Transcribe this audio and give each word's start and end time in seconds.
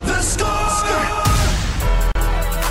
The 0.00 0.22
score! 0.22 0.48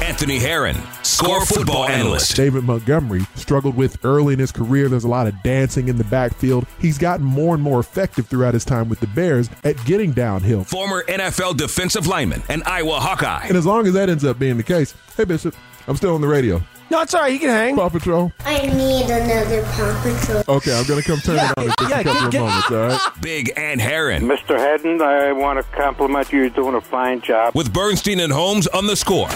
Anthony 0.03 0.39
Herron, 0.39 0.77
score 1.03 1.45
football 1.45 1.85
analyst. 1.87 2.35
David 2.35 2.63
Montgomery 2.63 3.21
struggled 3.35 3.75
with 3.75 4.03
early 4.03 4.33
in 4.33 4.39
his 4.39 4.51
career. 4.51 4.89
There's 4.89 5.03
a 5.03 5.07
lot 5.09 5.27
of 5.27 5.43
dancing 5.43 5.89
in 5.89 5.97
the 5.97 6.03
backfield. 6.05 6.65
He's 6.79 6.97
gotten 6.97 7.25
more 7.25 7.53
and 7.53 7.61
more 7.63 7.79
effective 7.79 8.25
throughout 8.27 8.53
his 8.55 8.65
time 8.65 8.89
with 8.89 8.99
the 8.99 9.07
Bears 9.07 9.49
at 9.63 9.83
getting 9.85 10.13
downhill. 10.13 10.63
Former 10.63 11.03
NFL 11.03 11.57
defensive 11.57 12.07
lineman 12.07 12.41
and 12.49 12.63
Iowa 12.63 12.99
Hawkeye. 12.99 13.45
And 13.47 13.57
as 13.57 13.65
long 13.65 13.85
as 13.85 13.93
that 13.93 14.09
ends 14.09 14.25
up 14.25 14.39
being 14.39 14.57
the 14.57 14.63
case, 14.63 14.95
hey, 15.15 15.25
Bishop, 15.25 15.53
I'm 15.87 15.95
still 15.97 16.15
on 16.15 16.21
the 16.21 16.27
radio. 16.27 16.63
No, 16.89 17.01
it's 17.01 17.13
all 17.13 17.21
right. 17.21 17.33
He 17.33 17.39
can 17.39 17.49
hang. 17.49 17.75
Paw 17.75 17.89
Patrol. 17.89 18.31
I 18.45 18.61
need 18.67 19.09
another 19.09 19.61
Paw 19.63 19.99
Patrol. 20.03 20.57
Okay, 20.57 20.77
I'm 20.77 20.85
going 20.87 21.01
to 21.01 21.07
come 21.07 21.19
turn 21.19 21.35
Yeah, 21.35 21.51
it 21.51 21.57
on 21.57 21.63
in 21.65 21.69
just 21.79 21.89
yeah, 21.89 21.99
a 21.99 22.03
couple 22.03 22.13
get- 22.13 22.25
of 22.25 22.31
get- 22.31 22.39
moments, 22.39 22.71
all 22.71 22.77
right? 23.09 23.11
Big 23.21 23.51
Ant 23.57 23.81
Herron. 23.81 24.23
Mr. 24.23 24.57
Hedden, 24.57 25.01
I 25.01 25.33
want 25.33 25.57
to 25.59 25.63
compliment 25.75 26.31
you. 26.31 26.39
You're 26.41 26.49
doing 26.49 26.75
a 26.75 26.81
fine 26.81 27.19
job. 27.21 27.55
With 27.55 27.73
Bernstein 27.73 28.19
and 28.21 28.31
Holmes 28.31 28.67
on 28.67 28.87
the 28.87 28.95
score. 28.95 29.27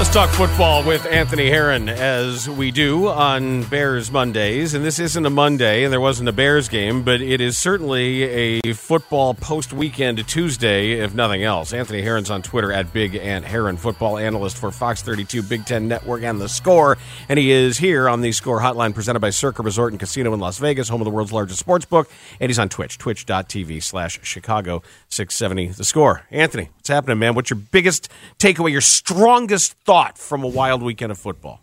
Let's 0.00 0.14
talk 0.14 0.30
football 0.30 0.82
with 0.82 1.04
Anthony 1.04 1.50
Herron 1.50 1.90
as 1.90 2.48
we 2.48 2.70
do 2.70 3.08
on 3.08 3.64
Bears 3.64 4.10
Mondays. 4.10 4.72
And 4.72 4.82
this 4.82 4.98
isn't 4.98 5.26
a 5.26 5.28
Monday, 5.28 5.84
and 5.84 5.92
there 5.92 6.00
wasn't 6.00 6.30
a 6.30 6.32
Bears 6.32 6.70
game, 6.70 7.02
but 7.02 7.20
it 7.20 7.42
is 7.42 7.58
certainly 7.58 8.22
a 8.22 8.72
football 8.72 9.34
post 9.34 9.74
weekend 9.74 10.26
Tuesday, 10.26 10.92
if 10.92 11.12
nothing 11.12 11.42
else. 11.42 11.74
Anthony 11.74 12.00
Herron's 12.00 12.30
on 12.30 12.40
Twitter 12.40 12.72
at 12.72 12.94
Big 12.94 13.14
Ant 13.14 13.44
Herron, 13.44 13.76
football 13.76 14.16
analyst 14.16 14.56
for 14.56 14.70
Fox 14.70 15.02
32, 15.02 15.42
Big 15.42 15.66
Ten 15.66 15.86
Network, 15.86 16.22
and 16.22 16.40
The 16.40 16.48
Score. 16.48 16.96
And 17.28 17.38
he 17.38 17.50
is 17.50 17.76
here 17.76 18.08
on 18.08 18.22
the 18.22 18.32
Score 18.32 18.60
Hotline 18.60 18.94
presented 18.94 19.20
by 19.20 19.28
Circa 19.28 19.62
Resort 19.62 19.92
and 19.92 20.00
Casino 20.00 20.32
in 20.32 20.40
Las 20.40 20.56
Vegas, 20.56 20.88
home 20.88 21.02
of 21.02 21.04
the 21.04 21.10
world's 21.10 21.30
largest 21.30 21.60
sports 21.60 21.84
book. 21.84 22.10
And 22.40 22.48
he's 22.48 22.58
on 22.58 22.70
Twitch, 22.70 22.96
twitch.tv 22.96 23.82
slash 23.82 24.18
Chicago 24.22 24.82
670. 25.10 25.76
The 25.76 25.84
Score. 25.84 26.22
Anthony, 26.30 26.70
what's 26.76 26.88
happening, 26.88 27.18
man? 27.18 27.34
What's 27.34 27.50
your 27.50 27.58
biggest 27.70 28.10
takeaway, 28.38 28.72
your 28.72 28.80
strongest 28.80 29.76
thought 29.90 30.16
from 30.16 30.44
a 30.44 30.46
wild 30.46 30.84
weekend 30.84 31.10
of 31.10 31.18
football? 31.18 31.60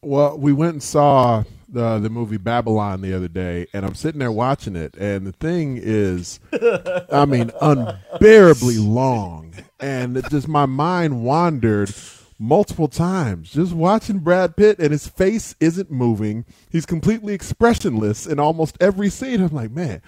Well, 0.00 0.38
we 0.38 0.54
went 0.54 0.72
and 0.72 0.82
saw 0.82 1.44
the 1.68 1.98
the 1.98 2.08
movie 2.08 2.38
Babylon 2.38 3.02
the 3.02 3.12
other 3.12 3.28
day, 3.28 3.66
and 3.74 3.84
I'm 3.84 3.94
sitting 3.94 4.20
there 4.20 4.32
watching 4.32 4.74
it, 4.74 4.96
and 4.96 5.26
the 5.26 5.32
thing 5.32 5.78
is, 5.78 6.40
I 7.12 7.26
mean, 7.26 7.50
unbearably 7.60 8.78
long, 8.78 9.52
and 9.78 10.16
it 10.16 10.30
just 10.30 10.48
my 10.48 10.64
mind 10.64 11.24
wandered 11.24 11.92
multiple 12.38 12.88
times 12.88 13.52
just 13.52 13.74
watching 13.74 14.20
Brad 14.20 14.56
Pitt, 14.56 14.78
and 14.78 14.90
his 14.90 15.06
face 15.06 15.54
isn't 15.60 15.90
moving. 15.90 16.46
He's 16.70 16.86
completely 16.86 17.34
expressionless 17.34 18.26
in 18.26 18.40
almost 18.40 18.78
every 18.80 19.10
scene. 19.10 19.42
I'm 19.42 19.50
like, 19.50 19.72
man. 19.72 20.00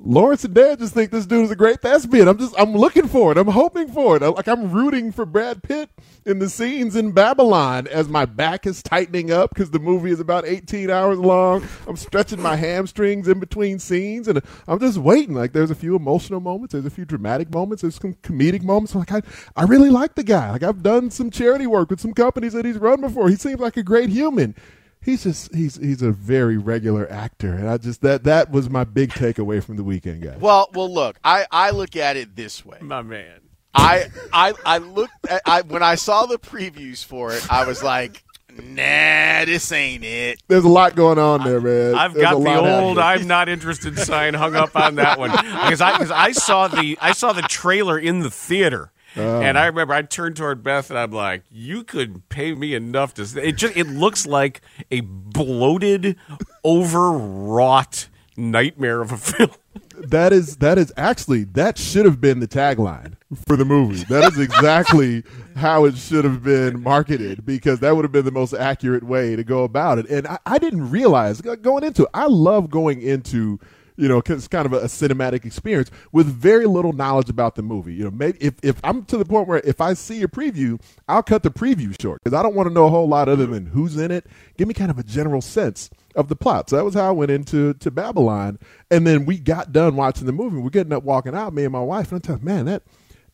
Laurence 0.00 0.44
and 0.44 0.54
Dad 0.54 0.78
just 0.78 0.94
think 0.94 1.10
this 1.10 1.26
dude 1.26 1.44
is 1.44 1.50
a 1.50 1.56
great 1.56 1.80
thespian. 1.80 2.28
I'm 2.28 2.38
just, 2.38 2.54
I'm 2.56 2.72
looking 2.72 3.08
for 3.08 3.32
it. 3.32 3.38
I'm 3.38 3.48
hoping 3.48 3.88
for 3.88 4.14
it. 4.16 4.22
Like 4.22 4.46
I'm 4.46 4.70
rooting 4.70 5.10
for 5.10 5.26
Brad 5.26 5.60
Pitt 5.60 5.90
in 6.24 6.38
the 6.38 6.48
scenes 6.48 6.94
in 6.94 7.10
Babylon 7.10 7.88
as 7.88 8.08
my 8.08 8.24
back 8.24 8.64
is 8.64 8.80
tightening 8.80 9.32
up 9.32 9.50
because 9.52 9.72
the 9.72 9.80
movie 9.80 10.12
is 10.12 10.20
about 10.20 10.46
18 10.46 10.88
hours 10.88 11.18
long. 11.18 11.66
I'm 11.88 11.96
stretching 11.96 12.40
my 12.40 12.54
hamstrings 12.54 13.26
in 13.26 13.40
between 13.40 13.80
scenes, 13.80 14.28
and 14.28 14.40
I'm 14.68 14.78
just 14.78 14.98
waiting. 14.98 15.34
Like 15.34 15.52
there's 15.52 15.72
a 15.72 15.74
few 15.74 15.96
emotional 15.96 16.38
moments, 16.38 16.72
there's 16.72 16.86
a 16.86 16.90
few 16.90 17.04
dramatic 17.04 17.50
moments, 17.52 17.82
there's 17.82 17.96
some 17.96 18.14
comedic 18.22 18.62
moments. 18.62 18.94
Like 18.94 19.10
I, 19.10 19.22
I 19.56 19.64
really 19.64 19.90
like 19.90 20.14
the 20.14 20.24
guy. 20.24 20.52
Like 20.52 20.62
I've 20.62 20.84
done 20.84 21.10
some 21.10 21.28
charity 21.30 21.66
work 21.66 21.90
with 21.90 22.00
some 22.00 22.14
companies 22.14 22.52
that 22.52 22.64
he's 22.64 22.78
run 22.78 23.00
before. 23.00 23.28
He 23.30 23.36
seems 23.36 23.58
like 23.58 23.76
a 23.76 23.82
great 23.82 24.10
human 24.10 24.54
he's 25.02 25.24
just 25.24 25.54
he's 25.54 25.76
he's 25.76 26.02
a 26.02 26.10
very 26.12 26.56
regular 26.56 27.10
actor 27.10 27.52
and 27.54 27.68
i 27.68 27.76
just 27.76 28.02
that 28.02 28.24
that 28.24 28.50
was 28.50 28.68
my 28.68 28.84
big 28.84 29.10
takeaway 29.10 29.62
from 29.62 29.76
the 29.76 29.84
weekend 29.84 30.22
guys 30.22 30.38
Well, 30.38 30.68
well, 30.74 30.92
look, 30.92 31.18
I, 31.24 31.46
I 31.50 31.70
look 31.70 31.96
at 31.96 32.16
it 32.16 32.36
this 32.36 32.64
way. 32.64 32.78
My 32.80 33.02
man. 33.02 33.40
I 33.74 34.06
I 34.32 34.54
I 34.64 34.78
looked 34.78 35.26
at 35.28 35.42
I 35.46 35.60
when 35.62 35.82
I 35.82 35.94
saw 35.94 36.26
the 36.26 36.38
previews 36.38 37.04
for 37.04 37.32
it, 37.32 37.46
I 37.50 37.64
was 37.66 37.82
like, 37.82 38.24
nah, 38.50 39.44
this 39.44 39.70
ain't 39.72 40.02
it. 40.04 40.42
there's 40.48 40.64
a 40.64 40.68
lot 40.68 40.96
going 40.96 41.18
on 41.18 41.44
there 41.44 41.60
man 41.60 41.94
I've 41.94 42.14
There's 42.14 42.22
got 42.24 42.42
the 42.42 42.56
old 42.56 42.98
"I'm 42.98 43.26
not 43.26 43.48
interested" 43.48 43.98
sign 43.98 44.34
hung 44.34 44.56
up 44.56 44.74
on 44.74 44.96
that 44.96 45.18
one 45.18 45.30
because 45.30 45.80
I 45.80 45.92
because 45.92 46.10
I 46.10 46.32
saw 46.32 46.66
the 46.68 46.98
I 47.00 47.12
saw 47.12 47.32
the 47.32 47.42
trailer 47.42 47.98
in 47.98 48.20
the 48.20 48.30
theater. 48.30 48.90
Oh. 49.16 49.40
And 49.40 49.58
I 49.58 49.66
remember 49.66 49.94
I 49.94 50.02
turned 50.02 50.36
toward 50.36 50.62
Beth 50.62 50.90
and 50.90 50.98
I'm 50.98 51.12
like, 51.12 51.42
"You 51.50 51.82
could 51.82 52.28
pay 52.28 52.54
me 52.54 52.74
enough 52.74 53.14
to." 53.14 53.22
It 53.42 53.52
just 53.56 53.76
it 53.76 53.86
looks 53.86 54.26
like 54.26 54.60
a 54.90 55.00
bloated, 55.00 56.16
overwrought 56.64 58.08
nightmare 58.36 59.00
of 59.00 59.12
a 59.12 59.16
film. 59.18 59.50
that 59.98 60.32
is 60.32 60.56
that 60.58 60.78
is 60.78 60.92
actually 60.96 61.42
that 61.44 61.76
should 61.76 62.04
have 62.04 62.20
been 62.20 62.38
the 62.38 62.46
tagline 62.46 63.14
for 63.46 63.56
the 63.56 63.64
movie 63.64 64.04
that 64.04 64.32
is 64.32 64.38
exactly 64.38 65.24
how 65.56 65.84
it 65.84 65.96
should 65.96 66.24
have 66.24 66.42
been 66.44 66.80
marketed 66.80 67.44
because 67.44 67.80
that 67.80 67.96
would 67.96 68.04
have 68.04 68.12
been 68.12 68.24
the 68.24 68.30
most 68.30 68.54
accurate 68.54 69.02
way 69.02 69.34
to 69.34 69.42
go 69.42 69.64
about 69.64 69.98
it 69.98 70.08
and 70.08 70.24
i, 70.28 70.38
I 70.46 70.58
didn't 70.58 70.88
realize 70.88 71.40
going 71.40 71.82
into 71.82 72.04
it, 72.04 72.08
i 72.14 72.26
love 72.26 72.70
going 72.70 73.02
into 73.02 73.58
you 73.98 74.08
know, 74.08 74.22
it's 74.24 74.46
kind 74.46 74.64
of 74.64 74.72
a, 74.72 74.78
a 74.78 74.84
cinematic 74.84 75.44
experience 75.44 75.90
with 76.12 76.26
very 76.26 76.66
little 76.66 76.92
knowledge 76.92 77.28
about 77.28 77.56
the 77.56 77.62
movie. 77.62 77.92
You 77.92 78.04
know, 78.04 78.10
maybe 78.12 78.38
if, 78.40 78.54
if 78.62 78.80
I'm 78.84 79.04
to 79.06 79.18
the 79.18 79.24
point 79.24 79.48
where 79.48 79.60
if 79.64 79.80
I 79.80 79.94
see 79.94 80.22
a 80.22 80.28
preview, 80.28 80.80
I'll 81.08 81.22
cut 81.22 81.42
the 81.42 81.50
preview 81.50 82.00
short 82.00 82.22
because 82.22 82.38
I 82.38 82.42
don't 82.42 82.54
want 82.54 82.68
to 82.68 82.72
know 82.72 82.86
a 82.86 82.90
whole 82.90 83.08
lot 83.08 83.28
other 83.28 83.44
than 83.46 83.66
who's 83.66 83.96
in 83.96 84.12
it. 84.12 84.26
Give 84.56 84.68
me 84.68 84.74
kind 84.74 84.90
of 84.90 84.98
a 84.98 85.02
general 85.02 85.40
sense 85.40 85.90
of 86.14 86.28
the 86.28 86.36
plot. 86.36 86.70
So 86.70 86.76
that 86.76 86.84
was 86.84 86.94
how 86.94 87.08
I 87.08 87.10
went 87.10 87.32
into 87.32 87.74
to 87.74 87.90
Babylon, 87.90 88.58
and 88.90 89.06
then 89.06 89.26
we 89.26 89.38
got 89.38 89.72
done 89.72 89.96
watching 89.96 90.26
the 90.26 90.32
movie. 90.32 90.58
We're 90.58 90.70
getting 90.70 90.92
up, 90.92 91.02
walking 91.02 91.34
out, 91.34 91.52
me 91.52 91.64
and 91.64 91.72
my 91.72 91.80
wife, 91.80 92.12
and 92.12 92.16
I'm 92.16 92.22
telling, 92.22 92.44
man, 92.44 92.66
that 92.66 92.84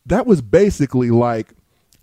that 0.07 0.27
was 0.27 0.41
basically 0.41 1.11
like 1.11 1.53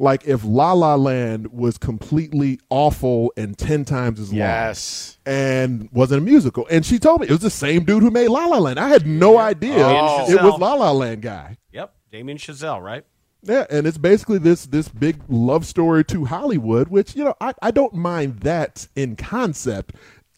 like 0.02 0.26
if 0.28 0.44
La 0.44 0.74
La 0.74 0.96
Land 0.96 1.48
was 1.54 1.78
completely 1.78 2.60
awful 2.70 3.32
and 3.38 3.58
ten 3.58 3.86
times 3.86 4.20
as 4.20 4.32
long 4.32 4.38
Yes. 4.40 5.18
and 5.26 5.90
wasn't 5.94 6.22
a 6.22 6.26
musical. 6.26 6.68
And 6.70 6.86
she 6.86 7.00
told 7.00 7.22
me 7.22 7.28
it 7.28 7.32
was 7.32 7.40
the 7.42 7.50
same 7.50 7.84
dude 7.86 8.04
who 8.04 8.12
made 8.12 8.28
La 8.30 8.46
La 8.48 8.58
Land. 8.58 8.80
I 8.80 8.90
had 8.90 9.06
no 9.06 9.38
idea 9.38 9.76
Oh. 9.86 10.26
it 10.30 10.42
was 10.42 10.60
La 10.60 10.74
La 10.74 10.92
Land 10.92 11.22
guy. 11.22 11.58
Yep, 11.72 11.94
Damien 12.12 12.38
Chazelle, 12.38 12.82
right? 12.82 13.06
Yeah, 13.44 13.66
and 13.70 13.88
it's 13.88 13.98
basically 13.98 14.38
this 14.38 14.66
this 14.66 14.88
big 14.88 15.18
love 15.30 15.66
story 15.66 16.04
to 16.06 16.26
Hollywood, 16.26 16.90
which 16.90 17.16
you 17.16 17.24
know 17.24 17.36
I, 17.42 17.54
I 17.62 17.72
don't 17.72 17.94
mind 17.94 18.42
that 18.42 18.88
in 18.96 19.16
concept. 19.16 19.96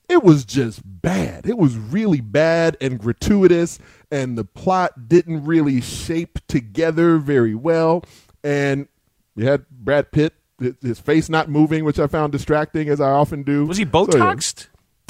It 0.10 0.24
was 0.24 0.46
just 0.46 0.82
bad. 0.84 1.48
It 1.48 1.58
was 1.58 1.78
really 1.78 2.22
bad 2.22 2.76
and 2.82 3.00
gratuitous, 3.00 3.80
and 4.12 4.38
the 4.38 4.44
plot 4.44 5.08
didn't 5.10 5.46
really 5.46 5.80
shape 5.82 6.40
together 6.48 7.18
very 7.18 7.56
well. 7.56 8.04
And 8.44 8.88
you 9.36 9.46
had 9.48 9.66
Brad 9.70 10.12
Pitt, 10.12 10.34
his- 10.60 10.76
his 10.82 11.00
face 11.00 11.30
not 11.30 11.50
moving, 11.50 11.84
which 11.86 12.00
I 12.00 12.08
found 12.08 12.32
distracting, 12.32 12.90
as 12.90 13.02
I 13.02 13.10
often 13.12 13.44
do. 13.44 13.66
Was 13.66 13.78
he 13.78 13.84
So, 13.86 13.90
yeah. 13.90 14.06
Botoxed? 14.06 14.68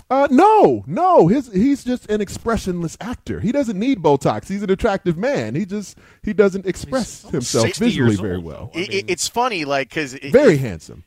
Uh, 0.09 0.27
no, 0.29 0.83
no. 0.85 1.27
His 1.27 1.51
he's 1.51 1.83
just 1.83 2.09
an 2.11 2.21
expressionless 2.21 2.97
actor. 3.01 3.39
He 3.39 3.51
doesn't 3.51 3.79
need 3.79 3.99
Botox. 3.99 4.47
He's 4.47 4.61
an 4.61 4.69
attractive 4.69 5.17
man. 5.17 5.55
He 5.55 5.65
just 5.65 5.97
he 6.21 6.33
doesn't 6.33 6.67
express 6.67 7.23
himself 7.23 7.73
visually 7.77 8.11
years 8.11 8.19
very 8.19 8.37
well. 8.37 8.69
I 8.75 8.79
It, 8.79 8.93
it, 8.93 9.05
it's 9.09 9.27
funny, 9.27 9.65
like 9.65 9.89
because 9.89 10.13
Very 10.13 10.57
handsome. 10.57 11.03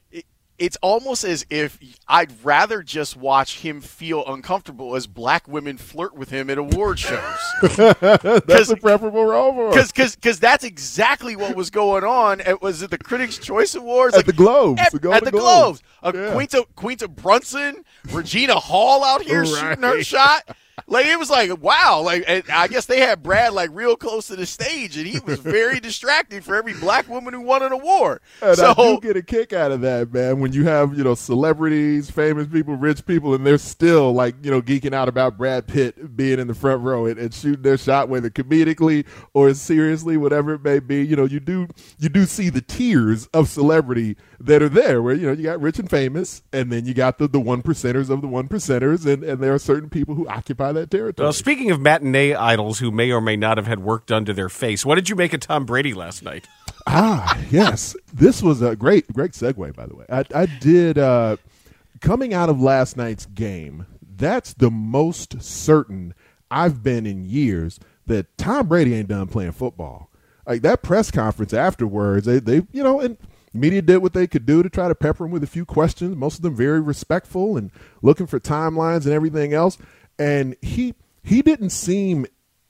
It's 0.58 0.76
almost 0.82 1.24
as 1.24 1.44
if 1.50 1.78
I'd 2.08 2.32
rather 2.44 2.82
just 2.82 3.16
watch 3.16 3.60
him 3.60 3.80
feel 3.80 4.24
uncomfortable 4.26 4.96
as 4.96 5.06
black 5.06 5.46
women 5.48 5.76
flirt 5.76 6.14
with 6.16 6.30
him 6.30 6.48
at 6.50 6.58
award 6.58 6.98
shows. 6.98 7.38
that's 7.62 8.70
a 8.70 8.76
preferable 8.76 9.24
role 9.24 9.52
for 9.52 9.78
him. 9.78 9.86
Because 9.94 10.38
that's 10.38 10.64
exactly 10.64 11.36
what 11.36 11.56
was 11.56 11.70
going 11.70 12.04
on. 12.04 12.40
It 12.40 12.62
was 12.62 12.82
it 12.82 12.90
the 12.90 12.98
Critics' 12.98 13.38
Choice 13.38 13.74
Awards 13.74 14.16
At 14.16 14.26
the 14.26 14.32
Globes, 14.32 14.80
At, 14.80 14.92
the 14.92 15.10
at 15.10 15.24
the 15.24 15.30
Globes. 15.30 15.80
Globes, 15.80 15.82
uh, 16.02 16.12
Yeah. 16.14 16.32
Quinta 16.32 16.66
Quinta 16.76 17.08
Brunson, 17.08 17.84
Regina 18.10 18.54
Hall 18.54 19.04
out 19.04 19.22
here 19.22 19.44
shooting 19.46 19.82
her 19.82 20.02
shot. 20.02 20.56
Like 20.86 21.06
it 21.06 21.18
was 21.18 21.30
like 21.30 21.62
wow, 21.62 22.02
like 22.04 22.28
I 22.50 22.68
guess 22.68 22.84
they 22.84 23.00
had 23.00 23.22
Brad 23.22 23.54
like 23.54 23.70
real 23.72 23.96
close 23.96 24.26
to 24.28 24.36
the 24.36 24.44
stage, 24.44 24.98
and 24.98 25.06
he 25.06 25.18
was 25.20 25.38
very 25.40 25.80
distracting 25.80 26.42
for 26.42 26.54
every 26.54 26.74
black 26.74 27.08
woman 27.08 27.32
who 27.32 27.40
won 27.40 27.62
an 27.62 27.72
award. 27.72 28.20
And 28.42 28.56
so 28.56 28.72
I 28.72 28.74
do 28.74 29.00
get 29.00 29.16
a 29.16 29.22
kick 29.22 29.54
out 29.54 29.72
of 29.72 29.80
that, 29.80 30.12
man. 30.12 30.38
When 30.38 30.52
you 30.52 30.64
have 30.64 30.96
you 30.96 31.02
know 31.02 31.14
celebrities, 31.14 32.10
famous 32.10 32.46
people, 32.46 32.76
rich 32.76 33.06
people, 33.06 33.34
and 33.34 33.46
they're 33.46 33.56
still 33.56 34.12
like 34.12 34.34
you 34.42 34.50
know 34.50 34.60
geeking 34.60 34.92
out 34.92 35.08
about 35.08 35.38
Brad 35.38 35.66
Pitt 35.66 36.14
being 36.14 36.38
in 36.38 36.46
the 36.46 36.54
front 36.54 36.82
row 36.82 37.06
and, 37.06 37.18
and 37.18 37.32
shooting 37.32 37.62
their 37.62 37.78
shot, 37.78 38.10
whether 38.10 38.28
comedically 38.28 39.06
or 39.32 39.54
seriously, 39.54 40.18
whatever 40.18 40.54
it 40.54 40.62
may 40.62 40.78
be. 40.78 41.04
You 41.04 41.16
know, 41.16 41.24
you 41.24 41.40
do 41.40 41.68
you 41.98 42.10
do 42.10 42.26
see 42.26 42.50
the 42.50 42.60
tiers 42.60 43.28
of 43.28 43.48
celebrity 43.48 44.16
that 44.40 44.62
are 44.62 44.68
there, 44.68 45.02
where 45.02 45.14
you 45.14 45.26
know 45.26 45.32
you 45.32 45.44
got 45.44 45.60
rich 45.60 45.78
and 45.78 45.88
famous, 45.88 46.42
and 46.52 46.70
then 46.70 46.84
you 46.84 46.92
got 46.92 47.16
the 47.16 47.28
the 47.28 47.40
one 47.40 47.62
percenters 47.62 48.10
of 48.10 48.20
the 48.20 48.28
one 48.28 48.46
percenters, 48.46 49.06
and 49.06 49.24
and 49.24 49.42
there 49.42 49.54
are 49.54 49.58
certain 49.58 49.88
people 49.88 50.14
who 50.14 50.28
occupy 50.28 50.65
that 50.72 50.90
territory. 50.90 51.24
Well, 51.24 51.32
speaking 51.32 51.70
of 51.70 51.80
matinee 51.80 52.34
idols 52.34 52.78
who 52.78 52.90
may 52.90 53.10
or 53.10 53.20
may 53.20 53.36
not 53.36 53.56
have 53.56 53.66
had 53.66 53.80
work 53.80 54.06
done 54.06 54.24
to 54.24 54.32
their 54.32 54.48
face, 54.48 54.84
what 54.84 54.96
did 54.96 55.08
you 55.08 55.16
make 55.16 55.32
of 55.32 55.40
Tom 55.40 55.64
Brady 55.66 55.94
last 55.94 56.22
night? 56.22 56.48
Ah, 56.86 57.38
yes. 57.50 57.96
This 58.12 58.42
was 58.42 58.62
a 58.62 58.76
great, 58.76 59.12
great 59.12 59.32
segue, 59.32 59.74
by 59.74 59.86
the 59.86 59.96
way. 59.96 60.06
I, 60.08 60.24
I 60.34 60.46
did, 60.46 60.98
uh, 60.98 61.36
coming 62.00 62.32
out 62.32 62.48
of 62.48 62.60
last 62.60 62.96
night's 62.96 63.26
game, 63.26 63.86
that's 64.16 64.54
the 64.54 64.70
most 64.70 65.42
certain 65.42 66.14
I've 66.50 66.82
been 66.82 67.06
in 67.06 67.24
years 67.24 67.80
that 68.06 68.38
Tom 68.38 68.68
Brady 68.68 68.94
ain't 68.94 69.08
done 69.08 69.26
playing 69.26 69.52
football. 69.52 70.10
Like 70.46 70.62
that 70.62 70.82
press 70.82 71.10
conference 71.10 71.52
afterwards, 71.52 72.26
they, 72.26 72.38
they 72.38 72.66
you 72.72 72.82
know, 72.82 73.00
and 73.00 73.16
media 73.52 73.82
did 73.82 73.98
what 73.98 74.12
they 74.12 74.26
could 74.26 74.46
do 74.46 74.62
to 74.62 74.70
try 74.70 74.86
to 74.86 74.94
pepper 74.94 75.24
him 75.24 75.32
with 75.32 75.42
a 75.42 75.48
few 75.48 75.64
questions, 75.64 76.14
most 76.14 76.36
of 76.36 76.42
them 76.42 76.54
very 76.54 76.80
respectful 76.80 77.56
and 77.56 77.70
looking 78.02 78.26
for 78.26 78.38
timelines 78.38 79.04
and 79.04 79.12
everything 79.12 79.52
else. 79.52 79.78
And 80.18 80.56
he, 80.62 80.94
he 81.22 81.42
didn't 81.42 81.70
seem 81.70 82.26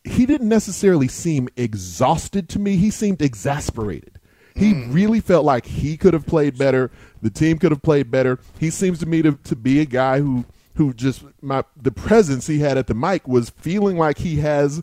he 0.06 0.24
didn't 0.24 0.48
necessarily 0.48 1.08
seem 1.08 1.48
exhausted 1.56 2.48
to 2.50 2.58
me. 2.58 2.76
He 2.76 2.90
seemed 2.90 3.20
exasperated. 3.20 4.20
He 4.54 4.72
hmm. 4.72 4.92
really 4.92 5.20
felt 5.20 5.44
like 5.44 5.66
he 5.66 5.96
could 5.96 6.14
have 6.14 6.26
played 6.26 6.56
better. 6.56 6.90
The 7.20 7.30
team 7.30 7.58
could 7.58 7.72
have 7.72 7.82
played 7.82 8.10
better. 8.10 8.38
He 8.58 8.70
seems 8.70 9.00
to 9.00 9.06
me 9.06 9.20
to, 9.22 9.32
to 9.32 9.56
be 9.56 9.80
a 9.80 9.84
guy 9.84 10.20
who 10.20 10.46
who 10.76 10.92
just 10.92 11.24
my 11.42 11.64
the 11.76 11.90
presence 11.90 12.46
he 12.46 12.60
had 12.60 12.78
at 12.78 12.86
the 12.86 12.94
mic 12.94 13.26
was 13.26 13.50
feeling 13.50 13.98
like 13.98 14.18
he 14.18 14.36
has 14.36 14.82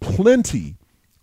plenty 0.00 0.76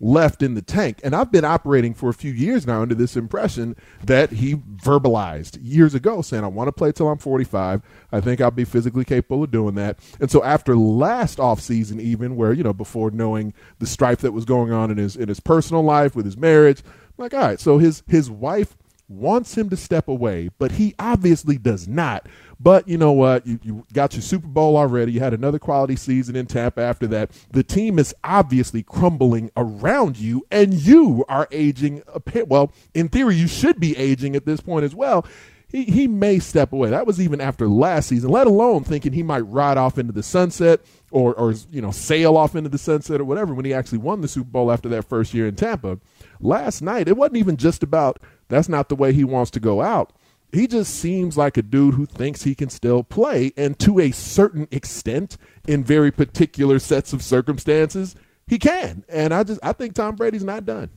left 0.06 0.44
in 0.44 0.54
the 0.54 0.62
tank. 0.62 1.00
And 1.04 1.16
I've 1.16 1.31
been 1.31 1.44
operating 1.44 1.96
for 1.96 2.10
a 2.10 2.13
few 2.13 2.31
years 2.31 2.68
now 2.68 2.84
under 2.84 2.94
this 2.94 3.18
impression 3.18 3.75
that 4.04 4.31
he 4.34 4.54
verbalized 4.56 5.57
years 5.62 5.96
ago, 5.96 6.22
saying, 6.22 6.44
I 6.44 6.48
want 6.48 6.68
to 6.68 6.72
play 6.72 6.92
till 6.92 7.10
I'm 7.10 7.18
45. 7.18 7.81
I 8.12 8.22
think 8.22 8.40
I'll 8.40 8.52
be 8.52 8.66
physically 8.66 9.04
capable 9.04 9.44
of 9.44 9.52
doing 9.52 9.74
that. 9.75 9.98
And 10.19 10.30
so 10.30 10.44
after 10.44 10.75
last 10.75 11.40
offseason, 11.40 12.00
even 12.00 12.36
where, 12.36 12.54
you 12.54 12.63
know, 12.63 12.74
before 12.74 13.10
knowing 13.10 13.54
the 13.80 13.88
strife 13.88 14.19
that 14.19 14.31
was 14.31 14.46
going 14.46 14.72
on 14.72 14.92
in 14.92 14.98
his 14.98 15.16
in 15.16 15.28
his 15.28 15.40
personal 15.40 15.81
life 15.81 16.16
with 16.16 16.25
his 16.25 16.38
marriage, 16.38 16.84
I'm 16.86 17.24
like, 17.24 17.34
all 17.34 17.40
right, 17.40 17.60
so 17.60 17.80
his 17.80 18.04
his 18.07 18.30
wife 18.30 18.78
wants 19.07 19.57
him 19.57 19.69
to 19.69 19.78
step 19.78 20.07
away, 20.07 20.50
but 20.57 20.74
he 20.74 20.96
obviously 20.98 21.57
does 21.57 21.88
not. 21.88 22.28
But 22.60 22.88
you 22.88 22.98
know 22.98 23.12
what? 23.12 23.46
You, 23.46 23.60
you 23.62 23.86
got 23.94 24.13
your 24.13 24.22
Super 24.22 24.48
Bowl 24.48 24.78
already. 24.78 25.12
You 25.12 25.19
had 25.19 25.34
another 25.34 25.60
quality 25.60 25.96
season 25.96 26.36
in 26.36 26.46
Tampa 26.46 26.81
after 26.81 27.06
that. 27.07 27.31
The 27.52 27.63
team 27.63 28.00
is 28.00 28.16
obviously 28.24 28.81
crumbling 28.84 29.52
around 29.57 30.18
you, 30.18 30.46
and 30.52 30.74
you 30.74 31.25
are 31.28 31.48
aging. 31.52 32.04
Well, 32.48 32.72
in 32.94 33.10
theory, 33.10 33.36
you 33.36 33.48
should 33.48 33.80
be 33.80 33.98
aging 33.98 34.36
at 34.36 34.46
this 34.46 34.62
point 34.62 34.86
as 34.86 34.96
well. 34.96 35.25
He, 35.68 35.84
he 35.86 36.07
may 36.07 36.40
step 36.40 36.72
away. 36.72 36.92
That 36.92 37.07
was 37.07 37.19
even 37.19 37.42
after 37.42 37.68
last 37.68 38.07
season, 38.07 38.30
let 38.30 38.48
alone 38.48 38.84
thinking 38.84 39.12
he 39.12 39.24
might 39.24 39.42
ride 39.42 39.78
off 39.78 39.98
into 39.98 40.13
the 40.13 40.24
sunset 40.24 40.80
or, 41.12 41.34
or 41.34 41.54
you 41.72 41.81
know, 41.81 41.92
sail 41.92 42.38
off 42.38 42.56
into 42.56 42.69
the 42.69 42.78
sunset 42.78 43.19
or 43.19 43.25
whatever 43.25 43.54
when 43.54 43.66
he 43.66 43.74
actually 43.74 43.98
won 43.98 44.22
the 44.22 44.28
Super 44.28 44.50
Bowl 44.50 44.72
after 44.72 44.88
that 44.90 45.04
first 45.04 45.34
year 45.34 45.48
in 45.48 45.56
Tampa. 45.56 46.00
Last 46.40 46.81
night, 46.81 47.07
it 47.07 47.18
wasn't 47.18 47.38
even 47.38 47.57
just 47.57 47.84
about 47.84 48.19
that's 48.47 48.69
not 48.69 48.89
the 48.89 48.95
way 48.95 49.13
he 49.13 49.24
wants 49.24 49.51
to 49.51 49.59
go 49.59 49.81
out. 49.81 50.13
He 50.51 50.68
just 50.68 50.95
seems 50.95 51.38
like 51.38 51.57
a 51.57 51.62
dude 51.62 51.95
who 51.95 52.06
thinks 52.06 52.44
he 52.44 52.56
can 52.56 52.69
still 52.69 53.03
play, 53.03 53.51
and 53.57 53.77
to 53.80 54.00
a 54.00 54.12
certain 54.12 54.68
extent, 54.71 55.38
in 55.68 55.83
very 55.83 56.12
particular 56.12 56.80
sets 56.80 57.12
of 57.12 57.21
circumstances, 57.21 58.15
he 58.47 58.57
can. 58.57 59.03
And 59.09 59.33
I 59.33 59.44
just 59.44 59.59
I 59.63 59.74
think 59.74 59.95
Tom 59.95 60.15
Brady's 60.15 60.44
not 60.44 60.65
done. 60.65 60.92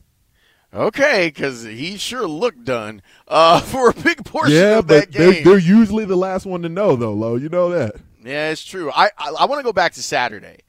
Okay, 0.73 1.27
because 1.27 1.63
he 1.63 1.97
sure 1.97 2.27
looked 2.27 2.63
done 2.63 3.01
uh, 3.27 3.59
for 3.61 3.89
a 3.89 3.93
big 3.93 4.23
portion 4.23 4.55
yeah, 4.55 4.77
of 4.77 4.87
that 4.87 5.11
they're, 5.11 5.33
game. 5.33 5.43
they're 5.43 5.57
usually 5.57 6.05
the 6.05 6.15
last 6.15 6.45
one 6.45 6.61
to 6.61 6.69
know, 6.69 6.95
though, 6.95 7.13
Lo. 7.13 7.35
You 7.35 7.49
know 7.49 7.69
that. 7.69 7.95
Yeah, 8.23 8.51
it's 8.51 8.63
true. 8.63 8.91
I 8.91 9.09
I, 9.17 9.29
I 9.39 9.45
want 9.45 9.59
to 9.59 9.63
go 9.63 9.73
back 9.73 9.93
to 9.93 10.03
Saturday. 10.03 10.59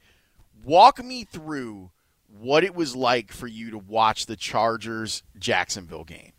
Walk 0.65 1.03
me 1.03 1.23
through 1.23 1.91
what 2.39 2.63
it 2.63 2.73
was 2.73 2.95
like 2.95 3.31
for 3.31 3.47
you 3.47 3.71
to 3.71 3.77
watch 3.77 4.25
the 4.25 4.35
Chargers 4.35 5.23
Jacksonville 5.37 6.03
game. 6.03 6.33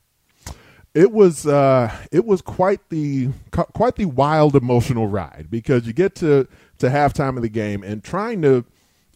It 0.95 1.11
was 1.11 1.47
uh, 1.47 1.91
it 2.11 2.27
was 2.27 2.43
quite 2.43 2.91
the 2.91 3.31
quite 3.51 3.97
the 3.97 4.05
wild 4.05 4.55
emotional 4.55 5.07
ride 5.07 5.47
because 5.51 5.87
you 5.87 5.95
get 5.95 6.15
to 6.17 6.47
to 6.79 6.89
halftime 6.89 7.37
of 7.37 7.43
the 7.43 7.49
game 7.49 7.83
and 7.83 8.05
trying 8.05 8.43
to, 8.43 8.67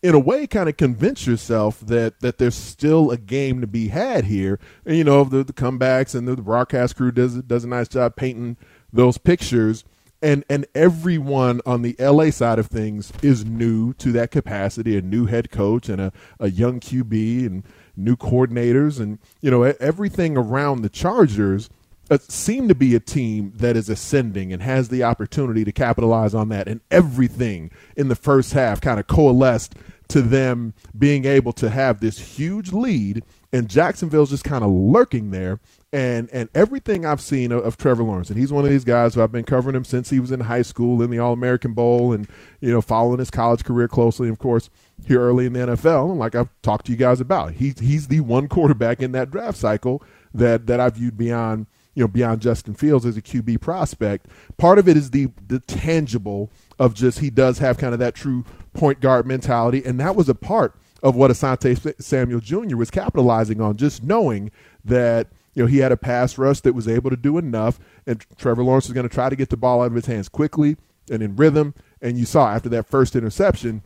in 0.02 0.14
a 0.14 0.18
way, 0.18 0.46
kind 0.46 0.70
of 0.70 0.78
convince 0.78 1.26
yourself 1.26 1.80
that 1.80 2.20
that 2.20 2.38
there's 2.38 2.54
still 2.54 3.10
a 3.10 3.18
game 3.18 3.60
to 3.60 3.66
be 3.66 3.88
had 3.88 4.24
here. 4.24 4.58
And 4.86 4.96
you 4.96 5.04
know 5.04 5.24
the, 5.24 5.44
the 5.44 5.52
comebacks 5.52 6.14
and 6.14 6.26
the, 6.26 6.34
the 6.34 6.42
broadcast 6.42 6.96
crew 6.96 7.12
does 7.12 7.34
does 7.42 7.64
a 7.64 7.68
nice 7.68 7.88
job 7.88 8.16
painting 8.16 8.56
those 8.90 9.18
pictures. 9.18 9.84
And 10.22 10.44
and 10.48 10.64
everyone 10.74 11.60
on 11.66 11.82
the 11.82 11.94
LA 11.98 12.30
side 12.30 12.58
of 12.58 12.68
things 12.68 13.12
is 13.20 13.44
new 13.44 13.92
to 13.94 14.12
that 14.12 14.30
capacity, 14.30 14.96
a 14.96 15.02
new 15.02 15.26
head 15.26 15.50
coach 15.50 15.90
and 15.90 16.00
a, 16.00 16.10
a 16.40 16.50
young 16.50 16.80
QB 16.80 17.46
and 17.46 17.64
new 17.96 18.16
coordinators 18.16 19.00
and 19.00 19.18
you 19.40 19.50
know 19.50 19.62
everything 19.62 20.36
around 20.36 20.82
the 20.82 20.88
Chargers 20.88 21.70
uh, 22.10 22.18
seem 22.28 22.68
to 22.68 22.74
be 22.74 22.94
a 22.94 23.00
team 23.00 23.52
that 23.56 23.76
is 23.76 23.88
ascending 23.88 24.52
and 24.52 24.62
has 24.62 24.88
the 24.88 25.02
opportunity 25.02 25.64
to 25.64 25.72
capitalize 25.72 26.34
on 26.34 26.48
that 26.50 26.68
and 26.68 26.80
everything 26.90 27.70
in 27.96 28.08
the 28.08 28.14
first 28.14 28.52
half 28.52 28.80
kind 28.80 29.00
of 29.00 29.06
coalesced 29.06 29.74
to 30.08 30.22
them 30.22 30.72
being 30.96 31.24
able 31.24 31.52
to 31.52 31.68
have 31.68 31.98
this 32.00 32.18
huge 32.18 32.72
lead 32.72 33.24
and 33.52 33.68
Jacksonville's 33.68 34.30
just 34.30 34.44
kind 34.44 34.64
of 34.64 34.70
lurking 34.70 35.30
there. 35.30 35.60
And 35.92 36.28
and 36.32 36.48
everything 36.54 37.06
I've 37.06 37.20
seen 37.20 37.52
of, 37.52 37.64
of 37.64 37.76
Trevor 37.76 38.02
Lawrence 38.02 38.28
and 38.28 38.38
he's 38.38 38.52
one 38.52 38.64
of 38.64 38.70
these 38.70 38.84
guys 38.84 39.14
who 39.14 39.22
I've 39.22 39.32
been 39.32 39.44
covering 39.44 39.74
him 39.74 39.84
since 39.84 40.10
he 40.10 40.20
was 40.20 40.30
in 40.30 40.40
high 40.40 40.62
school 40.62 41.00
in 41.00 41.10
the 41.10 41.18
All-American 41.18 41.72
Bowl 41.72 42.12
and 42.12 42.28
you 42.60 42.70
know 42.70 42.82
following 42.82 43.18
his 43.18 43.30
college 43.30 43.64
career 43.64 43.88
closely 43.88 44.28
of 44.28 44.38
course 44.38 44.68
here 45.04 45.20
early 45.20 45.46
in 45.46 45.52
the 45.52 45.60
NFL 45.60 46.10
and 46.10 46.18
like 46.18 46.34
I've 46.34 46.48
talked 46.62 46.86
to 46.86 46.92
you 46.92 46.98
guys 46.98 47.20
about 47.20 47.54
he 47.54 47.74
he's 47.78 48.08
the 48.08 48.20
one 48.20 48.48
quarterback 48.48 49.00
in 49.00 49.12
that 49.12 49.30
draft 49.30 49.58
cycle 49.58 50.02
that 50.34 50.66
that 50.66 50.80
I 50.80 50.88
viewed 50.90 51.16
beyond 51.16 51.66
you 51.94 52.02
know 52.02 52.08
beyond 52.08 52.40
Justin 52.40 52.74
Fields 52.74 53.04
as 53.04 53.16
a 53.16 53.22
QB 53.22 53.60
prospect 53.60 54.26
part 54.56 54.78
of 54.78 54.88
it 54.88 54.96
is 54.96 55.10
the 55.10 55.28
the 55.46 55.60
tangible 55.60 56.50
of 56.78 56.94
just 56.94 57.18
he 57.18 57.30
does 57.30 57.58
have 57.58 57.78
kind 57.78 57.92
of 57.92 58.00
that 58.00 58.14
true 58.14 58.44
point 58.72 59.00
guard 59.00 59.26
mentality 59.26 59.82
and 59.84 60.00
that 60.00 60.16
was 60.16 60.28
a 60.28 60.34
part 60.34 60.74
of 61.02 61.14
what 61.14 61.30
Asante 61.30 62.02
Samuel 62.02 62.40
Jr. 62.40 62.76
was 62.76 62.90
capitalizing 62.90 63.60
on 63.60 63.76
just 63.76 64.02
knowing 64.02 64.50
that 64.84 65.28
you 65.54 65.62
know 65.62 65.66
he 65.66 65.78
had 65.78 65.92
a 65.92 65.96
pass 65.96 66.38
rush 66.38 66.60
that 66.60 66.74
was 66.74 66.88
able 66.88 67.10
to 67.10 67.16
do 67.16 67.38
enough 67.38 67.78
and 68.06 68.24
Trevor 68.36 68.64
Lawrence 68.64 68.86
was 68.86 68.94
going 68.94 69.08
to 69.08 69.14
try 69.14 69.28
to 69.28 69.36
get 69.36 69.50
the 69.50 69.56
ball 69.56 69.82
out 69.82 69.86
of 69.86 69.94
his 69.94 70.06
hands 70.06 70.28
quickly 70.28 70.76
and 71.10 71.22
in 71.22 71.36
rhythm 71.36 71.74
and 72.00 72.18
you 72.18 72.24
saw 72.24 72.48
after 72.48 72.68
that 72.70 72.86
first 72.86 73.14
interception 73.14 73.82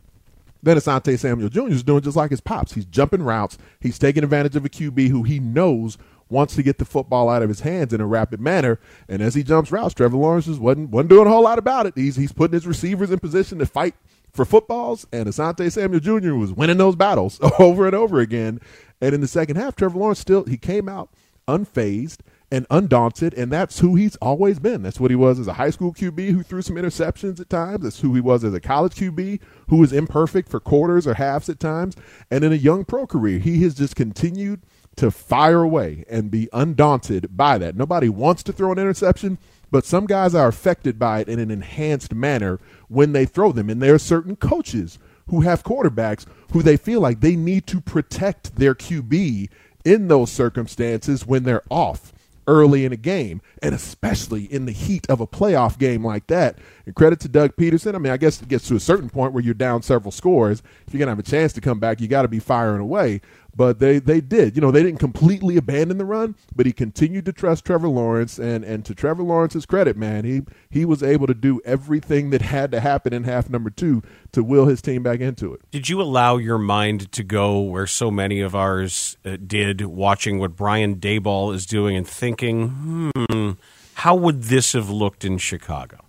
then 0.63 0.77
Asante 0.77 1.17
Samuel 1.17 1.49
Jr. 1.49 1.69
is 1.69 1.83
doing 1.83 2.01
just 2.01 2.17
like 2.17 2.31
his 2.31 2.41
pops. 2.41 2.73
He's 2.73 2.85
jumping 2.85 3.23
routes. 3.23 3.57
He's 3.79 3.99
taking 3.99 4.23
advantage 4.23 4.55
of 4.55 4.65
a 4.65 4.69
QB 4.69 5.09
who 5.09 5.23
he 5.23 5.39
knows 5.39 5.97
wants 6.29 6.55
to 6.55 6.63
get 6.63 6.77
the 6.77 6.85
football 6.85 7.29
out 7.29 7.41
of 7.41 7.49
his 7.49 7.59
hands 7.59 7.93
in 7.93 7.99
a 7.99 8.07
rapid 8.07 8.39
manner. 8.39 8.79
And 9.09 9.21
as 9.21 9.35
he 9.35 9.43
jumps 9.43 9.71
routes, 9.71 9.93
Trevor 9.93 10.17
Lawrence 10.17 10.45
just 10.45 10.61
wasn't, 10.61 10.89
wasn't 10.89 11.09
doing 11.09 11.27
a 11.27 11.29
whole 11.29 11.43
lot 11.43 11.59
about 11.59 11.85
it. 11.85 11.93
He's, 11.95 12.15
he's 12.15 12.31
putting 12.31 12.53
his 12.53 12.65
receivers 12.65 13.11
in 13.11 13.19
position 13.19 13.59
to 13.59 13.65
fight 13.65 13.95
for 14.31 14.45
footballs, 14.45 15.05
and 15.11 15.27
Asante 15.27 15.69
Samuel 15.69 15.99
Jr. 15.99 16.35
was 16.35 16.53
winning 16.53 16.77
those 16.77 16.95
battles 16.95 17.37
over 17.59 17.85
and 17.85 17.93
over 17.93 18.21
again. 18.21 18.61
And 19.01 19.13
in 19.13 19.19
the 19.19 19.27
second 19.27 19.57
half, 19.57 19.75
Trevor 19.75 19.99
Lawrence 19.99 20.19
still 20.19 20.45
he 20.45 20.57
came 20.57 20.87
out 20.87 21.09
unfazed 21.47 22.19
and 22.51 22.67
undaunted, 22.69 23.33
and 23.33 23.51
that's 23.51 23.79
who 23.79 23.95
he's 23.95 24.17
always 24.17 24.59
been. 24.59 24.83
That's 24.83 24.99
what 24.99 25.09
he 25.09 25.15
was 25.15 25.39
as 25.39 25.47
a 25.47 25.53
high 25.53 25.69
school 25.69 25.93
QB 25.93 26.31
who 26.31 26.43
threw 26.43 26.61
some 26.61 26.75
interceptions 26.75 27.39
at 27.39 27.49
times. 27.49 27.83
That's 27.83 28.01
who 28.01 28.13
he 28.13 28.19
was 28.19 28.43
as 28.43 28.53
a 28.53 28.59
college 28.59 28.95
QB 28.95 29.39
who 29.69 29.77
was 29.77 29.93
imperfect 29.93 30.49
for 30.49 30.59
quarters 30.59 31.07
or 31.07 31.13
halves 31.13 31.47
at 31.47 31.61
times. 31.61 31.95
And 32.29 32.43
in 32.43 32.51
a 32.51 32.57
young 32.57 32.83
pro 32.83 33.07
career, 33.07 33.39
he 33.39 33.63
has 33.63 33.75
just 33.75 33.95
continued 33.95 34.61
to 34.97 35.11
fire 35.11 35.61
away 35.61 36.03
and 36.09 36.29
be 36.29 36.49
undaunted 36.51 37.37
by 37.37 37.57
that. 37.57 37.77
Nobody 37.77 38.09
wants 38.09 38.43
to 38.43 38.53
throw 38.53 38.73
an 38.73 38.79
interception, 38.79 39.37
but 39.71 39.85
some 39.85 40.05
guys 40.05 40.35
are 40.35 40.49
affected 40.49 40.99
by 40.99 41.21
it 41.21 41.29
in 41.29 41.39
an 41.39 41.49
enhanced 41.49 42.13
manner 42.13 42.59
when 42.89 43.13
they 43.13 43.25
throw 43.25 43.53
them. 43.53 43.69
And 43.69 43.81
there 43.81 43.93
are 43.93 43.99
certain 43.99 44.35
coaches 44.35 44.99
who 45.29 45.41
have 45.41 45.63
quarterbacks 45.63 46.25
who 46.51 46.61
they 46.61 46.75
feel 46.75 46.99
like 46.99 47.21
they 47.21 47.37
need 47.37 47.65
to 47.67 47.79
protect 47.79 48.57
their 48.57 48.75
QB 48.75 49.47
in 49.85 50.09
those 50.09 50.29
circumstances 50.29 51.25
when 51.25 51.43
they're 51.43 51.63
off 51.69 52.11
early 52.51 52.83
in 52.83 52.91
a 52.91 52.97
game, 52.97 53.41
and 53.63 53.73
especially 53.73 54.43
in 54.43 54.65
the 54.65 54.73
heat 54.73 55.09
of 55.09 55.21
a 55.21 55.25
playoff 55.25 55.79
game 55.79 56.05
like 56.05 56.27
that. 56.27 56.57
And 56.85 56.93
credit 56.93 57.21
to 57.21 57.29
Doug 57.29 57.55
Pederson. 57.55 57.95
I 57.95 57.97
mean, 57.97 58.11
I 58.11 58.17
guess 58.17 58.41
it 58.41 58.49
gets 58.49 58.67
to 58.67 58.75
a 58.75 58.79
certain 58.79 59.09
point 59.09 59.31
where 59.31 59.41
you're 59.41 59.53
down 59.53 59.81
several 59.81 60.11
scores. 60.11 60.61
If 60.85 60.93
you're 60.93 60.99
going 60.99 61.07
to 61.07 61.11
have 61.11 61.19
a 61.19 61.23
chance 61.23 61.53
to 61.53 61.61
come 61.61 61.79
back, 61.79 62.01
you 62.01 62.09
got 62.09 62.23
to 62.23 62.27
be 62.27 62.39
firing 62.39 62.81
away 62.81 63.21
but 63.55 63.79
they 63.79 63.99
they 63.99 64.21
did. 64.21 64.55
You 64.55 64.61
know, 64.61 64.71
they 64.71 64.83
didn't 64.83 64.99
completely 64.99 65.57
abandon 65.57 65.97
the 65.97 66.05
run, 66.05 66.35
but 66.55 66.65
he 66.65 66.71
continued 66.71 67.25
to 67.25 67.33
trust 67.33 67.65
Trevor 67.65 67.87
Lawrence 67.87 68.39
and 68.39 68.63
and 68.63 68.85
to 68.85 68.95
Trevor 68.95 69.23
Lawrence's 69.23 69.65
credit, 69.65 69.97
man, 69.97 70.25
he 70.25 70.41
he 70.69 70.85
was 70.85 71.03
able 71.03 71.27
to 71.27 71.33
do 71.33 71.61
everything 71.65 72.29
that 72.29 72.41
had 72.41 72.71
to 72.71 72.79
happen 72.79 73.13
in 73.13 73.23
half 73.23 73.49
number 73.49 73.69
2 73.69 74.01
to 74.31 74.43
will 74.43 74.67
his 74.67 74.81
team 74.81 75.03
back 75.03 75.19
into 75.19 75.53
it. 75.53 75.61
Did 75.71 75.89
you 75.89 76.01
allow 76.01 76.37
your 76.37 76.57
mind 76.57 77.11
to 77.11 77.23
go 77.23 77.59
where 77.59 77.87
so 77.87 78.09
many 78.09 78.41
of 78.41 78.55
ours 78.55 79.17
uh, 79.25 79.37
did 79.45 79.81
watching 79.81 80.39
what 80.39 80.55
Brian 80.55 80.95
Daboll 80.95 81.53
is 81.53 81.65
doing 81.65 81.95
and 81.95 82.07
thinking, 82.07 83.11
"Hmm, 83.29 83.51
how 83.95 84.15
would 84.15 84.43
this 84.43 84.73
have 84.73 84.89
looked 84.89 85.25
in 85.25 85.37
Chicago?" 85.37 86.05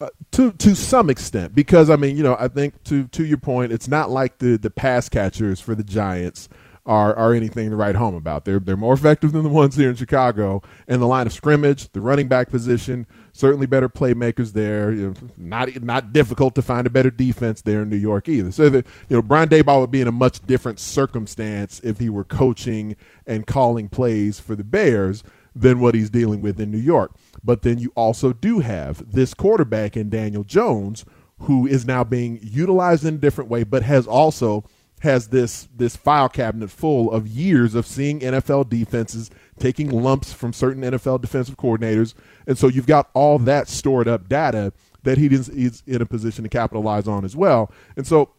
Uh, 0.00 0.08
to 0.30 0.52
to 0.52 0.74
some 0.74 1.10
extent, 1.10 1.54
because 1.54 1.90
I 1.90 1.96
mean, 1.96 2.16
you 2.16 2.22
know, 2.22 2.34
I 2.38 2.48
think 2.48 2.82
to 2.84 3.06
to 3.08 3.24
your 3.24 3.36
point, 3.36 3.70
it's 3.70 3.88
not 3.88 4.10
like 4.10 4.38
the 4.38 4.56
the 4.56 4.70
pass 4.70 5.10
catchers 5.10 5.60
for 5.60 5.74
the 5.74 5.84
Giants 5.84 6.48
are 6.86 7.14
are 7.14 7.34
anything 7.34 7.70
to 7.70 7.76
write 7.76 7.94
home 7.94 8.14
about. 8.14 8.44
They're 8.44 8.58
they're 8.58 8.76
more 8.76 8.94
effective 8.94 9.32
than 9.32 9.42
the 9.42 9.48
ones 9.48 9.76
here 9.76 9.90
in 9.90 9.96
Chicago. 9.96 10.62
And 10.88 11.00
the 11.00 11.06
line 11.06 11.26
of 11.26 11.32
scrimmage, 11.32 11.90
the 11.92 12.00
running 12.00 12.28
back 12.28 12.50
position, 12.50 13.06
certainly 13.32 13.66
better 13.66 13.88
playmakers 13.88 14.52
there. 14.52 14.92
You 14.92 15.08
know, 15.08 15.14
not 15.36 15.82
not 15.82 16.12
difficult 16.12 16.54
to 16.54 16.62
find 16.62 16.86
a 16.86 16.90
better 16.90 17.10
defense 17.10 17.62
there 17.62 17.82
in 17.82 17.90
New 17.90 17.96
York 17.96 18.28
either. 18.28 18.52
So 18.52 18.68
that 18.70 18.86
you 19.08 19.16
know, 19.16 19.22
Brian 19.22 19.48
Daboll 19.48 19.80
would 19.80 19.90
be 19.90 20.00
in 20.00 20.08
a 20.08 20.12
much 20.12 20.44
different 20.46 20.78
circumstance 20.78 21.80
if 21.84 21.98
he 21.98 22.08
were 22.08 22.24
coaching 22.24 22.96
and 23.26 23.46
calling 23.46 23.88
plays 23.88 24.40
for 24.40 24.56
the 24.56 24.64
Bears 24.64 25.22
than 25.54 25.80
what 25.80 25.94
he's 25.94 26.10
dealing 26.10 26.40
with 26.40 26.60
in 26.60 26.70
New 26.70 26.78
York. 26.78 27.12
But 27.42 27.62
then 27.62 27.78
you 27.78 27.92
also 27.94 28.32
do 28.32 28.60
have 28.60 29.12
this 29.12 29.34
quarterback 29.34 29.96
in 29.96 30.08
Daniel 30.08 30.44
Jones 30.44 31.04
who 31.40 31.66
is 31.66 31.86
now 31.86 32.04
being 32.04 32.38
utilized 32.42 33.04
in 33.04 33.14
a 33.14 33.18
different 33.18 33.50
way, 33.50 33.64
but 33.64 33.82
has 33.82 34.06
also 34.06 34.64
has 35.00 35.28
this 35.28 35.68
this 35.74 35.96
file 35.96 36.28
cabinet 36.28 36.70
full 36.70 37.10
of 37.10 37.26
years 37.26 37.74
of 37.74 37.86
seeing 37.86 38.20
NFL 38.20 38.68
defenses 38.68 39.30
taking 39.58 39.90
lumps 39.90 40.32
from 40.32 40.52
certain 40.52 40.82
NFL 40.82 41.20
defensive 41.20 41.56
coordinators, 41.56 42.14
and 42.46 42.56
so 42.56 42.68
you've 42.68 42.86
got 42.86 43.10
all 43.14 43.38
that 43.38 43.68
stored 43.68 44.08
up 44.08 44.28
data 44.28 44.72
that 45.02 45.18
he 45.18 45.26
is, 45.26 45.82
in 45.86 46.02
a 46.02 46.06
position 46.06 46.44
to 46.44 46.50
capitalize 46.50 47.08
on 47.08 47.24
as 47.24 47.34
well. 47.34 47.70
And 47.96 48.06
so, 48.06 48.30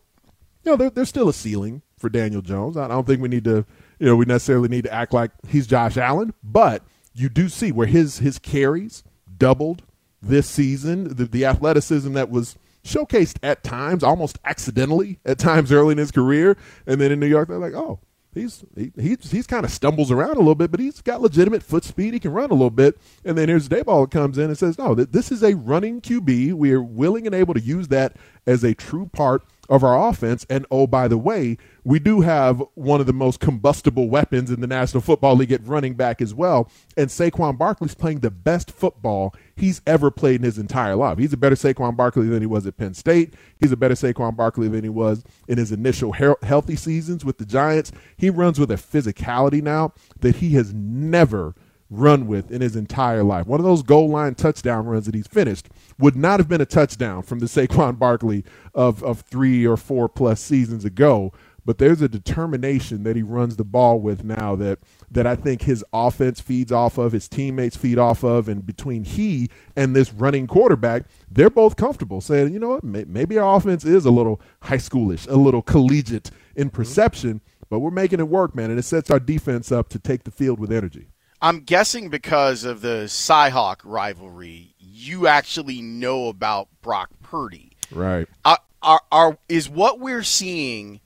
you 0.64 0.72
know, 0.72 0.76
there, 0.76 0.90
there's 0.90 1.10
still 1.10 1.30
a 1.30 1.34
ceiling 1.34 1.82
for 1.98 2.10
Daniel 2.10 2.42
Jones. 2.42 2.78
I 2.78 2.88
don't 2.88 3.06
think 3.08 3.22
we 3.22 3.30
need 3.30 3.46
to, 3.46 3.66
you 4.00 4.06
know, 4.06 4.16
we 4.16 4.26
necessarily 4.26 4.70
need 4.70 4.84
to 4.84 4.94
act 4.94 5.14
like 5.14 5.32
he's 5.48 5.68
Josh 5.68 5.98
Allen, 5.98 6.34
but 6.44 6.84
you 7.14 7.30
do 7.30 7.50
see 7.50 7.72
where 7.72 7.88
his 7.88 8.20
his 8.20 8.40
carries 8.40 9.04
doubled 9.38 9.84
this 10.22 10.48
season. 10.48 11.16
The, 11.16 11.26
the 11.26 11.46
athleticism 11.46 12.14
that 12.14 12.30
was 12.30 12.56
showcased 12.84 13.38
at 13.44 13.64
times, 13.64 14.04
almost 14.04 14.40
accidentally 14.46 15.20
at 15.26 15.40
times 15.40 15.72
early 15.72 15.94
in 15.94 15.98
his 15.98 16.12
career. 16.12 16.58
And 16.86 17.00
then 17.00 17.12
in 17.12 17.20
New 17.20 17.28
York, 17.28 17.50
they're 17.50 17.58
like, 17.58 17.74
oh, 17.74 18.00
he's 18.34 18.64
he, 18.76 18.92
he's, 19.00 19.32
he's 19.32 19.48
kind 19.48 19.66
of 19.66 19.72
stumbles 19.72 20.12
around 20.12 20.36
a 20.36 20.40
little 20.40 20.56
bit, 20.56 20.72
but 20.72 20.80
he's 20.80 21.02
got 21.02 21.22
legitimate 21.22 21.64
foot 21.64 21.84
speed. 21.84 22.14
He 22.14 22.20
can 22.20 22.32
run 22.32 22.50
a 22.50 22.54
little 22.54 22.70
bit. 22.70 22.98
And 23.26 23.38
then 23.38 23.50
here's 23.50 23.70
Daboll 23.70 24.10
comes 24.10 24.38
in 24.38 24.46
and 24.46 24.58
says, 24.58 24.78
no, 24.78 24.96
this 24.96 25.32
is 25.32 25.44
a 25.44 25.56
running 25.56 26.02
QB. 26.02 26.54
We 26.54 26.72
are 26.72 26.82
willing 26.82 27.26
and 27.26 27.36
able 27.36 27.54
to 27.54 27.62
use 27.62 27.88
that 27.90 28.16
as 28.46 28.64
a 28.64 28.74
true 28.74 29.08
part 29.08 29.44
of 29.72 29.86
our 29.86 30.10
offense. 30.10 30.46
And 30.50 30.66
oh, 30.70 30.86
by 30.86 31.08
the 31.08 31.18
way, 31.18 31.58
we 31.86 31.98
do 31.98 32.22
have 32.22 32.62
one 32.76 33.00
of 33.00 33.08
the 33.08 33.14
most 33.14 33.40
combustible 33.40 34.10
weapons 34.10 34.52
in 34.52 34.60
the 34.60 34.68
National 34.68 35.00
Football 35.00 35.38
League 35.38 35.54
at 35.54 35.66
running 35.66 35.96
back 35.96 36.22
as 36.22 36.34
well. 36.34 36.70
And 36.98 37.08
Saquon 37.08 37.58
Barkley's 37.58 37.96
playing 37.96 38.20
the 38.20 38.30
best 38.30 38.70
football 38.70 39.34
he's 39.56 39.82
ever 39.88 40.12
played 40.12 40.42
in 40.42 40.44
his 40.44 40.58
entire 40.58 40.98
life. 40.98 41.18
He's 41.18 41.32
a 41.32 41.38
better 41.38 41.56
Saquon 41.56 41.96
Barkley 41.96 42.28
than 42.28 42.42
he 42.42 42.48
was 42.48 42.68
at 42.68 42.76
Penn 42.76 42.94
State. 42.94 43.34
He's 43.62 43.72
a 43.72 43.78
better 43.78 43.96
Saquon 43.96 44.36
Barkley 44.36 44.68
than 44.68 44.84
he 44.84 44.90
was 44.90 45.24
in 45.48 45.58
his 45.58 45.72
initial 45.72 46.12
healthy 46.12 46.76
seasons 46.76 47.24
with 47.24 47.38
the 47.38 47.46
Giants. 47.46 47.94
He 48.18 48.30
runs 48.30 48.60
with 48.60 48.72
a 48.72 48.76
physicality 48.76 49.64
now 49.64 49.94
that 50.20 50.36
he 50.36 50.52
has 50.52 50.74
never– 50.74 51.56
run 51.92 52.26
with 52.26 52.50
in 52.50 52.62
his 52.62 52.76
entire 52.76 53.22
life. 53.22 53.46
One 53.46 53.60
of 53.60 53.66
those 53.66 53.84
goal 53.84 54.10
line 54.10 54.34
touchdown 54.34 54.86
runs 54.86 55.06
that 55.06 55.14
he's 55.14 55.28
finished 55.28 55.68
would 56.00 56.16
not 56.16 56.40
have 56.40 56.48
been 56.48 56.62
a 56.62 56.66
touchdown 56.66 57.22
from 57.22 57.40
the 57.40 57.46
Saquon 57.48 58.00
Barkley 58.00 58.46
of, 58.74 59.04
of 59.04 59.20
three 59.22 59.68
or 59.68 59.78
four 59.78 60.08
plus 60.08 60.40
seasons 60.40 60.86
ago. 60.86 61.34
But 61.64 61.78
there's 61.78 62.02
a 62.02 62.10
determination 62.10 63.04
that 63.04 63.16
he 63.16 63.22
runs 63.22 63.56
the 63.56 63.64
ball 63.64 64.00
with 64.00 64.24
now 64.24 64.56
that 64.56 64.80
that 65.12 65.28
I 65.28 65.36
think 65.36 65.62
his 65.62 65.84
offense 65.94 66.40
feeds 66.40 66.72
off 66.72 66.98
of, 66.98 67.12
his 67.12 67.28
teammates 67.28 67.78
feed 67.78 68.00
off 68.00 68.24
of, 68.24 68.48
and 68.48 68.66
between 68.66 69.04
he 69.04 69.50
and 69.76 69.96
this 69.96 70.12
running 70.12 70.48
quarterback, 70.48 71.04
they're 71.30 71.52
both 71.52 71.76
comfortable 71.76 72.20
saying, 72.20 72.54
you 72.54 72.60
know 72.60 72.70
what, 72.70 72.84
maybe 72.84 73.38
our 73.38 73.58
offense 73.58 73.86
is 73.86 74.06
a 74.06 74.12
little 74.12 74.42
high 74.62 74.78
schoolish, 74.78 75.28
a 75.28 75.36
little 75.36 75.62
collegiate 75.62 76.32
in 76.56 76.70
mm-hmm. 76.70 76.76
perception, 76.76 77.42
but 77.70 77.80
we're 77.80 77.92
making 77.92 78.20
it 78.20 78.30
work, 78.30 78.56
man, 78.56 78.72
and 78.72 78.80
it 78.80 78.84
sets 78.84 79.12
our 79.12 79.20
defense 79.20 79.72
up 79.72 79.90
to 79.90 80.00
take 80.00 80.24
the 80.24 80.32
field 80.32 80.60
with 80.60 80.72
energy. 80.72 81.10
I'm 81.42 81.62
guessing 81.62 82.10
because 82.10 82.64
of 82.64 82.82
the 82.82 83.06
Cyhawk 83.06 83.78
rivalry, 83.84 84.76
you 84.78 85.26
actually 85.26 85.82
know 85.82 86.28
about 86.28 86.68
Brock 86.84 87.10
Purdy. 87.24 87.72
Right. 87.92 88.28
Are, 88.46 88.60
are, 88.84 89.02
are, 89.12 89.38
is 89.50 89.68
what 89.68 90.00
we're 90.00 90.24
seeing 90.24 91.02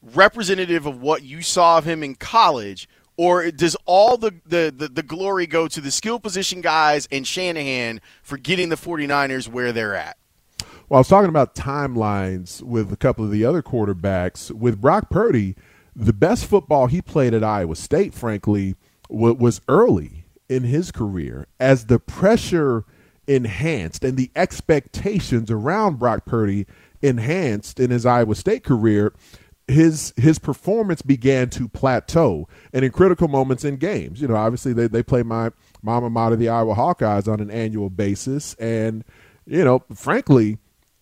representative 0.00 0.86
of 0.86 1.00
what 1.00 1.24
you 1.24 1.42
saw 1.42 1.78
of 1.78 1.84
him 1.84 2.04
in 2.04 2.14
college, 2.14 2.88
or 3.16 3.50
does 3.50 3.76
all 3.84 4.16
the, 4.16 4.34
the, 4.46 4.72
the, 4.76 4.88
the, 4.88 5.02
glory 5.02 5.46
go 5.46 5.66
to 5.66 5.80
the 5.80 5.90
skill 5.90 6.20
position 6.20 6.60
guys 6.60 7.08
and 7.10 7.26
Shanahan 7.26 8.00
for 8.22 8.36
getting 8.36 8.68
the 8.68 8.76
49ers 8.76 9.48
where 9.48 9.72
they're 9.72 9.96
at? 9.96 10.16
Well, 10.88 10.98
I 10.98 11.00
was 11.00 11.08
talking 11.08 11.30
about 11.30 11.54
timelines 11.54 12.62
with 12.62 12.92
a 12.92 12.96
couple 12.96 13.24
of 13.24 13.30
the 13.30 13.44
other 13.44 13.62
quarterbacks. 13.62 14.50
With 14.50 14.80
Brock 14.80 15.10
Purdy, 15.10 15.56
the 15.96 16.12
best 16.12 16.46
football 16.46 16.86
he 16.86 17.00
played 17.00 17.34
at 17.34 17.42
Iowa 17.42 17.74
State, 17.74 18.14
frankly, 18.14 18.76
was 19.08 19.60
early 19.68 20.24
in 20.48 20.64
his 20.64 20.90
career 20.90 21.46
as 21.58 21.86
the 21.86 21.98
pressure 21.98 22.84
enhanced 23.26 24.04
and 24.04 24.16
the 24.16 24.30
expectations 24.36 25.50
around 25.50 25.98
Brock 25.98 26.26
Purdy 26.26 26.66
enhanced 27.00 27.80
in 27.80 27.90
his 27.90 28.04
Iowa 28.04 28.34
State 28.34 28.64
career 28.64 29.12
his 29.66 30.12
his 30.16 30.38
performance 30.38 31.00
began 31.02 31.48
to 31.50 31.68
plateau 31.68 32.46
and 32.72 32.84
in 32.84 32.92
critical 32.92 33.28
moments 33.28 33.64
in 33.64 33.76
games. 33.76 34.20
You 34.20 34.28
know 34.28 34.36
obviously 34.36 34.72
they, 34.72 34.86
they 34.88 35.02
play 35.02 35.22
my 35.22 35.50
mama 35.82 36.10
mater 36.10 36.36
the 36.36 36.48
iowa 36.48 36.74
hawkeyes 36.74 37.32
on 37.32 37.40
an 37.40 37.50
annual 37.50 37.90
basis. 37.90 38.54
And 38.54 39.04
you 39.46 39.64
know 39.64 39.82
frankly 39.94 40.58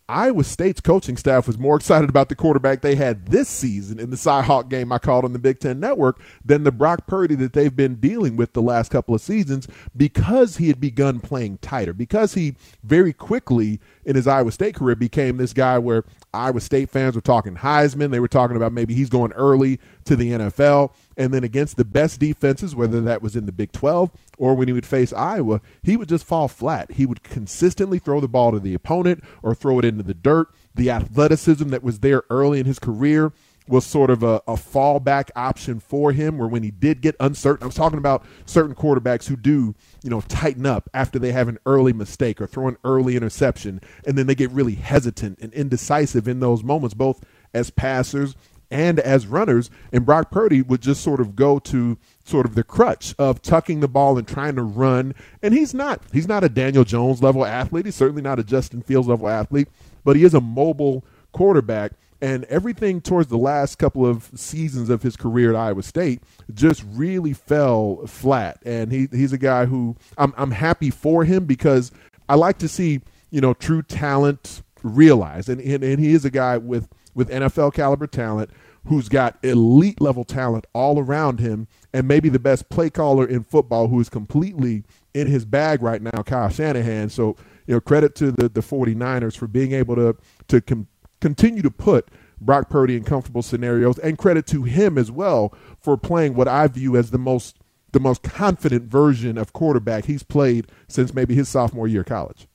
Iowa 0.08 0.44
State's 0.44 0.80
coaching 0.80 1.16
staff 1.16 1.46
was 1.46 1.58
more 1.58 1.76
excited 1.76 2.10
about 2.10 2.28
the 2.28 2.34
quarterback 2.34 2.82
they 2.82 2.96
had 2.96 3.26
this 3.26 3.48
season 3.48 3.98
in 3.98 4.10
the 4.10 4.16
Cyhawk 4.16 4.68
game 4.68 4.92
I 4.92 4.98
called 4.98 5.24
on 5.24 5.32
the 5.32 5.38
Big 5.38 5.60
Ten 5.60 5.80
Network 5.80 6.20
than 6.44 6.64
the 6.64 6.72
Brock 6.72 7.06
Purdy 7.06 7.34
that 7.36 7.52
they've 7.52 7.74
been 7.74 7.94
dealing 7.96 8.36
with 8.36 8.52
the 8.52 8.62
last 8.62 8.90
couple 8.90 9.14
of 9.14 9.20
seasons 9.20 9.68
because 9.96 10.56
he 10.56 10.68
had 10.68 10.80
begun 10.80 11.20
playing 11.20 11.58
tighter, 11.58 11.92
because 11.92 12.34
he 12.34 12.56
very 12.82 13.12
quickly 13.12 13.80
in 14.04 14.16
his 14.16 14.26
Iowa 14.26 14.52
State 14.52 14.74
career 14.74 14.96
became 14.96 15.36
this 15.36 15.52
guy 15.52 15.78
where 15.78 16.04
Iowa 16.34 16.60
State 16.60 16.88
fans 16.88 17.14
were 17.14 17.20
talking 17.20 17.56
Heisman. 17.56 18.10
They 18.10 18.20
were 18.20 18.28
talking 18.28 18.56
about 18.56 18.72
maybe 18.72 18.94
he's 18.94 19.10
going 19.10 19.32
early 19.32 19.78
to 20.04 20.16
the 20.16 20.30
NFL. 20.30 20.92
And 21.16 21.32
then 21.32 21.44
against 21.44 21.76
the 21.76 21.84
best 21.84 22.20
defenses, 22.20 22.74
whether 22.74 23.00
that 23.02 23.22
was 23.22 23.36
in 23.36 23.46
the 23.46 23.52
Big 23.52 23.72
12 23.72 24.10
or 24.38 24.54
when 24.54 24.68
he 24.68 24.72
would 24.72 24.86
face 24.86 25.12
Iowa, 25.12 25.60
he 25.82 25.96
would 25.96 26.08
just 26.08 26.24
fall 26.24 26.48
flat. 26.48 26.92
He 26.92 27.04
would 27.04 27.22
consistently 27.22 27.98
throw 27.98 28.20
the 28.20 28.28
ball 28.28 28.52
to 28.52 28.58
the 28.58 28.74
opponent 28.74 29.22
or 29.42 29.54
throw 29.54 29.78
it 29.78 29.84
into 29.84 30.02
the 30.02 30.14
dirt. 30.14 30.48
The 30.74 30.90
athleticism 30.90 31.68
that 31.68 31.82
was 31.82 31.98
there 31.98 32.22
early 32.30 32.58
in 32.58 32.66
his 32.66 32.78
career 32.78 33.32
was 33.68 33.86
sort 33.86 34.10
of 34.10 34.22
a, 34.22 34.42
a 34.46 34.54
fallback 34.54 35.30
option 35.36 35.80
for 35.80 36.12
him 36.12 36.38
where 36.38 36.48
when 36.48 36.62
he 36.62 36.70
did 36.70 37.00
get 37.00 37.14
uncertain, 37.20 37.62
I 37.62 37.66
was 37.66 37.74
talking 37.74 37.98
about 37.98 38.24
certain 38.44 38.74
quarterbacks 38.74 39.28
who 39.28 39.36
do, 39.36 39.74
you 40.02 40.10
know, 40.10 40.20
tighten 40.22 40.66
up 40.66 40.90
after 40.92 41.18
they 41.18 41.32
have 41.32 41.48
an 41.48 41.58
early 41.66 41.92
mistake 41.92 42.40
or 42.40 42.46
throw 42.46 42.68
an 42.68 42.76
early 42.84 43.16
interception, 43.16 43.80
and 44.06 44.18
then 44.18 44.26
they 44.26 44.34
get 44.34 44.50
really 44.50 44.74
hesitant 44.74 45.38
and 45.40 45.52
indecisive 45.54 46.26
in 46.26 46.40
those 46.40 46.64
moments, 46.64 46.94
both 46.94 47.24
as 47.54 47.70
passers 47.70 48.34
and 48.70 48.98
as 48.98 49.26
runners. 49.26 49.70
And 49.92 50.06
Brock 50.06 50.30
Purdy 50.30 50.62
would 50.62 50.80
just 50.80 51.02
sort 51.02 51.20
of 51.20 51.36
go 51.36 51.58
to 51.60 51.98
sort 52.24 52.46
of 52.46 52.54
the 52.54 52.64
crutch 52.64 53.14
of 53.18 53.42
tucking 53.42 53.80
the 53.80 53.88
ball 53.88 54.18
and 54.18 54.26
trying 54.26 54.56
to 54.56 54.62
run. 54.62 55.14
And 55.42 55.54
he's 55.54 55.74
not 55.74 56.00
he's 56.12 56.26
not 56.26 56.42
a 56.42 56.48
Daniel 56.48 56.84
Jones 56.84 57.22
level 57.22 57.44
athlete. 57.44 57.84
He's 57.84 57.94
certainly 57.94 58.22
not 58.22 58.38
a 58.38 58.44
Justin 58.44 58.82
Fields 58.82 59.08
level 59.08 59.28
athlete, 59.28 59.68
but 60.04 60.16
he 60.16 60.24
is 60.24 60.34
a 60.34 60.40
mobile 60.40 61.04
quarterback 61.32 61.92
And 62.22 62.44
everything 62.44 63.00
towards 63.00 63.30
the 63.30 63.36
last 63.36 63.80
couple 63.80 64.06
of 64.06 64.30
seasons 64.36 64.88
of 64.90 65.02
his 65.02 65.16
career 65.16 65.50
at 65.50 65.56
Iowa 65.56 65.82
State 65.82 66.22
just 66.54 66.84
really 66.92 67.32
fell 67.32 68.06
flat. 68.06 68.62
And 68.64 68.92
he, 68.92 69.08
he's 69.10 69.32
a 69.32 69.38
guy 69.38 69.66
who 69.66 69.96
I'm, 70.16 70.32
I'm 70.36 70.52
happy 70.52 70.90
for 70.90 71.24
him 71.24 71.46
because 71.46 71.90
I 72.28 72.36
like 72.36 72.58
to 72.58 72.68
see, 72.68 73.00
you 73.30 73.40
know, 73.40 73.54
true 73.54 73.82
talent 73.82 74.62
realized. 74.84 75.48
And, 75.48 75.60
and, 75.60 75.82
and 75.82 75.98
he 75.98 76.12
is 76.12 76.24
a 76.24 76.30
guy 76.30 76.58
with, 76.58 76.88
with 77.12 77.28
NFL 77.28 77.74
caliber 77.74 78.06
talent 78.06 78.50
who's 78.86 79.08
got 79.08 79.36
elite 79.42 80.00
level 80.00 80.24
talent 80.24 80.64
all 80.72 81.00
around 81.00 81.40
him 81.40 81.66
and 81.92 82.06
maybe 82.06 82.28
the 82.28 82.38
best 82.38 82.68
play 82.68 82.88
caller 82.88 83.26
in 83.26 83.42
football 83.42 83.88
who 83.88 83.98
is 83.98 84.08
completely 84.08 84.84
in 85.12 85.26
his 85.26 85.44
bag 85.44 85.82
right 85.82 86.02
now, 86.02 86.22
Kyle 86.24 86.48
Shanahan. 86.48 87.08
So, 87.08 87.36
you 87.66 87.74
know, 87.74 87.80
credit 87.80 88.14
to 88.16 88.30
the, 88.30 88.48
the 88.48 88.60
49ers 88.60 89.36
for 89.36 89.48
being 89.48 89.72
able 89.72 89.96
to, 89.96 90.16
to 90.46 90.60
com- 90.60 90.86
continue 91.22 91.62
to 91.62 91.70
put 91.70 92.08
Brock 92.40 92.68
Purdy 92.68 92.96
in 92.96 93.04
comfortable 93.04 93.42
scenarios 93.42 93.98
and 94.00 94.18
credit 94.18 94.46
to 94.48 94.64
him 94.64 94.98
as 94.98 95.10
well 95.10 95.54
for 95.80 95.96
playing 95.96 96.34
what 96.34 96.48
I 96.48 96.66
view 96.66 96.96
as 96.96 97.10
the 97.10 97.18
most 97.18 97.56
the 97.92 98.00
most 98.00 98.22
confident 98.22 98.84
version 98.84 99.36
of 99.36 99.52
quarterback 99.52 100.06
he's 100.06 100.22
played 100.22 100.66
since 100.88 101.12
maybe 101.12 101.34
his 101.34 101.48
sophomore 101.48 101.86
year 101.86 102.00
of 102.00 102.06
college. 102.06 102.48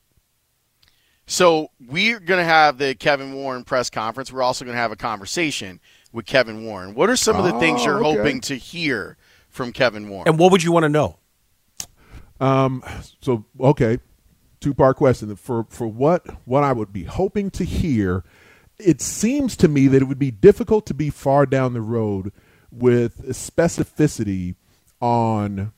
So 1.28 1.70
we're 1.80 2.20
going 2.20 2.40
to 2.40 2.46
have 2.46 2.80
the 2.80 2.96
Kevin 2.96 3.34
Warren 3.34 3.64
press 3.64 3.90
conference. 3.90 4.32
We're 4.32 4.42
also 4.42 4.66
going 4.66 4.76
to 4.76 4.82
have 4.82 4.92
a 4.92 4.96
conversation 4.96 5.80
with 6.12 6.26
Kevin 6.26 6.66
Warren. 6.66 6.96
What 6.96 7.10
are 7.10 7.16
some 7.16 7.36
of 7.36 7.44
the 7.44 7.54
oh, 7.54 7.60
things 7.60 7.86
you're 7.86 8.04
okay. 8.04 8.18
hoping 8.18 8.42
to 8.42 8.56
hear 8.56 9.16
from 9.50 9.72
Kevin 9.72 10.10
Warren? 10.10 10.28
And 10.28 10.40
what 10.40 10.52
would 10.52 10.64
you 10.64 10.72
want 10.72 10.84
to 10.84 10.90
know? 10.90 11.18
Um. 12.40 12.84
So 13.22 13.46
okay, 13.60 14.00
two 14.60 14.74
part 14.74 14.98
question. 14.98 15.36
For 15.36 15.66
for 15.70 15.88
what 15.88 16.26
what 16.46 16.64
I 16.64 16.74
would 16.74 16.94
be 16.94 17.04
hoping 17.04 17.50
to 17.52 17.64
hear, 17.64 18.24
it 18.80 19.02
seems 19.02 19.56
to 19.58 19.68
me 19.68 19.88
that 19.88 20.02
it 20.02 20.06
would 20.06 20.20
be 20.20 20.32
difficult 20.32 20.86
to 20.88 20.94
be 20.94 21.10
far 21.10 21.46
down 21.46 21.74
the 21.74 21.82
road 21.82 22.32
with 22.72 23.28
specificity 23.30 24.56
on 25.02 25.74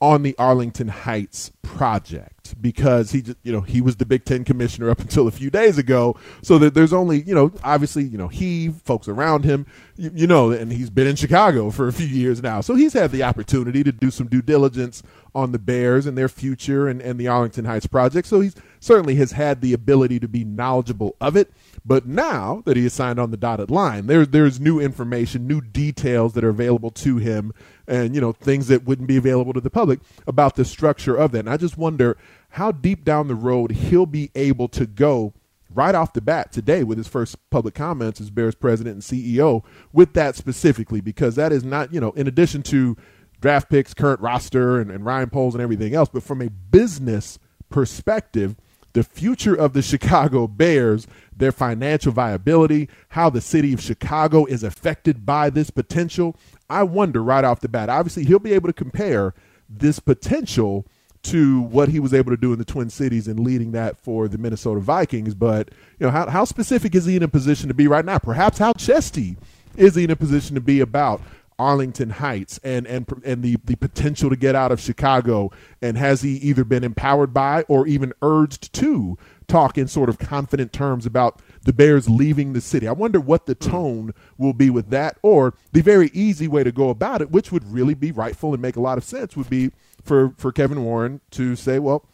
on 0.00 0.22
the 0.22 0.34
Arlington 0.38 0.88
Heights 0.88 1.50
project 1.62 2.60
because 2.60 3.12
he 3.12 3.22
just, 3.22 3.38
you 3.42 3.50
know 3.50 3.62
he 3.62 3.80
was 3.80 3.96
the 3.96 4.04
Big 4.04 4.24
Ten 4.24 4.44
commissioner 4.44 4.90
up 4.90 5.00
until 5.00 5.26
a 5.26 5.30
few 5.30 5.50
days 5.50 5.78
ago. 5.78 6.16
So 6.42 6.58
that 6.58 6.74
there's 6.74 6.92
only 6.92 7.22
you 7.22 7.34
know 7.34 7.52
obviously 7.62 8.04
you 8.04 8.18
know 8.18 8.28
he 8.28 8.68
folks 8.68 9.08
around 9.08 9.44
him 9.44 9.66
you, 9.96 10.10
you, 10.14 10.26
know 10.26 10.50
and 10.50 10.72
he's 10.72 10.90
been 10.90 11.06
in 11.06 11.16
Chicago 11.16 11.70
for 11.70 11.88
a 11.88 11.92
few 11.92 12.06
years 12.06 12.42
now. 12.42 12.60
So 12.60 12.74
he's 12.74 12.92
had 12.92 13.12
the 13.12 13.22
opportunity 13.22 13.82
to 13.82 13.92
do 13.92 14.10
some 14.10 14.26
due 14.26 14.42
diligence 14.42 15.02
on 15.34 15.52
the 15.52 15.58
Bears 15.58 16.06
and 16.06 16.18
their 16.18 16.28
future 16.28 16.86
and, 16.86 17.00
and 17.00 17.18
the 17.18 17.28
Arlington 17.28 17.64
Heights 17.64 17.86
project. 17.86 18.28
So 18.28 18.40
he's 18.40 18.54
certainly 18.84 19.14
has 19.14 19.32
had 19.32 19.60
the 19.60 19.72
ability 19.72 20.20
to 20.20 20.28
be 20.28 20.44
knowledgeable 20.44 21.16
of 21.20 21.36
it. 21.36 21.50
But 21.86 22.06
now 22.06 22.62
that 22.66 22.76
he 22.76 22.84
is 22.84 22.92
signed 22.92 23.18
on 23.18 23.30
the 23.30 23.36
dotted 23.36 23.70
line, 23.70 24.06
there, 24.06 24.26
there's 24.26 24.60
new 24.60 24.78
information, 24.78 25.46
new 25.46 25.60
details 25.60 26.34
that 26.34 26.44
are 26.44 26.50
available 26.50 26.90
to 26.90 27.16
him, 27.16 27.52
and 27.86 28.14
you 28.14 28.20
know 28.20 28.32
things 28.32 28.68
that 28.68 28.84
wouldn't 28.84 29.08
be 29.08 29.16
available 29.16 29.52
to 29.54 29.60
the 29.60 29.70
public 29.70 30.00
about 30.26 30.56
the 30.56 30.64
structure 30.64 31.16
of 31.16 31.32
that. 31.32 31.40
And 31.40 31.50
I 31.50 31.56
just 31.56 31.78
wonder 31.78 32.16
how 32.50 32.72
deep 32.72 33.04
down 33.04 33.28
the 33.28 33.34
road 33.34 33.72
he'll 33.72 34.06
be 34.06 34.30
able 34.34 34.68
to 34.68 34.86
go 34.86 35.32
right 35.70 35.94
off 35.94 36.12
the 36.12 36.20
bat 36.20 36.52
today 36.52 36.84
with 36.84 36.98
his 36.98 37.08
first 37.08 37.36
public 37.50 37.74
comments 37.74 38.20
as 38.20 38.30
Bears 38.30 38.54
president 38.54 38.94
and 38.94 39.02
CEO 39.02 39.64
with 39.92 40.12
that 40.12 40.36
specifically, 40.36 41.00
because 41.00 41.34
that 41.34 41.52
is 41.52 41.64
not, 41.64 41.92
you 41.92 42.00
know, 42.00 42.12
in 42.12 42.28
addition 42.28 42.62
to 42.62 42.96
draft 43.40 43.68
picks, 43.68 43.92
current 43.92 44.20
roster, 44.20 44.80
and, 44.80 44.90
and 44.90 45.04
Ryan 45.04 45.30
Poles 45.30 45.54
and 45.54 45.62
everything 45.62 45.94
else, 45.94 46.08
but 46.08 46.22
from 46.22 46.40
a 46.40 46.48
business 46.48 47.38
perspective, 47.70 48.56
the 48.94 49.04
future 49.04 49.54
of 49.54 49.74
the 49.74 49.82
Chicago 49.82 50.46
Bears, 50.46 51.06
their 51.36 51.52
financial 51.52 52.12
viability, 52.12 52.88
how 53.10 53.28
the 53.28 53.40
city 53.40 53.72
of 53.72 53.80
Chicago 53.80 54.46
is 54.46 54.62
affected 54.62 55.26
by 55.26 55.50
this 55.50 55.70
potential. 55.70 56.36
I 56.70 56.84
wonder 56.84 57.22
right 57.22 57.44
off 57.44 57.60
the 57.60 57.68
bat. 57.68 57.90
Obviously, 57.90 58.24
he'll 58.24 58.38
be 58.38 58.54
able 58.54 58.68
to 58.68 58.72
compare 58.72 59.34
this 59.68 59.98
potential 59.98 60.86
to 61.24 61.62
what 61.62 61.88
he 61.88 61.98
was 61.98 62.14
able 62.14 62.30
to 62.30 62.36
do 62.36 62.52
in 62.52 62.58
the 62.58 62.64
Twin 62.64 62.90
Cities 62.90 63.26
and 63.26 63.40
leading 63.40 63.72
that 63.72 63.96
for 63.96 64.28
the 64.28 64.38
Minnesota 64.38 64.80
Vikings. 64.80 65.34
But 65.34 65.70
you 65.98 66.06
know, 66.06 66.10
how, 66.10 66.28
how 66.28 66.44
specific 66.44 66.94
is 66.94 67.06
he 67.06 67.16
in 67.16 67.22
a 67.22 67.28
position 67.28 67.68
to 67.68 67.74
be 67.74 67.88
right 67.88 68.04
now? 68.04 68.18
Perhaps 68.18 68.58
how 68.58 68.72
chesty 68.74 69.36
is 69.76 69.94
he 69.96 70.04
in 70.04 70.10
a 70.10 70.16
position 70.16 70.54
to 70.54 70.60
be 70.60 70.80
about 70.80 71.20
Arlington 71.58 72.10
Heights 72.10 72.58
and 72.64 72.86
and 72.86 73.06
and 73.24 73.42
the 73.42 73.56
the 73.64 73.76
potential 73.76 74.30
to 74.30 74.36
get 74.36 74.54
out 74.54 74.72
of 74.72 74.80
Chicago 74.80 75.50
and 75.80 75.96
has 75.96 76.22
he 76.22 76.36
either 76.36 76.64
been 76.64 76.84
empowered 76.84 77.32
by 77.32 77.62
or 77.68 77.86
even 77.86 78.12
urged 78.22 78.72
to 78.74 79.16
talk 79.46 79.76
in 79.76 79.86
sort 79.86 80.08
of 80.08 80.18
confident 80.18 80.72
terms 80.72 81.06
about 81.06 81.40
the 81.62 81.72
Bears 81.72 82.08
leaving 82.08 82.52
the 82.52 82.60
city. 82.60 82.88
I 82.88 82.92
wonder 82.92 83.20
what 83.20 83.46
the 83.46 83.54
tone 83.54 84.14
will 84.38 84.54
be 84.54 84.70
with 84.70 84.90
that 84.90 85.18
or 85.22 85.54
the 85.72 85.82
very 85.82 86.10
easy 86.12 86.48
way 86.48 86.64
to 86.64 86.72
go 86.72 86.90
about 86.90 87.20
it 87.20 87.30
which 87.30 87.52
would 87.52 87.70
really 87.70 87.94
be 87.94 88.10
rightful 88.10 88.52
and 88.52 88.62
make 88.62 88.76
a 88.76 88.80
lot 88.80 88.98
of 88.98 89.04
sense 89.04 89.36
would 89.36 89.50
be 89.50 89.70
for 90.02 90.34
for 90.36 90.52
Kevin 90.52 90.84
Warren 90.84 91.20
to 91.32 91.56
say, 91.56 91.78
well, 91.78 92.06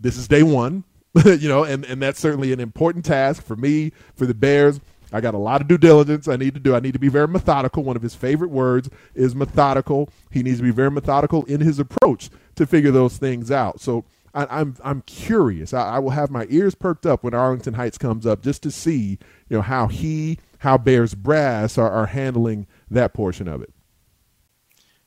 this 0.00 0.16
is 0.16 0.28
day 0.28 0.42
1, 0.42 0.84
you 1.24 1.48
know, 1.48 1.64
and 1.64 1.84
and 1.84 2.02
that's 2.02 2.20
certainly 2.20 2.52
an 2.52 2.60
important 2.60 3.04
task 3.04 3.42
for 3.42 3.56
me, 3.56 3.92
for 4.14 4.26
the 4.26 4.34
Bears 4.34 4.80
I 5.12 5.20
got 5.20 5.34
a 5.34 5.38
lot 5.38 5.60
of 5.60 5.68
due 5.68 5.78
diligence 5.78 6.28
I 6.28 6.36
need 6.36 6.54
to 6.54 6.60
do. 6.60 6.74
I 6.74 6.80
need 6.80 6.92
to 6.92 6.98
be 6.98 7.08
very 7.08 7.28
methodical. 7.28 7.82
One 7.82 7.96
of 7.96 8.02
his 8.02 8.14
favorite 8.14 8.50
words 8.50 8.90
is 9.14 9.34
methodical. 9.34 10.10
He 10.30 10.42
needs 10.42 10.58
to 10.58 10.64
be 10.64 10.70
very 10.70 10.90
methodical 10.90 11.44
in 11.44 11.60
his 11.60 11.78
approach 11.78 12.30
to 12.56 12.66
figure 12.66 12.90
those 12.90 13.16
things 13.16 13.50
out. 13.50 13.80
So 13.80 14.04
I, 14.34 14.42
am 14.42 14.48
I'm, 14.50 14.76
I'm 14.84 15.02
curious. 15.02 15.72
I, 15.72 15.96
I, 15.96 15.98
will 15.98 16.10
have 16.10 16.30
my 16.30 16.46
ears 16.50 16.74
perked 16.74 17.06
up 17.06 17.24
when 17.24 17.34
Arlington 17.34 17.74
Heights 17.74 17.98
comes 17.98 18.26
up 18.26 18.42
just 18.42 18.62
to 18.64 18.70
see 18.70 19.18
you 19.48 19.56
know 19.56 19.62
how 19.62 19.86
he 19.86 20.38
how 20.58 20.76
Bears 20.76 21.14
brass 21.14 21.78
are, 21.78 21.90
are 21.90 22.06
handling 22.06 22.66
that 22.90 23.14
portion 23.14 23.48
of 23.48 23.62
it. 23.62 23.72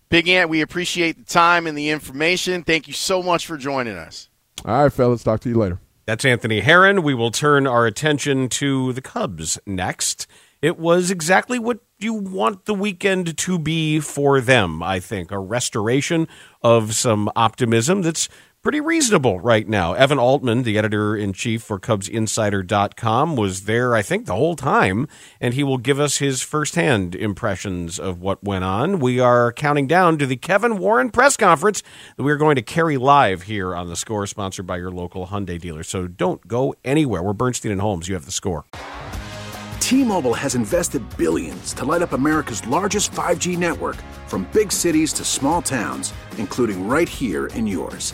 Big 0.09 0.27
Ant, 0.27 0.49
we 0.49 0.61
appreciate 0.61 1.17
the 1.17 1.23
time 1.23 1.67
and 1.67 1.77
the 1.77 1.89
information. 1.89 2.63
Thank 2.63 2.87
you 2.87 2.93
so 2.93 3.23
much 3.23 3.45
for 3.45 3.57
joining 3.57 3.95
us. 3.95 4.29
All 4.65 4.83
right, 4.83 4.91
fellas. 4.91 5.23
Talk 5.23 5.39
to 5.41 5.49
you 5.49 5.55
later. 5.55 5.79
That's 6.05 6.25
Anthony 6.25 6.61
Herron. 6.61 7.03
We 7.03 7.13
will 7.13 7.31
turn 7.31 7.67
our 7.67 7.85
attention 7.85 8.49
to 8.49 8.91
the 8.93 9.01
Cubs 9.01 9.59
next. 9.65 10.25
It 10.61 10.77
was 10.77 11.11
exactly 11.11 11.59
what 11.59 11.79
you 11.99 12.13
want 12.13 12.65
the 12.65 12.73
weekend 12.73 13.37
to 13.37 13.59
be 13.59 13.99
for 13.99 14.41
them, 14.41 14.81
I 14.81 14.99
think. 14.99 15.31
A 15.31 15.39
restoration 15.39 16.27
of 16.63 16.95
some 16.95 17.29
optimism 17.35 18.01
that's 18.01 18.29
pretty 18.61 18.79
reasonable 18.79 19.39
right 19.39 19.67
now. 19.67 19.93
Evan 19.93 20.19
Altman, 20.19 20.61
the 20.61 20.77
editor 20.77 21.15
in 21.15 21.33
chief 21.33 21.63
for 21.63 21.79
CubsInsider.com, 21.79 23.35
was 23.35 23.63
there, 23.63 23.95
I 23.95 24.03
think, 24.03 24.27
the 24.27 24.35
whole 24.35 24.55
time, 24.55 25.07
and 25.39 25.55
he 25.55 25.63
will 25.63 25.79
give 25.79 25.99
us 25.99 26.17
his 26.17 26.43
firsthand 26.43 27.15
impressions 27.15 27.97
of 27.99 28.21
what 28.21 28.43
went 28.43 28.63
on. 28.63 28.99
We 28.99 29.19
are 29.19 29.51
counting 29.51 29.87
down 29.87 30.19
to 30.19 30.27
the 30.27 30.37
Kevin 30.37 30.77
Warren 30.77 31.09
press 31.09 31.35
conference 31.35 31.81
that 32.17 32.23
we 32.23 32.31
are 32.31 32.37
going 32.37 32.55
to 32.55 32.61
carry 32.61 32.97
live 32.97 33.43
here 33.43 33.75
on 33.75 33.89
the 33.89 33.95
score, 33.95 34.27
sponsored 34.27 34.67
by 34.67 34.77
your 34.77 34.91
local 34.91 35.27
Hyundai 35.27 35.59
dealer. 35.59 35.81
So 35.83 36.07
don't 36.07 36.47
go 36.47 36.75
anywhere. 36.85 37.23
We're 37.23 37.33
Bernstein 37.33 37.71
and 37.71 37.81
Holmes. 37.81 38.07
You 38.07 38.13
have 38.13 38.25
the 38.25 38.31
score. 38.31 38.65
T 39.79 40.03
Mobile 40.03 40.35
has 40.35 40.53
invested 40.53 41.01
billions 41.17 41.73
to 41.73 41.83
light 41.83 42.03
up 42.03 42.13
America's 42.13 42.65
largest 42.67 43.11
5G 43.11 43.57
network 43.57 43.97
from 44.27 44.47
big 44.53 44.71
cities 44.71 45.11
to 45.13 45.25
small 45.25 45.63
towns, 45.63 46.13
including 46.37 46.87
right 46.87 47.09
here 47.09 47.47
in 47.47 47.65
yours. 47.65 48.13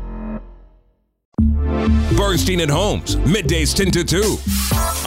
Bernstein 2.15 2.61
and 2.61 2.71
Holmes, 2.71 3.15
middays 3.17 3.75
10 3.75 3.91
to 3.91 4.03
2 4.03 4.37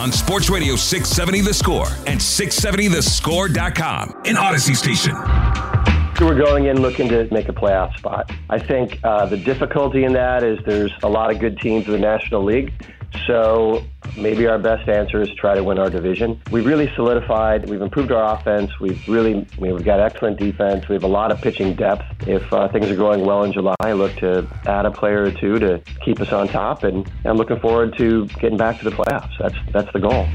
on 0.01 0.11
Sports 0.11 0.49
Radio 0.49 0.75
670 0.75 1.41
The 1.41 1.53
Score 1.53 1.87
and 2.07 2.19
670thescore.com 2.19 4.21
in 4.25 4.35
Audacy 4.35 4.75
Station. 4.75 5.15
So 6.17 6.25
we're 6.25 6.37
going 6.37 6.65
in 6.65 6.81
looking 6.81 7.09
to 7.09 7.27
make 7.33 7.49
a 7.49 7.53
playoff 7.53 7.97
spot. 7.97 8.31
I 8.49 8.57
think 8.57 8.99
uh, 9.03 9.25
the 9.25 9.35
difficulty 9.35 10.05
in 10.05 10.13
that 10.13 10.43
is 10.43 10.57
there's 10.65 10.93
a 11.03 11.09
lot 11.09 11.29
of 11.29 11.39
good 11.39 11.59
teams 11.59 11.87
in 11.87 11.91
the 11.91 11.99
National 11.99 12.41
League. 12.43 12.71
So 13.27 13.83
maybe 14.17 14.47
our 14.47 14.59
best 14.59 14.87
answer 14.87 15.21
is 15.21 15.29
try 15.35 15.55
to 15.55 15.63
win 15.63 15.79
our 15.79 15.89
division. 15.89 16.41
We've 16.51 16.65
really 16.65 16.91
solidified. 16.95 17.69
We've 17.69 17.81
improved 17.81 18.11
our 18.11 18.37
offense. 18.37 18.71
We've 18.79 19.07
really 19.07 19.47
we've 19.57 19.83
got 19.83 19.99
excellent 19.99 20.39
defense. 20.39 20.87
We 20.87 20.95
have 20.95 21.03
a 21.03 21.07
lot 21.07 21.31
of 21.31 21.41
pitching 21.41 21.75
depth. 21.75 22.27
If 22.27 22.51
uh, 22.53 22.67
things 22.69 22.89
are 22.89 22.95
going 22.95 23.25
well 23.25 23.43
in 23.43 23.51
July, 23.51 23.75
I 23.79 23.93
look 23.93 24.15
to 24.17 24.47
add 24.65 24.85
a 24.85 24.91
player 24.91 25.23
or 25.23 25.31
two 25.31 25.59
to 25.59 25.81
keep 26.03 26.19
us 26.21 26.31
on 26.31 26.47
top. 26.47 26.83
And 26.83 27.09
I'm 27.25 27.37
looking 27.37 27.59
forward 27.59 27.97
to 27.97 28.27
getting 28.39 28.57
back 28.57 28.79
to 28.79 28.89
the 28.89 28.95
playoffs. 28.95 29.37
That's 29.39 29.55
that's 29.71 29.91
the 29.93 29.99
goal. 29.99 30.27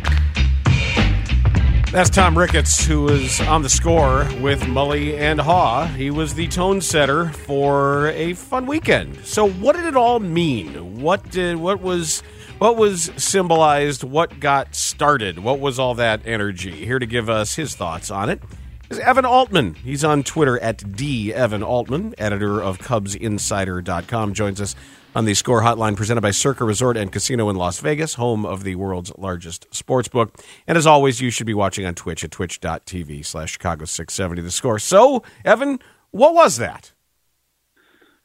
That's 1.93 2.09
Tom 2.09 2.39
Ricketts, 2.39 2.87
who 2.87 3.03
was 3.03 3.41
on 3.41 3.63
the 3.63 3.69
score 3.69 4.19
with 4.41 4.63
Mully 4.63 5.19
and 5.19 5.41
Haugh. 5.41 5.93
He 5.97 6.09
was 6.09 6.35
the 6.35 6.47
tone 6.47 6.81
setter 6.81 7.31
for 7.31 8.11
a 8.11 8.35
fun 8.35 8.67
weekend. 8.67 9.25
So, 9.25 9.51
what 9.51 9.75
did 9.75 9.87
it 9.87 9.97
all 9.97 10.21
mean? 10.21 11.01
What 11.01 11.29
did 11.33 11.57
what 11.57 11.81
was 11.81 12.23
what 12.61 12.77
was 12.77 13.11
symbolized? 13.17 14.05
What 14.05 14.39
got 14.39 14.75
started? 14.75 15.39
What 15.39 15.61
was 15.61 15.79
all 15.79 15.95
that 15.95 16.21
energy? 16.27 16.85
Here 16.85 16.99
to 16.99 17.07
give 17.07 17.31
us 17.31 17.55
his 17.57 17.75
thoughts 17.75 18.11
on 18.11 18.29
it 18.29 18.43
is 18.91 18.99
Evan 18.99 19.25
Altman. 19.25 19.75
He's 19.77 20.05
on 20.05 20.23
Twitter 20.23 20.59
at 20.61 20.95
D 20.95 21.33
Evan 21.33 21.63
Altman, 21.63 22.15
editor 22.19 22.61
of 22.61 22.79
CubsInsider.com. 22.79 24.35
Joins 24.35 24.61
us 24.61 24.75
on 25.15 25.25
the 25.25 25.33
Score 25.33 25.63
Hotline 25.63 25.97
presented 25.97 26.21
by 26.21 26.33
Circa 26.33 26.65
Resort 26.65 26.99
and 26.99 27.11
Casino 27.11 27.49
in 27.49 27.57
Las 27.57 27.81
Vegas, 27.81 28.15
home 28.15 28.45
of 28.45 28.63
the 28.63 28.75
world's 28.75 29.11
largest 29.17 29.67
sports 29.75 30.09
book. 30.09 30.37
And 30.67 30.77
as 30.77 30.87
always, 30.87 31.21
you 31.23 31.31
should 31.31 31.47
be 31.47 31.55
watching 31.55 31.87
on 31.87 31.95
Twitch 31.95 32.25
at 32.25 32.31
twitch.tv 32.31 33.25
slash 33.25 33.53
Chicago 33.53 33.87
670 33.87 34.43
The 34.43 34.51
Score. 34.51 34.79
So, 34.79 35.23
Evan, 35.47 35.79
what 36.11 36.35
was 36.35 36.59
that? 36.59 36.93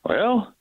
Well, 0.04 0.54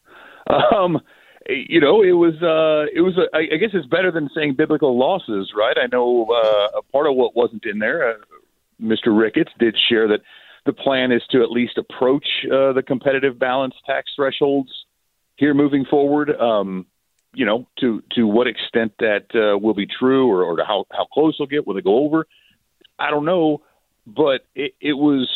um, 0.46 1.00
you 1.48 1.80
know, 1.80 2.02
it 2.02 2.12
was, 2.12 2.34
uh, 2.42 2.90
it 2.94 3.00
was, 3.00 3.18
a, 3.18 3.36
I 3.36 3.56
guess 3.56 3.70
it's 3.72 3.86
better 3.86 4.10
than 4.10 4.30
saying 4.34 4.54
biblical 4.56 4.98
losses, 4.98 5.52
right? 5.56 5.76
I 5.76 5.86
know 5.90 6.26
uh, 6.30 6.78
a 6.78 6.82
part 6.92 7.06
of 7.06 7.16
what 7.16 7.36
wasn't 7.36 7.64
in 7.66 7.78
there, 7.78 8.10
uh, 8.10 8.14
Mr. 8.80 9.16
Ricketts 9.16 9.52
did 9.58 9.76
share 9.88 10.08
that 10.08 10.20
the 10.66 10.72
plan 10.72 11.12
is 11.12 11.22
to 11.30 11.42
at 11.42 11.50
least 11.50 11.78
approach 11.78 12.26
uh, 12.46 12.72
the 12.72 12.82
competitive 12.86 13.38
balance 13.38 13.74
tax 13.86 14.10
thresholds 14.16 14.70
here 15.36 15.54
moving 15.54 15.84
forward. 15.84 16.30
Um, 16.30 16.86
you 17.34 17.44
know, 17.44 17.66
to 17.80 18.02
to 18.12 18.26
what 18.26 18.46
extent 18.46 18.92
that 19.00 19.26
uh, 19.34 19.58
will 19.58 19.74
be 19.74 19.86
true, 19.86 20.30
or, 20.30 20.44
or 20.44 20.56
to 20.56 20.64
how 20.64 20.86
how 20.92 21.04
close 21.12 21.36
they'll 21.38 21.48
get, 21.48 21.66
will 21.66 21.74
they 21.74 21.80
go 21.80 22.04
over? 22.04 22.26
I 22.98 23.10
don't 23.10 23.24
know, 23.24 23.62
but 24.06 24.46
it, 24.54 24.74
it 24.80 24.92
was 24.92 25.28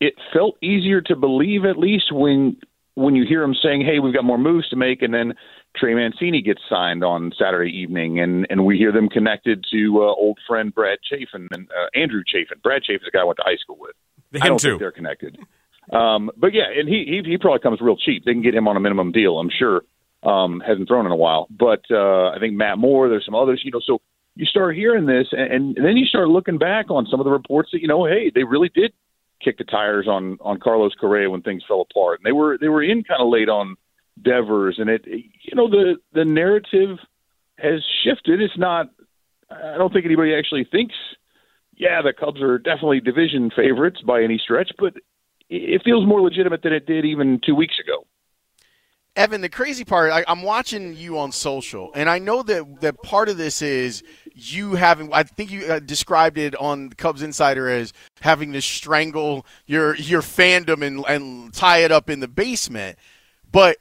it 0.00 0.14
felt 0.32 0.56
easier 0.62 1.00
to 1.02 1.16
believe 1.16 1.64
at 1.64 1.78
least 1.78 2.12
when 2.12 2.56
when 2.94 3.16
you 3.16 3.24
hear 3.28 3.42
him 3.42 3.54
saying, 3.54 3.84
"Hey, 3.84 3.98
we've 3.98 4.14
got 4.14 4.24
more 4.24 4.38
moves 4.38 4.68
to 4.68 4.76
make," 4.76 5.02
and 5.02 5.12
then 5.12 5.34
Trey 5.76 5.94
Mancini 5.94 6.42
gets 6.42 6.60
signed 6.68 7.02
on 7.02 7.32
Saturday 7.38 7.70
evening, 7.70 8.20
and 8.20 8.46
and 8.50 8.64
we 8.64 8.78
hear 8.78 8.92
them 8.92 9.08
connected 9.08 9.64
to 9.72 10.02
uh, 10.02 10.14
old 10.14 10.38
friend 10.46 10.74
Brad 10.74 10.98
Chafin 11.10 11.48
and 11.50 11.68
uh, 11.70 11.98
Andrew 11.98 12.22
Chafin. 12.26 12.58
Brad 12.62 12.82
Chafin 12.84 13.02
is 13.02 13.06
the 13.06 13.10
guy 13.10 13.20
I 13.20 13.24
went 13.24 13.38
to 13.38 13.44
high 13.44 13.56
school 13.56 13.76
with. 13.78 13.94
Him 14.32 14.42
I 14.42 14.48
don't 14.48 14.58
too. 14.58 14.70
think 14.70 14.80
they're 14.80 14.92
connected. 14.92 15.38
Um, 15.92 16.30
but 16.36 16.54
yeah, 16.54 16.64
and 16.76 16.88
he, 16.88 17.04
he 17.06 17.30
he 17.30 17.38
probably 17.38 17.60
comes 17.60 17.80
real 17.80 17.96
cheap. 17.96 18.24
They 18.24 18.32
can 18.32 18.42
get 18.42 18.54
him 18.54 18.68
on 18.68 18.76
a 18.76 18.80
minimum 18.80 19.12
deal, 19.12 19.38
I'm 19.38 19.50
sure. 19.50 19.82
Um, 20.22 20.62
hasn't 20.66 20.88
thrown 20.88 21.04
in 21.04 21.12
a 21.12 21.16
while, 21.16 21.48
but 21.50 21.82
uh, 21.90 22.30
I 22.30 22.38
think 22.40 22.54
Matt 22.54 22.78
Moore. 22.78 23.10
There's 23.10 23.26
some 23.26 23.34
others, 23.34 23.60
you 23.62 23.70
know. 23.70 23.80
So 23.84 24.00
you 24.36 24.46
start 24.46 24.74
hearing 24.74 25.04
this, 25.04 25.26
and, 25.32 25.76
and 25.76 25.84
then 25.84 25.98
you 25.98 26.06
start 26.06 26.28
looking 26.28 26.56
back 26.56 26.90
on 26.90 27.06
some 27.10 27.20
of 27.20 27.24
the 27.24 27.30
reports 27.30 27.70
that 27.72 27.82
you 27.82 27.88
know, 27.88 28.06
hey, 28.06 28.32
they 28.34 28.44
really 28.44 28.70
did 28.74 28.94
kick 29.44 29.58
the 29.58 29.64
tires 29.64 30.08
on 30.08 30.38
on 30.40 30.58
Carlos 30.58 30.92
Correa 30.98 31.30
when 31.30 31.42
things 31.42 31.62
fell 31.66 31.86
apart, 31.90 32.20
and 32.20 32.26
they 32.26 32.32
were 32.32 32.58
they 32.58 32.68
were 32.68 32.82
in 32.82 33.04
kind 33.04 33.20
of 33.20 33.28
late 33.28 33.48
on 33.48 33.76
Devers, 34.22 34.76
and 34.78 34.88
it 34.88 35.04
you 35.06 35.54
know 35.54 35.68
the 35.68 35.96
the 36.12 36.24
narrative 36.24 36.98
has 37.58 37.82
shifted. 38.02 38.40
It's 38.40 38.58
not. 38.58 38.86
I 39.50 39.76
don't 39.76 39.92
think 39.92 40.06
anybody 40.06 40.34
actually 40.34 40.66
thinks 40.70 40.94
yeah, 41.76 42.02
the 42.02 42.12
Cubs 42.12 42.40
are 42.40 42.58
definitely 42.58 43.00
division 43.00 43.50
favorites 43.54 44.00
by 44.06 44.22
any 44.22 44.38
stretch, 44.38 44.70
but 44.78 44.94
it 45.48 45.82
feels 45.84 46.06
more 46.06 46.20
legitimate 46.20 46.62
than 46.62 46.72
it 46.72 46.86
did 46.86 47.04
even 47.04 47.40
two 47.44 47.54
weeks 47.54 47.74
ago. 47.82 48.06
Evan, 49.16 49.42
the 49.42 49.48
crazy 49.48 49.84
part, 49.84 50.10
I, 50.10 50.24
I'm 50.26 50.42
watching 50.42 50.96
you 50.96 51.18
on 51.18 51.30
social, 51.30 51.92
and 51.94 52.10
I 52.10 52.18
know 52.18 52.42
that 52.42 52.80
that 52.80 53.00
part 53.02 53.28
of 53.28 53.36
this 53.36 53.62
is 53.62 54.02
you 54.34 54.74
having. 54.74 55.12
I 55.12 55.22
think 55.22 55.52
you 55.52 55.66
uh, 55.66 55.78
described 55.78 56.36
it 56.36 56.56
on 56.56 56.90
Cubs 56.90 57.22
Insider 57.22 57.68
as 57.68 57.92
having 58.22 58.52
to 58.54 58.60
strangle 58.60 59.46
your 59.66 59.94
your 59.94 60.20
fandom 60.20 60.84
and 60.84 61.04
and 61.06 61.54
tie 61.54 61.78
it 61.78 61.92
up 61.92 62.10
in 62.10 62.18
the 62.18 62.28
basement. 62.28 62.98
But 63.52 63.76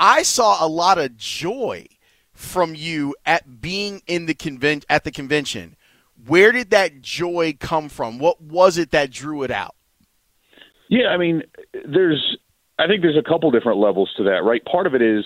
I 0.00 0.22
saw 0.22 0.64
a 0.64 0.68
lot 0.68 0.96
of 0.96 1.18
joy 1.18 1.86
from 2.32 2.74
you 2.74 3.14
at 3.26 3.60
being 3.60 4.00
in 4.06 4.24
the 4.24 4.34
convent 4.34 4.86
at 4.88 5.04
the 5.04 5.10
convention. 5.10 5.76
Where 6.26 6.50
did 6.50 6.70
that 6.70 7.02
joy 7.02 7.56
come 7.60 7.90
from? 7.90 8.18
What 8.18 8.40
was 8.40 8.78
it 8.78 8.90
that 8.92 9.10
drew 9.10 9.42
it 9.42 9.50
out? 9.50 9.74
Yeah, 10.88 11.08
I 11.08 11.18
mean, 11.18 11.42
there's 11.84 12.38
I 12.78 12.86
think 12.86 13.02
there's 13.02 13.16
a 13.16 13.28
couple 13.28 13.50
different 13.50 13.78
levels 13.78 14.12
to 14.16 14.24
that, 14.24 14.44
right? 14.44 14.64
Part 14.64 14.86
of 14.86 14.94
it 14.94 15.02
is 15.02 15.24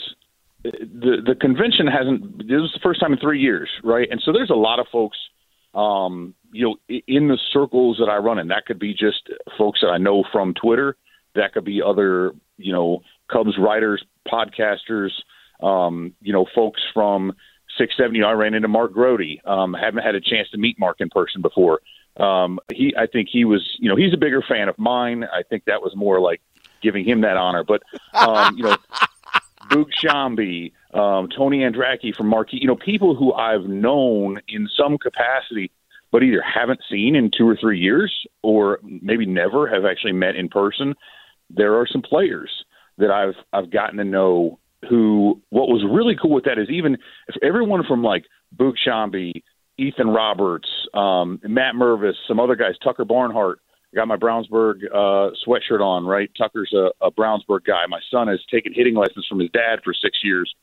the 0.62 1.16
the 1.24 1.34
convention 1.34 1.86
hasn't. 1.86 2.38
This 2.38 2.62
is 2.62 2.72
the 2.72 2.80
first 2.82 3.00
time 3.00 3.12
in 3.12 3.18
three 3.18 3.40
years, 3.40 3.68
right? 3.82 4.08
And 4.10 4.20
so 4.24 4.32
there's 4.32 4.50
a 4.50 4.54
lot 4.54 4.78
of 4.78 4.86
folks, 4.90 5.18
um, 5.74 6.34
you 6.52 6.64
know, 6.64 6.98
in 7.06 7.28
the 7.28 7.38
circles 7.52 7.98
that 7.98 8.08
I 8.08 8.16
run 8.18 8.38
in. 8.38 8.48
That 8.48 8.66
could 8.66 8.78
be 8.78 8.92
just 8.92 9.28
folks 9.58 9.80
that 9.82 9.88
I 9.88 9.98
know 9.98 10.24
from 10.32 10.54
Twitter. 10.54 10.96
That 11.34 11.52
could 11.52 11.64
be 11.64 11.82
other, 11.82 12.32
you 12.58 12.72
know, 12.72 13.00
Cubs 13.30 13.58
writers, 13.58 14.04
podcasters, 14.30 15.10
um, 15.62 16.14
you 16.20 16.32
know, 16.32 16.46
folks 16.54 16.80
from 16.92 17.32
670. 17.78 18.22
I 18.22 18.32
ran 18.32 18.54
into 18.54 18.68
Mark 18.68 18.92
Grote. 18.92 19.20
Um, 19.44 19.74
haven't 19.74 20.02
had 20.02 20.14
a 20.14 20.20
chance 20.20 20.48
to 20.50 20.58
meet 20.58 20.78
Mark 20.78 21.00
in 21.00 21.08
person 21.08 21.42
before. 21.42 21.80
Um, 22.18 22.58
he, 22.70 22.94
I 22.96 23.06
think 23.06 23.28
he 23.32 23.44
was, 23.44 23.66
you 23.78 23.88
know, 23.88 23.96
he's 23.96 24.12
a 24.12 24.18
bigger 24.18 24.42
fan 24.46 24.68
of 24.68 24.78
mine. 24.78 25.24
I 25.24 25.42
think 25.42 25.64
that 25.64 25.80
was 25.80 25.96
more 25.96 26.20
like 26.20 26.42
giving 26.82 27.04
him 27.04 27.22
that 27.22 27.36
honor. 27.36 27.64
But 27.64 27.82
um, 28.14 28.56
you 28.56 28.64
know, 28.64 28.76
Boog 29.70 29.86
Sciambi, 30.02 30.72
um, 30.94 31.28
Tony 31.34 31.60
Andracki 31.60 32.14
from 32.14 32.28
Marquee, 32.28 32.58
you 32.60 32.66
know, 32.66 32.76
people 32.76 33.14
who 33.14 33.32
I've 33.32 33.64
known 33.64 34.40
in 34.48 34.68
some 34.76 34.98
capacity, 34.98 35.70
but 36.10 36.22
either 36.22 36.42
haven't 36.42 36.80
seen 36.90 37.16
in 37.16 37.30
two 37.36 37.48
or 37.48 37.56
three 37.56 37.78
years, 37.78 38.12
or 38.42 38.80
maybe 38.82 39.24
never 39.24 39.66
have 39.66 39.84
actually 39.84 40.12
met 40.12 40.36
in 40.36 40.48
person. 40.48 40.94
There 41.48 41.76
are 41.76 41.86
some 41.86 42.02
players 42.02 42.50
that 42.98 43.10
I've 43.10 43.34
I've 43.52 43.70
gotten 43.70 43.98
to 43.98 44.04
know 44.04 44.58
who. 44.88 45.40
What 45.50 45.68
was 45.68 45.84
really 45.88 46.16
cool 46.20 46.32
with 46.32 46.44
that 46.44 46.58
is 46.58 46.68
even 46.68 46.98
if 47.28 47.36
everyone 47.42 47.84
from 47.84 48.02
like 48.02 48.24
Boog 48.54 48.74
Sciambi, 48.86 49.42
Ethan 49.78 50.08
Roberts, 50.08 50.68
um, 50.92 51.40
Matt 51.42 51.74
Mervis, 51.74 52.14
some 52.28 52.40
other 52.40 52.56
guys, 52.56 52.74
Tucker 52.82 53.04
Barnhart 53.04 53.60
I 53.92 53.96
got 53.96 54.08
my 54.08 54.16
Brownsburg 54.16 54.84
uh, 54.86 55.34
sweatshirt 55.46 55.80
on, 55.80 56.06
right? 56.06 56.30
Tucker's 56.36 56.72
a, 56.72 56.90
a 57.04 57.10
Brownsburg 57.10 57.64
guy. 57.66 57.84
My 57.88 58.00
son 58.10 58.28
has 58.28 58.40
taken 58.50 58.72
hitting 58.74 58.94
lessons 58.94 59.26
from 59.28 59.40
his 59.40 59.50
dad 59.50 59.80
for 59.84 59.92
six 59.92 60.18
years, 60.22 60.54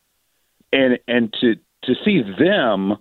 and 0.74 0.98
and 1.08 1.34
to 1.42 1.56
to 1.84 1.94
see 2.04 2.22
them 2.40 2.98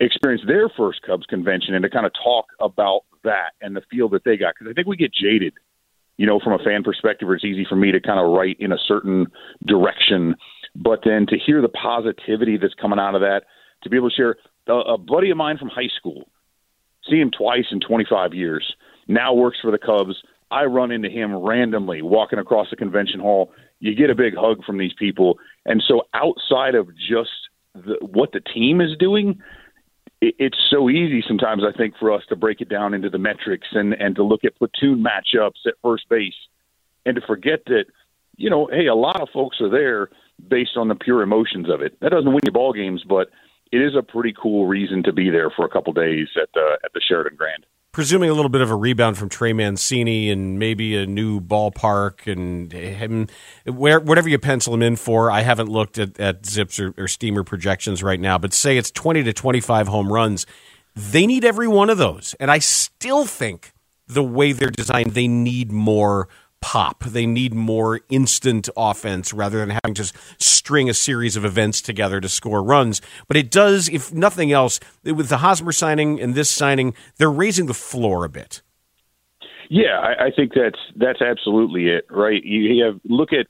experience 0.00 0.42
their 0.46 0.68
first 0.68 1.02
Cubs 1.02 1.26
convention 1.26 1.74
and 1.74 1.82
to 1.82 1.90
kind 1.90 2.06
of 2.06 2.12
talk 2.12 2.46
about 2.60 3.00
that 3.24 3.52
and 3.60 3.74
the 3.74 3.82
feel 3.90 4.08
that 4.10 4.22
they 4.24 4.36
got 4.36 4.54
because 4.54 4.70
I 4.70 4.74
think 4.74 4.86
we 4.86 4.96
get 4.96 5.12
jaded, 5.12 5.54
you 6.16 6.26
know, 6.26 6.38
from 6.38 6.52
a 6.52 6.62
fan 6.62 6.84
perspective. 6.84 7.28
It's 7.30 7.44
easy 7.44 7.66
for 7.68 7.74
me 7.74 7.90
to 7.90 8.00
kind 8.00 8.20
of 8.20 8.30
write 8.30 8.58
in 8.60 8.72
a 8.72 8.78
certain 8.86 9.26
direction, 9.66 10.36
but 10.76 11.00
then 11.04 11.26
to 11.26 11.36
hear 11.36 11.60
the 11.60 11.68
positivity 11.68 12.58
that's 12.58 12.74
coming 12.74 13.00
out 13.00 13.16
of 13.16 13.22
that, 13.22 13.42
to 13.82 13.90
be 13.90 13.96
able 13.96 14.10
to 14.10 14.14
share 14.14 14.36
a, 14.68 14.94
a 14.94 14.98
buddy 14.98 15.30
of 15.30 15.36
mine 15.36 15.58
from 15.58 15.68
high 15.68 15.90
school, 15.98 16.28
see 17.10 17.16
him 17.18 17.32
twice 17.36 17.66
in 17.72 17.80
25 17.80 18.34
years 18.34 18.76
now 19.08 19.32
works 19.32 19.58
for 19.60 19.70
the 19.70 19.78
Cubs. 19.78 20.16
I 20.50 20.64
run 20.64 20.90
into 20.90 21.08
him 21.08 21.34
randomly 21.34 22.02
walking 22.02 22.38
across 22.38 22.68
the 22.70 22.76
convention 22.76 23.20
hall. 23.20 23.52
You 23.80 23.94
get 23.94 24.10
a 24.10 24.14
big 24.14 24.34
hug 24.36 24.64
from 24.64 24.78
these 24.78 24.92
people. 24.98 25.38
And 25.66 25.82
so 25.86 26.02
outside 26.14 26.74
of 26.74 26.88
just 26.96 27.30
the, 27.74 27.98
what 28.00 28.32
the 28.32 28.40
team 28.40 28.80
is 28.80 28.96
doing, 28.98 29.40
it, 30.20 30.34
it's 30.38 30.58
so 30.70 30.88
easy 30.88 31.22
sometimes, 31.26 31.62
I 31.64 31.76
think, 31.76 31.94
for 31.98 32.12
us 32.12 32.22
to 32.28 32.36
break 32.36 32.60
it 32.60 32.68
down 32.68 32.94
into 32.94 33.10
the 33.10 33.18
metrics 33.18 33.68
and, 33.72 33.94
and 33.94 34.16
to 34.16 34.22
look 34.22 34.44
at 34.44 34.56
platoon 34.56 35.04
matchups 35.04 35.66
at 35.66 35.74
first 35.82 36.08
base 36.08 36.34
and 37.04 37.16
to 37.16 37.22
forget 37.26 37.64
that, 37.66 37.84
you 38.36 38.50
know, 38.50 38.68
hey, 38.70 38.86
a 38.86 38.94
lot 38.94 39.20
of 39.20 39.28
folks 39.32 39.60
are 39.60 39.70
there 39.70 40.10
based 40.48 40.76
on 40.76 40.88
the 40.88 40.94
pure 40.94 41.22
emotions 41.22 41.68
of 41.70 41.82
it. 41.82 41.98
That 42.00 42.10
doesn't 42.10 42.30
win 42.30 42.40
you 42.44 42.52
ball 42.52 42.72
games, 42.72 43.02
but 43.08 43.28
it 43.72 43.78
is 43.78 43.94
a 43.96 44.02
pretty 44.02 44.34
cool 44.40 44.66
reason 44.66 45.02
to 45.02 45.12
be 45.12 45.30
there 45.30 45.50
for 45.50 45.64
a 45.64 45.68
couple 45.68 45.92
days 45.92 46.28
at 46.40 46.48
the 46.54 46.78
at 46.84 46.92
the 46.94 47.00
Sheraton 47.06 47.36
Grand. 47.36 47.66
Presuming 47.98 48.30
a 48.30 48.32
little 48.32 48.48
bit 48.48 48.60
of 48.60 48.70
a 48.70 48.76
rebound 48.76 49.18
from 49.18 49.28
Trey 49.28 49.52
Mancini 49.52 50.30
and 50.30 50.56
maybe 50.56 50.96
a 50.96 51.04
new 51.04 51.40
ballpark 51.40 52.30
and 52.30 52.70
him, 52.70 53.26
where, 53.64 53.98
whatever 53.98 54.28
you 54.28 54.38
pencil 54.38 54.72
him 54.72 54.82
in 54.82 54.94
for. 54.94 55.32
I 55.32 55.40
haven't 55.40 55.68
looked 55.68 55.98
at, 55.98 56.20
at 56.20 56.42
ZiPS 56.44 56.94
or, 56.96 57.02
or 57.02 57.08
Steamer 57.08 57.42
projections 57.42 58.00
right 58.00 58.20
now, 58.20 58.38
but 58.38 58.52
say 58.52 58.76
it's 58.76 58.92
20 58.92 59.24
to 59.24 59.32
25 59.32 59.88
home 59.88 60.12
runs. 60.12 60.46
They 60.94 61.26
need 61.26 61.44
every 61.44 61.66
one 61.66 61.90
of 61.90 61.98
those. 61.98 62.36
And 62.38 62.52
I 62.52 62.60
still 62.60 63.26
think 63.26 63.72
the 64.06 64.22
way 64.22 64.52
they're 64.52 64.70
designed, 64.70 65.14
they 65.14 65.26
need 65.26 65.72
more 65.72 66.28
pop. 66.60 67.04
They 67.04 67.26
need 67.26 67.54
more 67.54 68.00
instant 68.08 68.68
offense 68.76 69.32
rather 69.32 69.58
than 69.58 69.70
having 69.70 69.94
to 69.94 70.12
string 70.38 70.88
a 70.88 70.94
series 70.94 71.36
of 71.36 71.44
events 71.44 71.80
together 71.80 72.20
to 72.20 72.28
score 72.28 72.62
runs. 72.62 73.00
But 73.26 73.36
it 73.36 73.50
does, 73.50 73.88
if 73.88 74.12
nothing 74.12 74.52
else, 74.52 74.80
with 75.04 75.28
the 75.28 75.38
Hosmer 75.38 75.72
signing 75.72 76.20
and 76.20 76.34
this 76.34 76.50
signing, 76.50 76.94
they're 77.16 77.30
raising 77.30 77.66
the 77.66 77.74
floor 77.74 78.24
a 78.24 78.28
bit. 78.28 78.62
Yeah, 79.70 79.98
I, 79.98 80.26
I 80.26 80.30
think 80.30 80.52
that's 80.54 80.78
that's 80.96 81.20
absolutely 81.20 81.88
it, 81.88 82.06
right? 82.10 82.42
You 82.42 82.84
have 82.84 83.00
look 83.04 83.32
at 83.32 83.46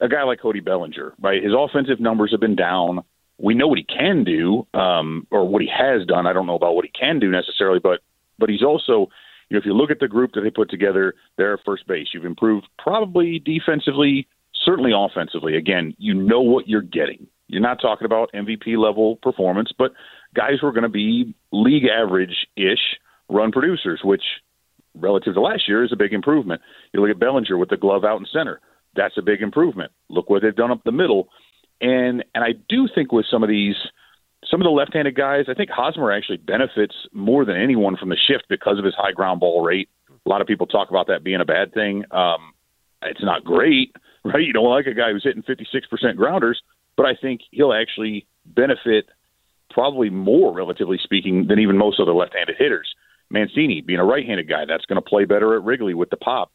a 0.00 0.08
guy 0.08 0.22
like 0.22 0.40
Cody 0.40 0.60
Bellinger, 0.60 1.14
right? 1.20 1.42
His 1.42 1.52
offensive 1.56 2.00
numbers 2.00 2.30
have 2.30 2.40
been 2.40 2.56
down. 2.56 3.04
We 3.38 3.54
know 3.54 3.68
what 3.68 3.78
he 3.78 3.84
can 3.84 4.24
do, 4.24 4.66
um, 4.74 5.26
or 5.30 5.46
what 5.46 5.62
he 5.62 5.68
has 5.68 6.06
done. 6.06 6.26
I 6.26 6.32
don't 6.32 6.46
know 6.46 6.56
about 6.56 6.74
what 6.74 6.84
he 6.84 6.90
can 6.90 7.20
do 7.20 7.30
necessarily, 7.30 7.80
but 7.80 8.00
but 8.38 8.48
he's 8.48 8.62
also 8.62 9.10
you 9.48 9.54
know, 9.54 9.58
if 9.58 9.66
you 9.66 9.74
look 9.74 9.90
at 9.90 10.00
the 10.00 10.08
group 10.08 10.32
that 10.34 10.42
they 10.42 10.50
put 10.50 10.70
together, 10.70 11.14
they're 11.36 11.54
at 11.54 11.60
first 11.64 11.86
base. 11.86 12.08
You've 12.12 12.24
improved 12.24 12.66
probably 12.78 13.38
defensively, 13.38 14.26
certainly 14.64 14.92
offensively. 14.94 15.56
Again, 15.56 15.94
you 15.98 16.14
know 16.14 16.40
what 16.40 16.68
you're 16.68 16.82
getting. 16.82 17.26
You're 17.46 17.62
not 17.62 17.80
talking 17.80 18.04
about 18.04 18.30
MVP 18.34 18.76
level 18.76 19.16
performance, 19.16 19.72
but 19.76 19.92
guys 20.34 20.54
who 20.60 20.66
are 20.66 20.72
going 20.72 20.82
to 20.82 20.88
be 20.90 21.34
league 21.50 21.86
average 21.86 22.46
ish 22.56 22.98
run 23.30 23.52
producers, 23.52 24.00
which 24.04 24.22
relative 24.94 25.34
to 25.34 25.40
last 25.40 25.62
year 25.66 25.82
is 25.82 25.92
a 25.92 25.96
big 25.96 26.12
improvement. 26.12 26.60
You 26.92 27.00
look 27.00 27.10
at 27.10 27.18
Bellinger 27.18 27.56
with 27.56 27.70
the 27.70 27.76
glove 27.78 28.04
out 28.04 28.20
in 28.20 28.26
center. 28.30 28.60
That's 28.96 29.16
a 29.16 29.22
big 29.22 29.40
improvement. 29.40 29.92
Look 30.10 30.28
what 30.28 30.42
they've 30.42 30.54
done 30.54 30.70
up 30.70 30.84
the 30.84 30.92
middle. 30.92 31.28
And 31.80 32.24
and 32.34 32.44
I 32.44 32.52
do 32.68 32.88
think 32.94 33.12
with 33.12 33.26
some 33.30 33.42
of 33.42 33.48
these– 33.48 33.76
some 34.50 34.60
of 34.60 34.64
the 34.64 34.70
left-handed 34.70 35.16
guys, 35.16 35.46
I 35.48 35.54
think 35.54 35.70
Hosmer 35.70 36.12
actually 36.12 36.38
benefits 36.38 36.94
more 37.12 37.44
than 37.44 37.56
anyone 37.56 37.96
from 37.96 38.08
the 38.08 38.16
shift 38.16 38.44
because 38.48 38.78
of 38.78 38.84
his 38.84 38.94
high 38.94 39.12
ground 39.12 39.40
ball 39.40 39.62
rate. 39.62 39.88
A 40.24 40.28
lot 40.28 40.40
of 40.40 40.46
people 40.46 40.66
talk 40.66 40.90
about 40.90 41.08
that 41.08 41.24
being 41.24 41.40
a 41.40 41.44
bad 41.44 41.74
thing. 41.74 42.04
Um, 42.10 42.52
it's 43.02 43.22
not 43.22 43.44
great, 43.44 43.94
right? 44.24 44.42
You 44.42 44.52
don't 44.52 44.70
like 44.70 44.86
a 44.86 44.94
guy 44.94 45.12
who's 45.12 45.24
hitting 45.24 45.42
56% 45.42 46.16
grounders, 46.16 46.60
but 46.96 47.06
I 47.06 47.14
think 47.20 47.40
he'll 47.50 47.72
actually 47.72 48.26
benefit 48.44 49.06
probably 49.70 50.10
more, 50.10 50.52
relatively 50.52 50.98
speaking, 51.02 51.46
than 51.48 51.58
even 51.58 51.76
most 51.76 52.00
other 52.00 52.14
left-handed 52.14 52.56
hitters. 52.58 52.88
Mancini 53.30 53.82
being 53.82 53.98
a 53.98 54.04
right-handed 54.04 54.48
guy, 54.48 54.64
that's 54.66 54.86
going 54.86 55.00
to 55.00 55.06
play 55.08 55.24
better 55.24 55.54
at 55.54 55.62
Wrigley 55.62 55.94
with 55.94 56.10
the 56.10 56.16
pop. 56.16 56.50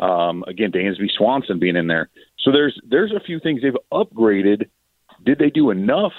Um, 0.00 0.44
again, 0.46 0.72
Dansby 0.72 1.10
Swanson 1.16 1.58
being 1.58 1.76
in 1.76 1.86
there. 1.86 2.08
So 2.40 2.50
there's 2.50 2.78
there's 2.88 3.12
a 3.12 3.20
few 3.20 3.38
things 3.38 3.62
they've 3.62 3.72
upgraded. 3.92 4.68
Did 5.24 5.38
they 5.38 5.50
do 5.50 5.70
enough? 5.70 6.12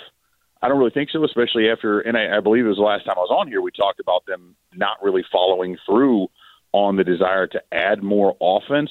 I 0.62 0.68
don't 0.68 0.80
really 0.80 0.91
think 0.91 1.10
so, 1.12 1.24
especially 1.24 1.70
after, 1.70 2.00
and 2.00 2.18
I, 2.18 2.38
I 2.38 2.39
believe 2.39 2.65
it 2.65 2.70
was 2.70 2.78
the 2.78 2.84
last 2.84 3.06
time 3.06 3.15
I 3.18 3.22
was 3.22 3.36
on 3.36 3.48
here, 3.48 3.62
we 3.62 3.72
talked 3.72 4.00
about 4.00 4.26
them 4.26 4.56
not 4.74 4.98
really 5.04 5.24
following 5.32 5.78
through 5.86 6.28
on 6.72 6.98
the 6.98 7.04
desire 7.04 7.48
to 7.48 7.62
add 7.72 8.04
more 8.04 8.36
offense. 8.41 8.89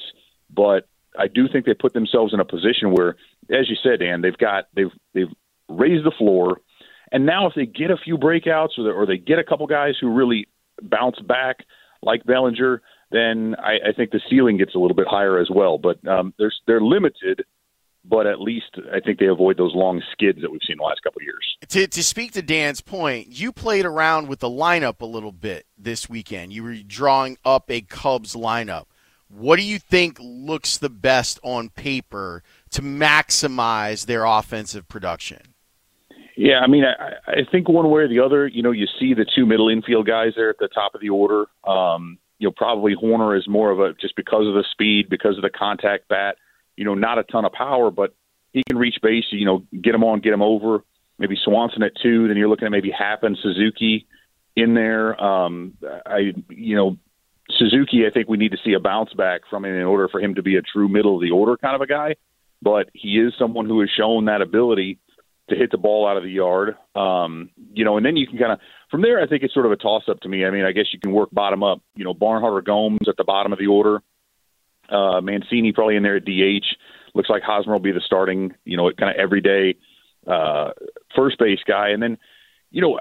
But 0.53 0.87
I 1.17 1.27
do 1.27 1.47
think 1.51 1.65
they 1.65 1.73
put 1.73 1.93
themselves 1.93 2.33
in 2.33 2.39
a 2.39 2.45
position 2.45 2.91
where, 2.91 3.15
as 3.49 3.69
you 3.69 3.75
said, 3.81 3.99
Dan, 3.99 4.21
they've 4.21 4.37
got 4.37 4.65
they've 4.75 4.91
they've 5.13 5.33
raised 5.67 6.05
the 6.05 6.13
floor, 6.17 6.61
and 7.11 7.25
now 7.25 7.47
if 7.47 7.53
they 7.55 7.65
get 7.65 7.91
a 7.91 7.97
few 7.97 8.17
breakouts 8.17 8.77
or 8.77 8.83
they, 8.83 8.89
or 8.89 9.05
they 9.05 9.17
get 9.17 9.39
a 9.39 9.43
couple 9.43 9.67
guys 9.67 9.95
who 9.99 10.13
really 10.13 10.47
bounce 10.81 11.19
back 11.19 11.57
like 12.01 12.23
Bellinger, 12.25 12.81
then 13.11 13.55
I, 13.59 13.89
I 13.89 13.93
think 13.95 14.11
the 14.11 14.21
ceiling 14.29 14.57
gets 14.57 14.75
a 14.75 14.79
little 14.79 14.95
bit 14.95 15.07
higher 15.07 15.39
as 15.39 15.49
well. 15.49 15.77
But 15.77 16.05
um, 16.07 16.33
they're 16.37 16.53
they're 16.67 16.81
limited 16.81 17.43
but 18.07 18.27
at 18.27 18.39
least 18.39 18.77
I 18.93 18.99
think 18.99 19.19
they 19.19 19.27
avoid 19.27 19.57
those 19.57 19.73
long 19.73 20.01
skids 20.11 20.41
that 20.41 20.51
we've 20.51 20.61
seen 20.67 20.77
the 20.77 20.83
last 20.83 21.01
couple 21.03 21.21
of 21.21 21.23
years. 21.23 21.57
To, 21.69 21.87
to 21.87 22.03
speak 22.03 22.31
to 22.33 22.41
Dan's 22.41 22.81
point, 22.81 23.27
you 23.29 23.51
played 23.51 23.85
around 23.85 24.27
with 24.27 24.39
the 24.39 24.49
lineup 24.49 25.01
a 25.01 25.05
little 25.05 25.31
bit 25.31 25.65
this 25.77 26.09
weekend. 26.09 26.53
You 26.53 26.63
were 26.63 26.75
drawing 26.75 27.37
up 27.43 27.69
a 27.69 27.81
Cubs 27.81 28.35
lineup. 28.35 28.85
What 29.27 29.57
do 29.57 29.63
you 29.63 29.79
think 29.79 30.17
looks 30.21 30.77
the 30.77 30.89
best 30.89 31.39
on 31.43 31.69
paper 31.69 32.43
to 32.71 32.81
maximize 32.81 34.05
their 34.05 34.23
offensive 34.23 34.87
production? 34.87 35.53
Yeah, 36.37 36.59
I 36.59 36.67
mean, 36.67 36.83
I, 36.83 37.31
I 37.31 37.41
think 37.49 37.69
one 37.69 37.89
way 37.89 38.01
or 38.01 38.07
the 38.07 38.19
other, 38.19 38.45
you 38.45 38.61
know, 38.61 38.71
you 38.71 38.87
see 38.99 39.13
the 39.13 39.25
two 39.35 39.45
middle 39.45 39.69
infield 39.69 40.05
guys 40.05 40.33
there 40.35 40.49
at 40.49 40.57
the 40.59 40.67
top 40.67 40.93
of 40.93 41.01
the 41.01 41.09
order. 41.09 41.45
Um, 41.63 42.19
you 42.39 42.47
know, 42.47 42.53
probably 42.55 42.93
Hoerner 42.93 43.37
is 43.37 43.47
more 43.47 43.71
of 43.71 43.79
a 43.79 43.93
just 43.93 44.15
because 44.15 44.45
of 44.45 44.53
the 44.53 44.65
speed, 44.71 45.09
because 45.09 45.37
of 45.37 45.43
the 45.43 45.49
contact 45.49 46.07
bat 46.09 46.35
you 46.75 46.85
know, 46.85 46.93
not 46.93 47.17
a 47.17 47.23
ton 47.23 47.45
of 47.45 47.53
power, 47.53 47.91
but 47.91 48.13
he 48.51 48.63
can 48.63 48.77
reach 48.77 48.95
base, 49.01 49.25
you 49.31 49.45
know, 49.45 49.63
get 49.81 49.95
him 49.95 50.03
on, 50.03 50.19
get 50.19 50.33
him 50.33 50.41
over. 50.41 50.83
Maybe 51.17 51.37
Swanson 51.43 51.83
at 51.83 51.93
two. 52.01 52.27
Then 52.27 52.37
you're 52.37 52.49
looking 52.49 52.65
at 52.65 52.71
maybe 52.71 52.91
Happen, 52.91 53.37
Suzuki 53.41 54.07
in 54.55 54.73
there. 54.73 55.21
Um, 55.21 55.73
I, 56.05 56.33
you 56.49 56.75
know, 56.75 56.97
Suzuki, 57.57 58.05
I 58.07 58.11
think 58.11 58.27
we 58.27 58.37
need 58.37 58.51
to 58.51 58.57
see 58.63 58.73
a 58.73 58.79
bounce 58.79 59.13
back 59.13 59.41
from 59.49 59.65
him 59.65 59.75
in 59.75 59.83
order 59.83 60.07
for 60.07 60.19
him 60.19 60.35
to 60.35 60.41
be 60.41 60.55
a 60.55 60.61
true 60.61 60.89
middle 60.89 61.15
of 61.15 61.21
the 61.21 61.31
order 61.31 61.57
kind 61.57 61.75
of 61.75 61.81
a 61.81 61.87
guy. 61.87 62.15
But 62.61 62.89
he 62.93 63.19
is 63.19 63.33
someone 63.37 63.67
who 63.67 63.81
has 63.81 63.89
shown 63.89 64.25
that 64.25 64.41
ability 64.41 64.99
to 65.49 65.55
hit 65.55 65.71
the 65.71 65.77
ball 65.77 66.07
out 66.07 66.17
of 66.17 66.23
the 66.23 66.31
yard. 66.31 66.75
Um, 66.95 67.51
you 67.73 67.85
know, 67.85 67.97
and 67.97 68.05
then 68.05 68.17
you 68.17 68.27
can 68.27 68.37
kind 68.37 68.51
of 68.51 68.59
from 68.89 69.01
there. 69.01 69.21
I 69.21 69.27
think 69.27 69.43
it's 69.43 69.53
sort 69.53 69.65
of 69.65 69.71
a 69.71 69.77
toss 69.77 70.03
up 70.09 70.21
to 70.21 70.29
me. 70.29 70.45
I 70.45 70.49
mean, 70.49 70.65
I 70.65 70.71
guess 70.71 70.87
you 70.91 70.99
can 70.99 71.11
work 71.11 71.29
bottom 71.31 71.63
up. 71.63 71.81
You 71.95 72.03
know, 72.03 72.13
Barnhart 72.13 72.53
or 72.53 72.61
Gomes 72.61 73.07
at 73.07 73.17
the 73.17 73.23
bottom 73.23 73.53
of 73.53 73.59
the 73.59 73.67
order. 73.67 74.01
Uh, 74.89 75.21
Mancini 75.21 75.71
probably 75.71 75.95
in 75.95 76.03
there 76.03 76.17
at 76.17 76.25
DH. 76.25 76.65
Looks 77.13 77.29
like 77.29 77.43
Hosmer 77.43 77.73
will 77.73 77.79
be 77.79 77.91
the 77.91 78.01
starting, 78.05 78.53
you 78.65 78.77
know, 78.77 78.91
kind 78.91 79.09
of 79.09 79.15
everyday 79.17 79.75
uh, 80.27 80.71
first 81.15 81.39
base 81.39 81.59
guy. 81.65 81.89
And 81.89 82.03
then, 82.03 82.17
you 82.71 82.81
know, 82.81 82.99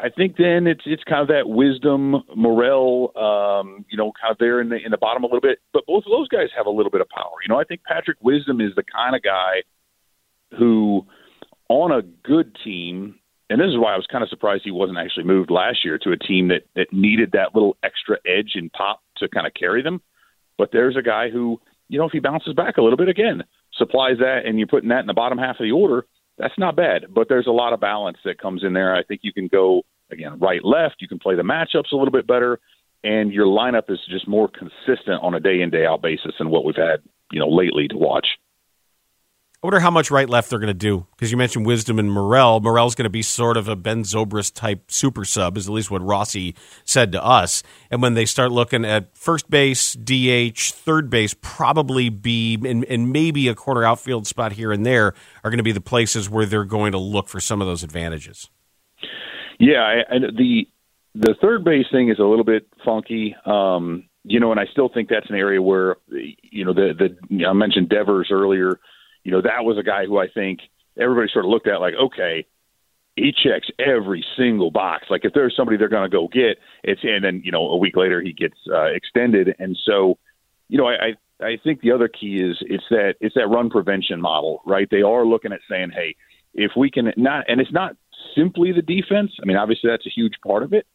I 0.00 0.10
think 0.10 0.36
then 0.36 0.66
it's 0.66 0.82
it's 0.86 1.02
kind 1.02 1.22
of 1.22 1.28
that 1.28 1.48
wisdom, 1.48 2.22
Morel, 2.36 3.12
um, 3.16 3.84
you 3.90 3.98
know, 3.98 4.12
kind 4.20 4.30
of 4.30 4.38
there 4.38 4.60
in 4.60 4.68
the 4.68 4.76
in 4.76 4.90
the 4.90 4.96
bottom 4.96 5.24
a 5.24 5.26
little 5.26 5.40
bit. 5.40 5.58
But 5.72 5.86
both 5.86 6.04
of 6.06 6.12
those 6.12 6.28
guys 6.28 6.48
have 6.56 6.66
a 6.66 6.70
little 6.70 6.90
bit 6.90 7.00
of 7.00 7.08
power. 7.08 7.34
You 7.42 7.48
know, 7.48 7.60
I 7.60 7.64
think 7.64 7.82
Patrick 7.82 8.18
Wisdom 8.20 8.60
is 8.60 8.74
the 8.76 8.84
kind 8.84 9.16
of 9.16 9.22
guy 9.22 9.62
who, 10.56 11.04
on 11.68 11.90
a 11.90 12.02
good 12.02 12.56
team, 12.62 13.16
and 13.50 13.60
this 13.60 13.68
is 13.68 13.76
why 13.76 13.92
I 13.92 13.96
was 13.96 14.06
kind 14.10 14.22
of 14.22 14.30
surprised 14.30 14.62
he 14.64 14.70
wasn't 14.70 14.98
actually 14.98 15.24
moved 15.24 15.50
last 15.50 15.84
year 15.84 15.98
to 15.98 16.12
a 16.12 16.16
team 16.16 16.48
that 16.48 16.62
that 16.76 16.92
needed 16.92 17.32
that 17.32 17.54
little 17.54 17.76
extra 17.82 18.18
edge 18.24 18.52
and 18.54 18.72
pop 18.72 19.02
to 19.16 19.28
kind 19.28 19.48
of 19.48 19.54
carry 19.54 19.82
them. 19.82 20.00
But 20.58 20.70
there's 20.72 20.96
a 20.96 21.02
guy 21.02 21.30
who, 21.30 21.60
you 21.88 21.98
know, 21.98 22.04
if 22.04 22.12
he 22.12 22.18
bounces 22.18 22.52
back 22.52 22.76
a 22.76 22.82
little 22.82 22.96
bit 22.98 23.08
again, 23.08 23.44
supplies 23.72 24.18
that, 24.18 24.40
and 24.44 24.58
you're 24.58 24.68
putting 24.68 24.90
that 24.90 25.00
in 25.00 25.06
the 25.06 25.14
bottom 25.14 25.38
half 25.38 25.60
of 25.60 25.64
the 25.64 25.72
order, 25.72 26.04
that's 26.36 26.58
not 26.58 26.76
bad. 26.76 27.06
But 27.14 27.28
there's 27.28 27.46
a 27.46 27.52
lot 27.52 27.72
of 27.72 27.80
balance 27.80 28.18
that 28.24 28.40
comes 28.40 28.64
in 28.64 28.72
there. 28.72 28.94
I 28.94 29.02
think 29.02 29.20
you 29.22 29.32
can 29.32 29.48
go 29.48 29.82
again 30.10 30.38
right 30.38 30.64
left. 30.64 30.96
You 31.00 31.08
can 31.08 31.18
play 31.18 31.34
the 31.34 31.42
matchups 31.42 31.92
a 31.92 31.96
little 31.96 32.12
bit 32.12 32.26
better, 32.26 32.60
and 33.04 33.32
your 33.32 33.46
lineup 33.46 33.90
is 33.90 34.00
just 34.08 34.28
more 34.28 34.48
consistent 34.48 35.22
on 35.22 35.34
a 35.34 35.40
day 35.40 35.60
in 35.60 35.70
day 35.70 35.86
out 35.86 36.02
basis 36.02 36.34
than 36.38 36.50
what 36.50 36.64
we've 36.64 36.76
had, 36.76 37.00
you 37.30 37.38
know, 37.38 37.48
lately 37.48 37.88
to 37.88 37.96
watch. 37.96 38.26
I 39.60 39.66
wonder 39.66 39.80
how 39.80 39.90
much 39.90 40.12
right 40.12 40.30
left 40.30 40.50
they're 40.50 40.60
going 40.60 40.68
to 40.68 40.74
do 40.74 41.04
because 41.16 41.32
you 41.32 41.36
mentioned 41.36 41.66
Wisdom 41.66 41.98
and 41.98 42.12
Morel. 42.12 42.60
Morel's 42.60 42.94
going 42.94 43.06
to 43.06 43.10
be 43.10 43.22
sort 43.22 43.56
of 43.56 43.66
a 43.66 43.74
Ben 43.74 44.04
Zobrist 44.04 44.54
type 44.54 44.88
super 44.88 45.24
sub, 45.24 45.56
is 45.56 45.66
at 45.66 45.72
least 45.72 45.90
what 45.90 46.00
Rossi 46.00 46.54
said 46.84 47.10
to 47.10 47.24
us. 47.24 47.64
And 47.90 48.00
when 48.00 48.14
they 48.14 48.24
start 48.24 48.52
looking 48.52 48.84
at 48.84 49.16
first 49.16 49.50
base, 49.50 49.94
DH, 49.94 50.60
third 50.60 51.10
base, 51.10 51.34
probably 51.40 52.08
be 52.08 52.54
and, 52.64 52.84
and 52.84 53.10
maybe 53.12 53.48
a 53.48 53.56
corner 53.56 53.84
outfield 53.84 54.28
spot 54.28 54.52
here 54.52 54.70
and 54.70 54.86
there 54.86 55.12
are 55.42 55.50
going 55.50 55.58
to 55.58 55.64
be 55.64 55.72
the 55.72 55.80
places 55.80 56.30
where 56.30 56.46
they're 56.46 56.64
going 56.64 56.92
to 56.92 56.98
look 56.98 57.26
for 57.26 57.40
some 57.40 57.60
of 57.60 57.66
those 57.66 57.82
advantages. 57.82 58.50
Yeah, 59.58 60.02
and 60.08 60.38
the 60.38 60.68
the 61.16 61.34
third 61.42 61.64
base 61.64 61.86
thing 61.90 62.10
is 62.10 62.20
a 62.20 62.24
little 62.24 62.44
bit 62.44 62.68
funky. 62.84 63.34
Um, 63.44 64.08
you 64.22 64.38
know, 64.38 64.52
and 64.52 64.60
I 64.60 64.66
still 64.70 64.88
think 64.88 65.08
that's 65.08 65.28
an 65.28 65.34
area 65.34 65.60
where 65.60 65.96
you 66.12 66.64
know 66.64 66.72
the 66.72 66.92
the 67.28 67.44
I 67.44 67.52
mentioned 67.54 67.88
Devers 67.88 68.28
earlier 68.30 68.78
you 69.28 69.34
know, 69.34 69.42
that 69.42 69.62
was 69.62 69.76
a 69.76 69.82
guy 69.82 70.06
who 70.06 70.16
I 70.16 70.26
think 70.26 70.60
everybody 70.98 71.28
sort 71.30 71.44
of 71.44 71.50
looked 71.50 71.68
at 71.68 71.82
like, 71.82 71.92
okay, 71.94 72.46
he 73.14 73.30
checks 73.30 73.68
every 73.78 74.24
single 74.38 74.70
box. 74.70 75.08
Like 75.10 75.26
if 75.26 75.34
there's 75.34 75.54
somebody 75.54 75.76
they're 75.76 75.90
going 75.90 76.10
to 76.10 76.16
go 76.16 76.28
get, 76.28 76.56
it's 76.82 77.02
and 77.02 77.22
then 77.22 77.42
you 77.44 77.52
know 77.52 77.68
a 77.68 77.76
week 77.76 77.94
later 77.94 78.22
he 78.22 78.32
gets 78.32 78.56
uh, 78.72 78.86
extended, 78.86 79.54
and 79.58 79.76
so 79.84 80.16
you 80.68 80.78
know 80.78 80.86
I, 80.86 80.94
I 81.40 81.46
I 81.46 81.58
think 81.62 81.82
the 81.82 81.92
other 81.92 82.08
key 82.08 82.36
is 82.36 82.56
it's 82.62 82.84
that 82.88 83.16
it's 83.20 83.34
that 83.34 83.48
run 83.48 83.68
prevention 83.68 84.18
model, 84.18 84.62
right? 84.64 84.88
They 84.90 85.02
are 85.02 85.26
looking 85.26 85.52
at 85.52 85.60
saying, 85.68 85.90
hey, 85.94 86.16
if 86.54 86.72
we 86.74 86.90
can 86.90 87.12
not, 87.18 87.44
and 87.48 87.60
it's 87.60 87.72
not 87.72 87.96
simply 88.34 88.72
the 88.72 88.80
defense. 88.80 89.32
I 89.42 89.46
mean, 89.46 89.58
obviously 89.58 89.90
that's 89.90 90.06
a 90.06 90.10
huge 90.10 90.36
part 90.42 90.62
of 90.62 90.72
it, 90.72 90.86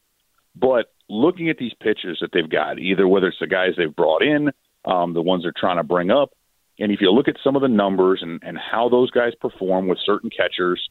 but 0.56 0.92
looking 1.08 1.50
at 1.50 1.58
these 1.60 1.74
pitchers 1.80 2.18
that 2.22 2.32
they've 2.34 2.50
got, 2.50 2.80
either 2.80 3.08
whether 3.08 3.28
it's 3.28 3.40
the 3.40 3.48
guys 3.48 3.74
they've 3.78 3.96
brought 3.96 4.24
in, 4.24 4.50
um, 4.86 5.14
the 5.14 5.22
ones 5.22 5.44
they're 5.44 5.54
trying 5.56 5.78
to 5.78 5.84
bring 5.84 6.10
up, 6.10 6.32
And 6.80 6.92
if 6.92 7.02
you 7.02 7.12
look 7.12 7.28
at 7.28 7.36
some 7.44 7.56
of 7.56 7.62
the 7.62 7.68
numbers 7.68 8.20
and, 8.22 8.42
and 8.44 8.58
how 8.58 8.90
those 8.90 9.12
guys 9.12 9.34
perform 9.40 9.88
with 9.88 10.00
certain 10.04 10.30
catchers, 10.30 10.90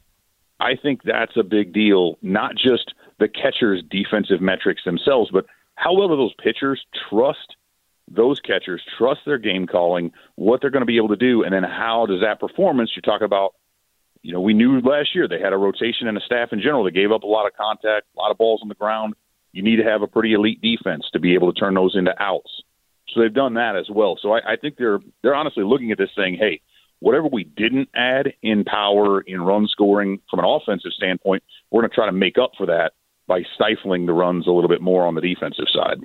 I 0.59 0.75
think 0.81 1.01
that's 1.03 1.35
a 1.35 1.43
big 1.43 1.73
deal. 1.73 2.17
Not 2.21 2.55
just 2.55 2.93
the 3.19 3.27
catchers' 3.27 3.83
defensive 3.89 4.41
metrics 4.41 4.83
themselves, 4.85 5.29
but 5.31 5.45
how 5.75 5.93
well 5.93 6.07
do 6.07 6.15
those 6.15 6.33
pitchers 6.41 6.81
trust 7.09 7.55
those 8.09 8.39
catchers, 8.39 8.81
trust 8.97 9.21
their 9.25 9.37
game 9.37 9.65
calling, 9.65 10.11
what 10.35 10.61
they're 10.61 10.69
going 10.69 10.81
to 10.81 10.85
be 10.85 10.97
able 10.97 11.09
to 11.09 11.15
do, 11.15 11.43
and 11.43 11.53
then 11.53 11.63
how 11.63 12.05
does 12.05 12.21
that 12.21 12.39
performance? 12.39 12.91
You 12.95 13.01
talk 13.01 13.21
about, 13.21 13.55
you 14.21 14.33
know, 14.33 14.41
we 14.41 14.53
knew 14.53 14.79
last 14.81 15.15
year 15.15 15.27
they 15.27 15.39
had 15.39 15.53
a 15.53 15.57
rotation 15.57 16.07
and 16.07 16.17
a 16.17 16.21
staff 16.21 16.49
in 16.51 16.59
general 16.59 16.83
that 16.83 16.91
gave 16.91 17.11
up 17.11 17.23
a 17.23 17.27
lot 17.27 17.47
of 17.47 17.53
contact, 17.53 18.07
a 18.15 18.19
lot 18.19 18.31
of 18.31 18.37
balls 18.37 18.59
on 18.61 18.69
the 18.69 18.75
ground. 18.75 19.15
You 19.51 19.63
need 19.63 19.77
to 19.77 19.83
have 19.83 20.01
a 20.01 20.07
pretty 20.07 20.33
elite 20.33 20.61
defense 20.61 21.05
to 21.13 21.19
be 21.19 21.33
able 21.33 21.53
to 21.53 21.59
turn 21.59 21.75
those 21.75 21.95
into 21.95 22.13
outs. 22.21 22.61
So 23.13 23.21
they've 23.21 23.33
done 23.33 23.55
that 23.55 23.75
as 23.75 23.89
well. 23.89 24.17
So 24.21 24.33
I, 24.33 24.53
I 24.53 24.55
think 24.55 24.77
they're 24.77 24.99
they're 25.21 25.35
honestly 25.35 25.63
looking 25.63 25.91
at 25.91 25.97
this 25.97 26.09
saying, 26.15 26.37
hey, 26.39 26.61
whatever 26.99 27.27
we 27.27 27.43
didn't 27.43 27.89
add 27.93 28.33
in 28.41 28.63
power, 28.63 29.21
in 29.21 29.41
run 29.41 29.67
scoring 29.67 30.19
from 30.29 30.39
an 30.39 30.45
offensive 30.45 30.91
standpoint, 30.95 31.43
we're 31.69 31.81
going 31.81 31.89
to 31.89 31.95
try 31.95 32.05
to 32.05 32.11
make 32.11 32.37
up 32.37 32.51
for 32.57 32.67
that 32.67 32.93
by 33.27 33.43
stifling 33.55 34.05
the 34.05 34.13
runs 34.13 34.47
a 34.47 34.51
little 34.51 34.69
bit 34.69 34.81
more 34.81 35.05
on 35.05 35.15
the 35.15 35.21
defensive 35.21 35.65
side. 35.73 35.99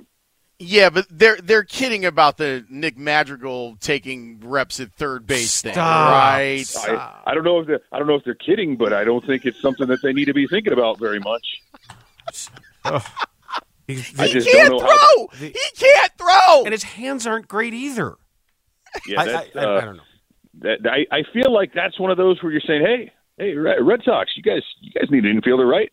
Yeah, 0.61 0.89
but 0.89 1.05
they're 1.09 1.37
they're 1.37 1.63
kidding 1.63 2.03
about 2.03 2.35
the 2.35 2.65
Nick 2.69 2.97
Madrigal 2.97 3.77
taking 3.79 4.41
reps 4.43 4.81
at 4.81 4.91
third 4.91 5.25
base 5.25 5.51
Stop. 5.51 5.73
thing, 5.73 5.81
right? 5.81 6.65
I, 6.77 7.21
I 7.27 7.33
don't 7.33 7.45
know 7.45 7.61
if 7.61 7.67
they're, 7.67 7.79
I 7.93 7.97
don't 7.97 8.07
know 8.07 8.15
if 8.15 8.25
they're 8.25 8.33
kidding, 8.35 8.75
but 8.75 8.91
I 8.91 9.05
don't 9.05 9.25
think 9.25 9.45
it's 9.45 9.61
something 9.61 9.87
that 9.87 10.01
they 10.03 10.11
need 10.11 10.25
to 10.25 10.33
be 10.33 10.47
thinking 10.47 10.73
about 10.73 10.99
very 10.99 11.19
much. 11.19 11.61
I 13.89 14.27
he 14.27 14.33
just 14.33 14.49
can't 14.49 14.69
don't 14.69 14.81
know 14.81 14.87
how. 14.87 15.27
throw. 15.27 15.47
he 15.47 15.53
can't 15.75 16.11
throw. 16.17 16.63
and 16.63 16.71
his 16.71 16.83
hands 16.83 17.25
aren't 17.25 17.47
great 17.47 17.73
either. 17.73 18.15
Yeah, 19.05 19.21
I, 19.21 19.25
that's, 19.25 19.55
I, 19.55 19.59
I, 19.59 19.63
uh, 19.63 19.77
I 19.77 19.85
don't 19.85 19.97
know. 19.97 20.03
that 20.61 20.77
I, 20.85 21.15
I 21.15 21.23
feel 21.33 21.53
like 21.53 21.73
that's 21.73 21.99
one 21.99 22.11
of 22.11 22.17
those 22.17 22.41
where 22.41 22.51
you're 22.51 22.61
saying, 22.61 22.81
hey, 22.83 23.11
hey, 23.37 23.53
Red 23.53 24.01
Sox, 24.03 24.31
you 24.35 24.43
guys, 24.43 24.63
you 24.81 24.91
guys 24.91 25.09
need 25.09 25.25
an 25.25 25.39
infielder, 25.41 25.69
right? 25.69 25.91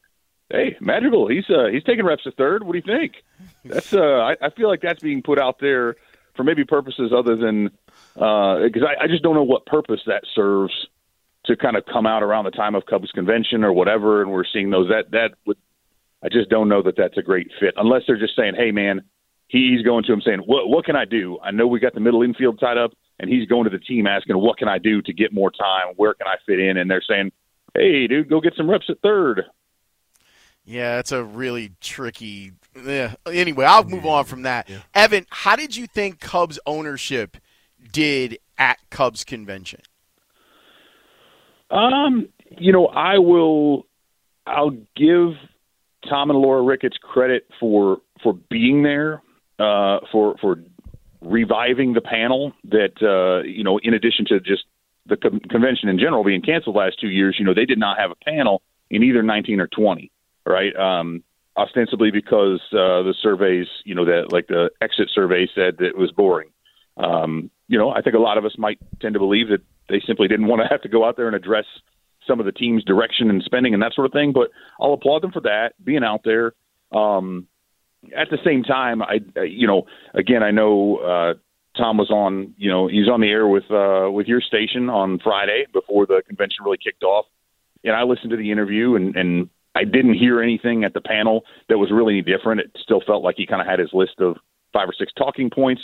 Hey, 0.50 0.76
Madrigal, 0.80 1.28
he's 1.28 1.48
uh, 1.50 1.66
he's 1.72 1.82
taking 1.82 2.04
reps 2.04 2.22
at 2.26 2.36
third. 2.36 2.62
What 2.62 2.72
do 2.72 2.78
you 2.78 2.98
think? 2.98 3.14
That's 3.64 3.92
uh, 3.92 3.98
I, 4.00 4.36
I 4.40 4.50
feel 4.50 4.68
like 4.68 4.80
that's 4.80 5.02
being 5.02 5.20
put 5.20 5.40
out 5.40 5.56
there 5.60 5.96
for 6.36 6.44
maybe 6.44 6.64
purposes 6.64 7.12
other 7.12 7.34
than 7.34 7.70
because 8.14 8.82
I, 8.86 9.04
I 9.04 9.06
just 9.08 9.24
don't 9.24 9.34
know 9.34 9.42
what 9.42 9.66
purpose 9.66 10.00
that 10.06 10.22
serves 10.36 10.72
to 11.46 11.56
kind 11.56 11.76
of 11.76 11.84
come 11.86 12.06
out 12.06 12.22
around 12.22 12.44
the 12.44 12.52
time 12.52 12.76
of 12.76 12.86
Cubs 12.86 13.10
convention 13.10 13.64
or 13.64 13.72
whatever, 13.72 14.22
and 14.22 14.30
we're 14.30 14.44
seeing 14.44 14.70
those 14.70 14.88
that 14.88 15.10
that 15.10 15.30
would 15.46 15.56
I 16.22 16.28
just 16.28 16.48
don't 16.48 16.68
know 16.68 16.82
that 16.82 16.96
that's 16.96 17.18
a 17.18 17.22
great 17.22 17.50
fit 17.60 17.74
unless 17.76 18.02
they're 18.06 18.18
just 18.18 18.36
saying, 18.36 18.54
hey 18.56 18.72
man, 18.72 19.02
he's 19.48 19.82
going 19.82 20.04
to 20.04 20.12
him 20.12 20.22
saying, 20.24 20.40
what 20.40 20.68
what 20.68 20.84
can 20.84 20.96
I 20.96 21.04
do? 21.04 21.38
I 21.42 21.50
know 21.50 21.66
we 21.66 21.80
got 21.80 21.94
the 21.94 22.00
middle 22.00 22.22
infield 22.22 22.58
tied 22.58 22.78
up, 22.78 22.92
and 23.18 23.30
he's 23.30 23.46
going 23.46 23.64
to 23.64 23.70
the 23.70 23.78
team 23.78 24.06
asking, 24.06 24.38
what 24.38 24.58
can 24.58 24.68
I 24.68 24.78
do 24.78 25.02
to 25.02 25.12
get 25.12 25.32
more 25.32 25.50
time? 25.50 25.94
Where 25.96 26.14
can 26.14 26.26
I 26.26 26.36
fit 26.46 26.58
in? 26.58 26.76
And 26.76 26.90
they're 26.90 27.04
saying, 27.06 27.32
hey 27.74 28.06
dude, 28.06 28.28
go 28.28 28.40
get 28.40 28.54
some 28.56 28.68
reps 28.68 28.86
at 28.88 29.00
third. 29.00 29.44
Yeah, 30.64 30.98
it's 30.98 31.12
a 31.12 31.22
really 31.22 31.72
tricky. 31.80 32.52
Yeah. 32.84 33.14
Anyway, 33.24 33.64
I'll 33.64 33.84
move 33.84 34.04
on 34.04 34.24
from 34.24 34.42
that. 34.42 34.68
Evan, 34.94 35.24
how 35.30 35.54
did 35.54 35.76
you 35.76 35.86
think 35.86 36.18
Cubs 36.18 36.58
ownership 36.66 37.36
did 37.92 38.38
at 38.58 38.78
Cubs 38.90 39.22
convention? 39.22 39.80
Um, 41.70 42.28
you 42.58 42.72
know, 42.72 42.86
I 42.86 43.18
will. 43.18 43.86
I'll 44.44 44.76
give 44.96 45.34
Tom 46.06 46.30
and 46.30 46.38
Laura 46.38 46.62
Ricketts 46.62 46.96
credit 47.00 47.46
for 47.60 47.98
for 48.22 48.32
being 48.32 48.82
there, 48.82 49.22
uh, 49.58 49.98
for 50.10 50.36
for 50.40 50.56
reviving 51.20 51.92
the 51.92 52.00
panel. 52.00 52.52
That 52.64 52.94
uh, 53.02 53.46
you 53.46 53.64
know, 53.64 53.78
in 53.82 53.94
addition 53.94 54.24
to 54.26 54.40
just 54.40 54.64
the 55.06 55.16
con- 55.16 55.40
convention 55.40 55.88
in 55.88 55.98
general 55.98 56.24
being 56.24 56.42
canceled 56.42 56.76
last 56.76 57.00
two 57.00 57.08
years, 57.08 57.36
you 57.38 57.44
know, 57.44 57.54
they 57.54 57.64
did 57.64 57.78
not 57.78 57.98
have 57.98 58.10
a 58.10 58.16
panel 58.24 58.62
in 58.90 59.02
either 59.02 59.22
19 59.22 59.60
or 59.60 59.66
20, 59.66 60.10
right? 60.44 60.74
Um, 60.76 61.22
ostensibly 61.56 62.10
because 62.10 62.60
uh, 62.72 63.02
the 63.02 63.14
surveys, 63.20 63.66
you 63.84 63.94
know, 63.94 64.04
that 64.04 64.32
like 64.32 64.46
the 64.48 64.70
exit 64.80 65.10
survey 65.12 65.48
said 65.54 65.76
that 65.78 65.86
it 65.86 65.98
was 65.98 66.12
boring. 66.12 66.50
Um, 66.96 67.50
you 67.68 67.78
know, 67.78 67.90
I 67.90 68.02
think 68.02 68.14
a 68.14 68.20
lot 68.20 68.38
of 68.38 68.44
us 68.44 68.54
might 68.58 68.78
tend 69.00 69.14
to 69.14 69.18
believe 69.18 69.48
that 69.48 69.60
they 69.88 70.02
simply 70.06 70.28
didn't 70.28 70.46
want 70.46 70.62
to 70.62 70.68
have 70.68 70.82
to 70.82 70.88
go 70.88 71.04
out 71.04 71.16
there 71.16 71.26
and 71.26 71.36
address 71.36 71.66
some 72.26 72.40
of 72.40 72.46
the 72.46 72.52
team's 72.52 72.84
direction 72.84 73.30
and 73.30 73.42
spending 73.42 73.74
and 73.74 73.82
that 73.82 73.94
sort 73.94 74.06
of 74.06 74.12
thing. 74.12 74.32
But 74.32 74.50
I'll 74.80 74.92
applaud 74.92 75.22
them 75.22 75.32
for 75.32 75.40
that, 75.42 75.72
being 75.82 76.04
out 76.04 76.22
there. 76.24 76.52
Um, 76.92 77.46
at 78.16 78.28
the 78.30 78.38
same 78.44 78.62
time, 78.62 79.02
I, 79.02 79.20
I 79.36 79.44
you 79.44 79.66
know, 79.66 79.86
again, 80.14 80.42
I 80.42 80.50
know 80.50 80.96
uh, 80.96 81.34
Tom 81.76 81.98
was 81.98 82.10
on, 82.10 82.54
you 82.56 82.70
know, 82.70 82.86
he's 82.86 83.08
on 83.08 83.20
the 83.20 83.28
air 83.28 83.46
with 83.46 83.70
uh, 83.70 84.10
with 84.10 84.26
your 84.26 84.40
station 84.40 84.88
on 84.88 85.18
Friday 85.22 85.66
before 85.72 86.06
the 86.06 86.22
convention 86.26 86.64
really 86.64 86.78
kicked 86.82 87.02
off, 87.02 87.26
and 87.84 87.94
I 87.94 88.02
listened 88.02 88.30
to 88.30 88.36
the 88.36 88.50
interview 88.50 88.94
and 88.96 89.16
and 89.16 89.50
I 89.76 89.84
didn't 89.84 90.14
hear 90.14 90.40
anything 90.40 90.84
at 90.84 90.94
the 90.94 91.02
panel 91.02 91.44
that 91.68 91.76
was 91.76 91.90
really 91.92 92.22
different. 92.22 92.60
It 92.60 92.70
still 92.82 93.02
felt 93.06 93.22
like 93.22 93.36
he 93.36 93.46
kind 93.46 93.60
of 93.60 93.66
had 93.66 93.78
his 93.78 93.90
list 93.92 94.20
of 94.20 94.36
five 94.72 94.88
or 94.88 94.94
six 94.98 95.12
talking 95.12 95.50
points 95.50 95.82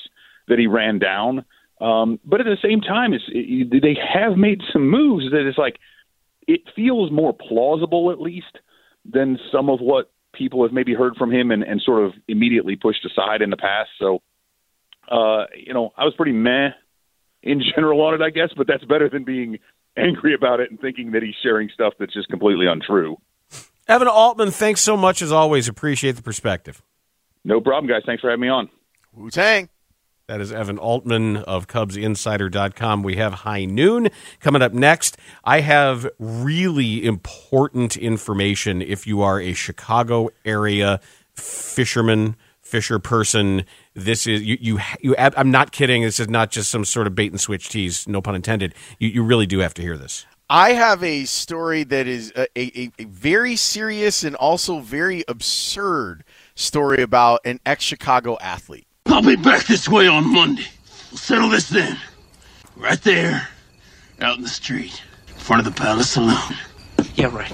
that 0.49 0.59
he 0.59 0.67
ran 0.67 0.99
down. 0.99 1.45
Um, 1.79 2.19
but 2.25 2.41
at 2.41 2.45
the 2.45 2.57
same 2.63 2.81
time, 2.81 3.13
it's, 3.13 3.25
it, 3.29 3.83
they 3.83 3.97
have 4.15 4.37
made 4.37 4.63
some 4.73 4.89
moves 4.89 5.31
that 5.33 5.47
it's 5.47 5.59
like 5.59 5.79
it 6.47 6.63
feels 6.75 7.11
more 7.11 7.33
plausible, 7.33 8.11
at 8.11 8.21
least, 8.21 8.59
than 9.05 9.39
some 9.51 9.69
of 9.69 9.81
what 9.81 10.11
people 10.33 10.63
have 10.65 10.73
maybe 10.73 10.95
heard 10.95 11.17
from 11.17 11.33
him 11.33 11.51
and, 11.51 11.63
and 11.63 11.81
sort 11.83 12.05
of 12.05 12.13
immediately 12.29 12.77
pushed 12.77 13.05
aside 13.05 13.43
in 13.43 13.51
the 13.51 13.57
past. 13.57 13.91
So, 13.99 14.23
uh, 15.11 15.45
you 15.55 15.75
know, 15.75 15.93
I 15.97 16.05
was 16.05 16.15
pretty 16.17 16.33
meh 16.33 16.71
in 17.43 17.63
general 17.75 18.01
on 18.03 18.15
it, 18.15 18.23
I 18.23 18.31
guess, 18.31 18.51
but 18.57 18.67
that's 18.67 18.85
better 18.85 19.09
than 19.09 19.25
being 19.25 19.59
angry 19.97 20.35
about 20.35 20.61
it 20.61 20.71
and 20.71 20.81
thinking 20.81 21.13
that 21.13 21.23
he's 21.23 21.35
sharing 21.43 21.69
stuff 21.73 21.95
that's 21.99 22.15
just 22.15 22.29
completely 22.29 22.67
untrue. 22.67 23.17
Evan 23.89 24.09
Altman, 24.09 24.51
thanks 24.51 24.81
so 24.81 24.97
much 24.97 25.21
as 25.23 25.33
always. 25.33 25.69
Appreciate 25.69 26.13
the 26.13 26.23
perspective. 26.23 26.83
No 27.45 27.61
problem, 27.61 27.91
guys. 27.91 28.03
Thanks 28.07 28.21
for 28.21 28.31
having 28.31 28.41
me 28.41 28.49
on. 28.49 28.71
Wu 29.13 29.31
Tang. 29.31 29.69
That 30.33 30.41
is 30.41 30.51
Evan 30.51 30.79
Altman 30.79 31.37
of 31.37 31.67
CubsInsider.com. 31.67 33.03
We 33.03 33.17
have 33.17 33.35
High 33.35 33.67
Noon 33.67 34.09
coming 34.41 34.63
up 34.63 34.73
next. 34.73 35.19
I 35.45 35.61
have 35.61 36.09
really 36.19 37.05
important 37.05 37.99
information 37.99 38.81
if 38.81 39.07
you 39.07 39.21
are 39.21 39.39
a 39.39 39.53
Chicago 39.53 40.31
area 40.47 41.01
fisherman, 41.35 42.37
fisher 42.63 42.99
person. 42.99 43.67
This 43.93 44.27
is 44.27 44.41
you. 44.41 44.57
You. 44.59 44.79
you 45.03 45.15
I'm 45.19 45.51
not 45.51 45.71
kidding. 45.71 46.01
This 46.01 46.19
is 46.19 46.31
not 46.31 46.51
just 46.51 46.71
some 46.71 46.87
sort 46.87 47.07
of 47.07 47.15
bait 47.15 47.31
and 47.31 47.39
switch 47.39 47.69
tease. 47.69 48.09
No 48.09 48.23
pun 48.23 48.35
intended. 48.35 48.75
You, 48.99 49.09
you 49.09 49.23
really 49.23 49.45
do 49.45 49.59
have 49.59 49.75
to 49.75 49.83
hear 49.83 49.99
this. 49.99 50.25
I 50.49 50.73
have 50.73 51.05
a 51.05 51.27
story 51.27 51.85
that 51.85 52.07
is 52.07 52.33
a, 52.35 52.47
a, 52.59 52.91
a 52.99 53.05
very 53.05 53.57
serious 53.57 54.25
and 54.25 54.35
also 54.35 54.81
very 54.81 55.25
absurd 55.29 56.25
story 56.55 57.03
about 57.03 57.41
an 57.45 57.61
ex 57.67 57.85
Chicago 57.85 58.39
athlete. 58.41 58.87
I'll 59.23 59.29
be 59.29 59.37
back 59.37 59.67
this 59.67 59.89
way 59.89 60.09
on 60.09 60.33
Monday. 60.33 60.67
We'll 61.13 61.19
settle 61.19 61.49
this 61.49 61.69
then. 61.69 61.97
Right 62.75 63.01
there, 63.03 63.47
out 64.21 64.37
in 64.37 64.43
the 64.43 64.49
street, 64.49 65.01
in 65.29 65.35
front 65.35 65.65
of 65.65 65.73
the 65.73 65.81
Palace 65.81 66.11
Saloon. 66.11 66.57
Yeah, 67.15 67.33
right. 67.33 67.53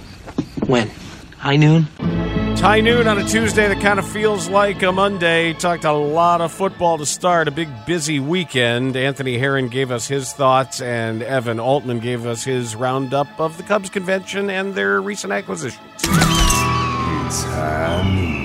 When? 0.66 0.88
High 1.36 1.56
noon? 1.56 1.86
It's 1.98 2.62
high 2.62 2.80
noon 2.80 3.06
on 3.06 3.18
a 3.18 3.28
Tuesday 3.28 3.68
that 3.68 3.82
kind 3.82 3.98
of 3.98 4.08
feels 4.08 4.48
like 4.48 4.82
a 4.82 4.90
Monday. 4.90 5.52
Talked 5.52 5.84
a 5.84 5.92
lot 5.92 6.40
of 6.40 6.52
football 6.52 6.96
to 6.96 7.04
start, 7.04 7.48
a 7.48 7.50
big 7.50 7.68
busy 7.84 8.18
weekend. 8.18 8.96
Anthony 8.96 9.36
Herron 9.36 9.68
gave 9.68 9.90
us 9.90 10.08
his 10.08 10.32
thoughts, 10.32 10.80
and 10.80 11.22
Evan 11.22 11.60
Altman 11.60 11.98
gave 12.00 12.24
us 12.24 12.44
his 12.44 12.76
roundup 12.76 13.28
of 13.38 13.58
the 13.58 13.62
Cubs 13.62 13.90
convention 13.90 14.48
and 14.48 14.74
their 14.74 15.02
recent 15.02 15.34
acquisitions. 15.34 15.84
It's 15.96 17.42
high 17.42 18.10
noon. 18.10 18.38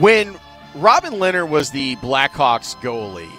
When 0.00 0.39
Robin 0.74 1.14
Lehner 1.14 1.48
was 1.48 1.70
the 1.70 1.96
Blackhawks 1.96 2.76
goalie, 2.76 3.30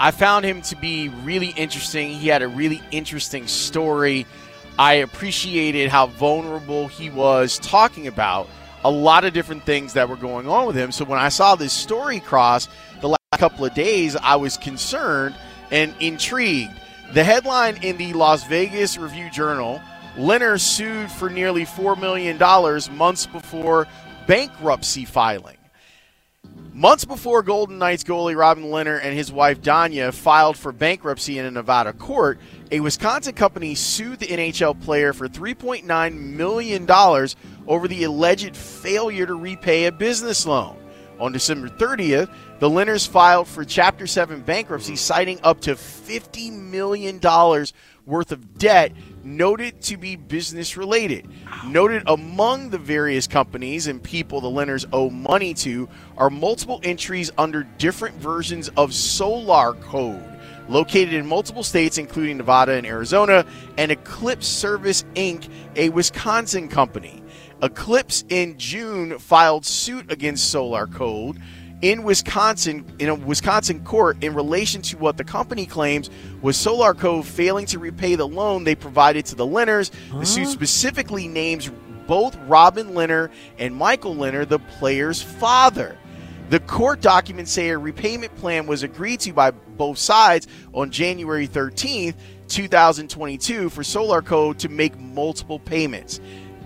I 0.00 0.12
found 0.12 0.44
him 0.44 0.62
to 0.62 0.76
be 0.76 1.08
really 1.08 1.48
interesting. 1.48 2.10
He 2.10 2.28
had 2.28 2.42
a 2.42 2.48
really 2.48 2.80
interesting 2.92 3.48
story. 3.48 4.26
I 4.78 4.94
appreciated 4.94 5.90
how 5.90 6.06
vulnerable 6.06 6.86
he 6.86 7.10
was 7.10 7.58
talking 7.58 8.06
about 8.06 8.48
a 8.84 8.90
lot 8.90 9.24
of 9.24 9.32
different 9.32 9.64
things 9.64 9.94
that 9.94 10.08
were 10.08 10.16
going 10.16 10.48
on 10.48 10.66
with 10.66 10.76
him. 10.76 10.92
So 10.92 11.04
when 11.04 11.18
I 11.18 11.30
saw 11.30 11.56
this 11.56 11.72
story 11.72 12.20
cross 12.20 12.68
the 13.00 13.08
last 13.08 13.38
couple 13.38 13.64
of 13.64 13.74
days, 13.74 14.14
I 14.14 14.36
was 14.36 14.56
concerned 14.56 15.34
and 15.72 15.92
intrigued. 15.98 16.72
The 17.12 17.24
headline 17.24 17.82
in 17.82 17.96
the 17.96 18.12
Las 18.12 18.46
Vegas 18.46 18.96
Review 18.96 19.30
Journal 19.30 19.80
Lehner 20.16 20.60
sued 20.60 21.10
for 21.10 21.28
nearly 21.28 21.64
$4 21.64 21.98
million 21.98 22.38
months 22.96 23.26
before 23.26 23.88
bankruptcy 24.26 25.04
filing. 25.04 25.57
Months 26.78 27.04
before 27.04 27.42
Golden 27.42 27.76
Knights 27.78 28.04
goalie 28.04 28.36
Robin 28.36 28.62
Lehner 28.62 29.00
and 29.02 29.12
his 29.12 29.32
wife 29.32 29.60
Danya 29.60 30.14
filed 30.14 30.56
for 30.56 30.70
bankruptcy 30.70 31.36
in 31.36 31.44
a 31.44 31.50
Nevada 31.50 31.92
court, 31.92 32.38
a 32.70 32.78
Wisconsin 32.78 33.34
company 33.34 33.74
sued 33.74 34.20
the 34.20 34.28
NHL 34.28 34.80
player 34.80 35.12
for 35.12 35.28
$3.9 35.28 36.14
million 36.14 36.88
over 37.66 37.88
the 37.88 38.04
alleged 38.04 38.56
failure 38.56 39.26
to 39.26 39.34
repay 39.34 39.86
a 39.86 39.92
business 39.92 40.46
loan. 40.46 40.76
On 41.18 41.32
December 41.32 41.68
30th, 41.68 42.32
the 42.60 42.70
Lehners 42.70 43.08
filed 43.08 43.48
for 43.48 43.64
Chapter 43.64 44.06
7 44.06 44.42
bankruptcy, 44.42 44.94
citing 44.94 45.40
up 45.42 45.60
to 45.62 45.74
$50 45.74 46.52
million 46.52 47.18
worth 48.06 48.30
of 48.30 48.56
debt 48.56 48.92
noted 49.36 49.80
to 49.82 49.96
be 49.96 50.16
business 50.16 50.76
related. 50.76 51.28
Noted 51.66 52.02
among 52.06 52.70
the 52.70 52.78
various 52.78 53.26
companies 53.26 53.86
and 53.86 54.02
people 54.02 54.40
the 54.40 54.48
Lehners 54.48 54.86
owe 54.92 55.10
money 55.10 55.54
to 55.54 55.88
are 56.16 56.30
multiple 56.30 56.80
entries 56.82 57.30
under 57.36 57.62
different 57.62 58.16
versions 58.16 58.70
of 58.76 58.94
Solar 58.94 59.74
Code. 59.74 60.24
Located 60.68 61.14
in 61.14 61.26
multiple 61.26 61.62
states, 61.62 61.98
including 61.98 62.38
Nevada 62.38 62.72
and 62.72 62.86
Arizona, 62.86 63.46
and 63.78 63.90
Eclipse 63.90 64.46
Service 64.46 65.04
Inc., 65.14 65.48
a 65.76 65.88
Wisconsin 65.90 66.68
company. 66.68 67.22
Eclipse 67.62 68.24
in 68.28 68.58
June 68.58 69.18
filed 69.18 69.64
suit 69.66 70.12
against 70.12 70.50
Solar 70.50 70.86
Code 70.86 71.40
in 71.82 72.02
Wisconsin 72.02 72.84
in 72.98 73.08
a 73.08 73.14
Wisconsin 73.14 73.84
court 73.84 74.22
in 74.22 74.34
relation 74.34 74.82
to 74.82 74.96
what 74.98 75.16
the 75.16 75.24
company 75.24 75.66
claims 75.66 76.10
was 76.42 76.56
Solar 76.56 76.94
Code 76.94 77.26
failing 77.26 77.66
to 77.66 77.78
repay 77.78 78.14
the 78.16 78.26
loan 78.26 78.64
they 78.64 78.74
provided 78.74 79.26
to 79.26 79.34
the 79.34 79.46
Lehners. 79.46 79.90
The 80.18 80.26
suit 80.26 80.48
specifically 80.48 81.28
names 81.28 81.70
both 82.06 82.36
Robin 82.46 82.88
Lehner 82.88 83.30
and 83.58 83.76
Michael 83.76 84.14
Lehner, 84.14 84.48
the 84.48 84.58
player's 84.58 85.22
father. 85.22 85.96
The 86.50 86.60
court 86.60 87.02
documents 87.02 87.52
say 87.52 87.68
a 87.68 87.78
repayment 87.78 88.34
plan 88.36 88.66
was 88.66 88.82
agreed 88.82 89.20
to 89.20 89.32
by 89.34 89.50
both 89.50 89.98
sides 89.98 90.48
on 90.72 90.90
January 90.90 91.46
13th, 91.46 92.14
2022 92.48 93.68
for 93.68 93.84
Solar 93.84 94.22
Code 94.22 94.58
to 94.60 94.70
make 94.70 94.98
multiple 94.98 95.58
payments. 95.58 96.20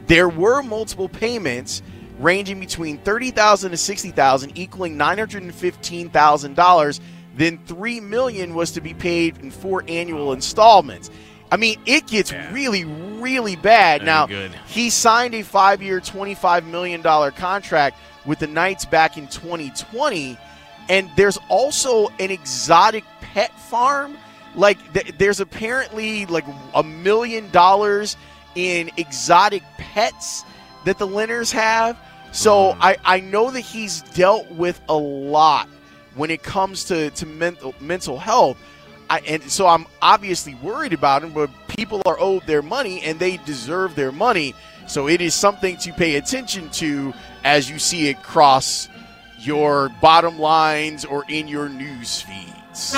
There 0.07 0.29
were 0.29 0.63
multiple 0.63 1.09
payments 1.09 1.83
ranging 2.23 2.61
between 2.61 2.99
30,000 2.99 3.73
to 3.73 3.77
60,000 3.77 4.57
equaling 4.57 4.97
$915,000. 4.97 7.01
Then 7.35 7.59
3 7.67 8.01
million 8.01 8.55
was 8.55 8.71
to 8.73 8.81
be 8.81 8.95
paid 8.95 9.37
in 9.39 9.51
four 9.51 9.85
annual 9.89 10.33
installments. 10.33 11.11
I 11.51 11.57
mean, 11.57 11.81
it 11.85 12.07
gets 12.07 12.33
really, 12.51 12.85
really 12.85 13.57
bad. 13.57 14.01
Very 14.01 14.07
now, 14.07 14.27
good. 14.27 14.53
he 14.67 14.89
signed 14.91 15.35
a 15.35 15.43
five 15.43 15.83
year, 15.83 16.01
$25 16.01 16.67
million 16.67 17.03
contract 17.03 17.99
with 18.25 18.39
the 18.39 18.47
Knights 18.47 18.85
back 18.87 19.19
in 19.19 19.27
2020. 19.29 20.39
And 20.89 21.11
there's 21.17 21.39
also 21.49 22.09
an 22.19 22.31
exotic 22.31 23.05
pet 23.21 23.53
farm. 23.59 24.17
Like, 24.55 24.79
th- 24.95 25.15
there's 25.19 25.41
apparently 25.41 26.25
like 26.27 26.45
a 26.75 26.83
million 26.83 27.51
dollars 27.51 28.17
in 28.55 28.91
exotic 28.97 29.63
pets 29.79 30.45
that 30.85 30.99
the 30.99 31.07
Lehners 31.07 31.53
have. 31.53 31.99
So 32.33 32.77
I, 32.81 32.97
I 33.05 33.21
know 33.21 33.51
that 33.51 33.61
he's 33.61 34.03
dealt 34.15 34.51
with 34.51 34.81
a 34.89 34.97
lot 34.97 35.69
when 36.15 36.31
it 36.31 36.43
comes 36.43 36.85
to, 36.85 37.11
to 37.11 37.27
mental, 37.27 37.75
mental 37.79 38.19
health. 38.19 38.57
I, 39.11 39.21
and 39.21 39.43
so 39.43 39.67
I'm 39.67 39.87
obviously 40.01 40.55
worried 40.57 40.95
about 40.95 41.23
him, 41.23 41.33
but 41.33 41.51
people 41.69 42.01
are 42.07 42.19
owed 42.19 42.47
their 42.47 42.63
money 42.63 43.03
and 43.03 43.19
they 43.19 43.37
deserve 43.39 43.95
their 43.95 44.13
money. 44.13 44.55
So 44.87 45.09
it 45.09 45.21
is 45.21 45.35
something 45.35 45.77
to 45.79 45.93
pay 45.93 46.17
attention 46.17 46.71
to 46.71 47.13
as 47.45 47.71
you 47.71 47.79
see 47.79 48.09
it 48.09 48.23
cross 48.23 48.89
your 49.39 49.91
bottom 50.01 50.39
lines 50.39 51.05
or 51.05 51.25
in 51.29 51.49
your 51.49 51.69
news 51.69 52.23
feeds. 52.23 52.95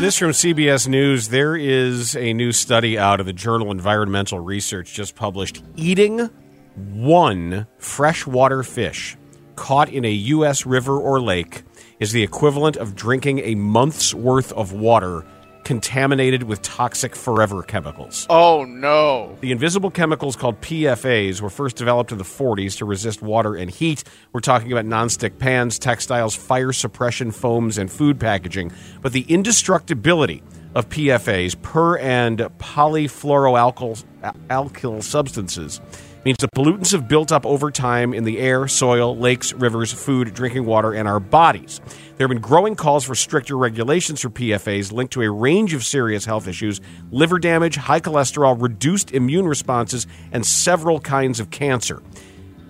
This 0.00 0.16
from 0.16 0.30
CBS 0.30 0.86
News. 0.86 1.28
There 1.28 1.56
is 1.56 2.16
a 2.16 2.32
new 2.32 2.52
study 2.52 2.98
out 2.98 3.20
of 3.20 3.26
the 3.26 3.32
journal 3.32 3.70
Environmental 3.70 4.38
Research 4.38 4.92
just 4.92 5.14
published. 5.14 5.62
Eating 5.76 6.30
one 6.78 7.66
freshwater 7.78 8.62
fish 8.62 9.16
caught 9.56 9.88
in 9.88 10.04
a 10.04 10.10
U.S. 10.10 10.64
river 10.64 10.98
or 10.98 11.20
lake 11.20 11.62
is 11.98 12.12
the 12.12 12.22
equivalent 12.22 12.76
of 12.76 12.94
drinking 12.94 13.40
a 13.40 13.54
month's 13.56 14.14
worth 14.14 14.52
of 14.52 14.72
water 14.72 15.24
contaminated 15.64 16.44
with 16.44 16.62
toxic 16.62 17.14
forever 17.14 17.62
chemicals. 17.62 18.26
Oh, 18.30 18.64
no. 18.64 19.36
The 19.42 19.52
invisible 19.52 19.90
chemicals 19.90 20.34
called 20.34 20.58
PFAs 20.62 21.42
were 21.42 21.50
first 21.50 21.76
developed 21.76 22.10
in 22.10 22.16
the 22.16 22.24
40s 22.24 22.78
to 22.78 22.86
resist 22.86 23.20
water 23.20 23.54
and 23.54 23.70
heat. 23.70 24.02
We're 24.32 24.40
talking 24.40 24.72
about 24.72 24.86
nonstick 24.86 25.38
pans, 25.38 25.78
textiles, 25.78 26.34
fire 26.34 26.72
suppression 26.72 27.32
foams, 27.32 27.76
and 27.76 27.90
food 27.90 28.18
packaging. 28.18 28.72
But 29.02 29.12
the 29.12 29.26
indestructibility 29.28 30.42
of 30.74 30.88
PFAs, 30.88 31.60
per 31.60 31.98
and 31.98 32.38
polyfluoroalkyl 32.38 34.04
alkyl 34.48 35.02
substances, 35.02 35.82
means 36.24 36.38
the 36.38 36.48
pollutants 36.48 36.92
have 36.92 37.08
built 37.08 37.32
up 37.32 37.46
over 37.46 37.70
time 37.70 38.12
in 38.12 38.24
the 38.24 38.38
air, 38.38 38.68
soil, 38.68 39.16
lakes, 39.16 39.52
rivers, 39.52 39.92
food, 39.92 40.34
drinking 40.34 40.64
water, 40.66 40.92
and 40.92 41.08
our 41.08 41.20
bodies. 41.20 41.80
There 42.16 42.26
have 42.26 42.34
been 42.34 42.42
growing 42.42 42.74
calls 42.74 43.04
for 43.04 43.14
stricter 43.14 43.56
regulations 43.56 44.20
for 44.20 44.30
PFAs 44.30 44.92
linked 44.92 45.12
to 45.14 45.22
a 45.22 45.30
range 45.30 45.74
of 45.74 45.84
serious 45.84 46.24
health 46.24 46.48
issues 46.48 46.80
liver 47.10 47.38
damage, 47.38 47.76
high 47.76 48.00
cholesterol, 48.00 48.60
reduced 48.60 49.12
immune 49.12 49.46
responses, 49.46 50.06
and 50.32 50.44
several 50.44 51.00
kinds 51.00 51.40
of 51.40 51.50
cancer. 51.50 52.02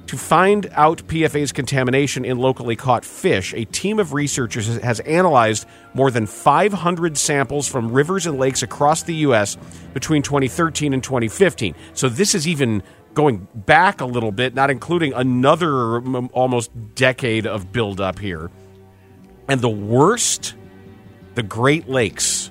To 0.08 0.16
find 0.16 0.70
out 0.72 1.06
PFAS 1.06 1.52
contamination 1.52 2.24
in 2.24 2.38
locally 2.38 2.76
caught 2.76 3.04
fish, 3.04 3.52
a 3.52 3.66
team 3.66 3.98
of 3.98 4.14
researchers 4.14 4.66
has- 4.78 5.00
analyzed 5.00 5.66
more 5.92 6.10
than 6.10 6.24
500 6.26 7.18
samples 7.18 7.68
from 7.68 7.92
rivers 7.92 8.24
and 8.24 8.38
lakes 8.38 8.62
across 8.62 9.02
the 9.02 9.16
U.S. 9.16 9.58
between 9.92 10.22
2013 10.22 10.94
and 10.94 11.04
2015. 11.04 11.74
So 11.92 12.08
this 12.08 12.34
is 12.34 12.48
even 12.48 12.82
going 13.14 13.46
back 13.54 14.00
a 14.00 14.06
little 14.06 14.32
bit, 14.32 14.54
not 14.54 14.70
including 14.70 15.12
another 15.12 15.96
m- 15.96 16.28
almost 16.32 16.70
decade 16.94 17.46
of 17.46 17.72
buildup 17.72 18.18
here. 18.18 18.50
And 19.48 19.60
the 19.60 19.68
worst, 19.68 20.54
the 21.34 21.42
Great 21.42 21.88
Lakes. 21.88 22.50